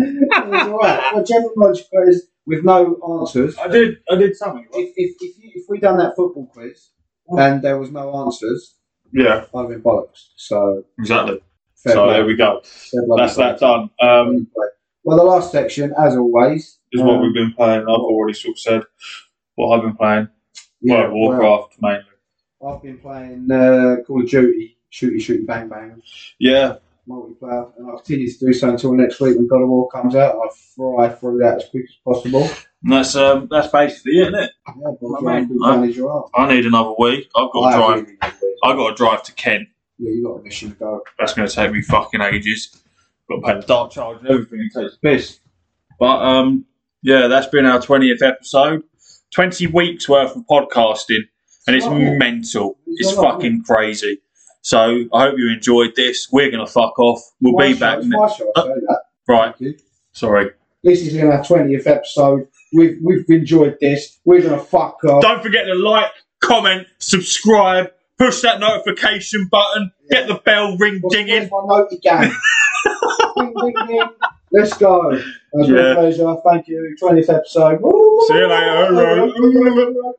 [0.02, 1.12] It was all right.
[1.14, 3.56] Well, general knowledge quiz with no answers.
[3.58, 3.98] I did.
[4.10, 4.66] I did something.
[4.72, 6.90] If if if, you, if we done that football quiz
[7.28, 8.76] and there was no answers,
[9.12, 10.28] Yeah, I'd have been bollocks.
[10.36, 11.40] So exactly.
[11.74, 12.62] so there we go.
[13.16, 13.90] That's that done.
[14.00, 14.48] Um,
[15.04, 17.82] well, the last section, as always, is what um, we've been playing.
[17.82, 18.82] I've already sort of said
[19.54, 20.28] what I've been playing.
[20.80, 22.04] yeah, well, Warcraft mainly.
[22.66, 26.00] I've been playing uh, Call of Duty, shooty, shooty, bang, bang.
[26.38, 26.76] Yeah,
[27.08, 30.14] multiplayer, and I'll continue to do so until next week when God of War comes
[30.14, 30.34] out.
[30.36, 32.48] I'll fry through that as quick as possible.
[32.84, 34.50] and that's um, that's basically it, isn't it?
[34.68, 36.24] Yeah, but I mean, I- manage your arm.
[36.34, 37.28] I need another week.
[37.36, 38.04] I've got to drive.
[38.04, 38.18] really.
[38.62, 39.68] I've got to drive to Kent.
[39.98, 41.02] Yeah, you got a mission to go.
[41.18, 42.74] That's going to take me fucking ages.
[43.28, 44.68] Got to pay the Dart Charge and everything.
[44.74, 45.40] It takes piss.
[45.98, 46.64] But um,
[47.02, 48.82] yeah, that's been our twentieth episode.
[49.30, 51.20] Twenty weeks worth of podcasting,
[51.66, 52.78] and it's It's mental.
[52.86, 54.20] It's It's fucking crazy.
[54.62, 56.28] So I hope you enjoyed this.
[56.30, 57.20] We're going to fuck off.
[57.40, 57.98] We'll My be show, back.
[57.98, 59.00] It's my show, I say that.
[59.28, 59.54] right.
[60.12, 60.50] Sorry.
[60.82, 62.48] This is in our twentieth episode.
[62.72, 64.18] We've we've enjoyed this.
[64.24, 65.20] We're gonna fuck off.
[65.22, 66.10] Don't forget to like,
[66.40, 71.50] comment, subscribe, push that notification button, get the bell ring What's- dinging.
[71.50, 72.30] my notey gang?
[73.36, 74.02] ding, ding, ding.
[74.52, 75.10] Let's go.
[75.12, 75.22] It
[75.52, 75.76] was Yeah.
[75.76, 76.36] my pleasure.
[76.48, 76.96] Thank you.
[76.98, 77.78] Twentieth episode.
[78.28, 79.92] See you later.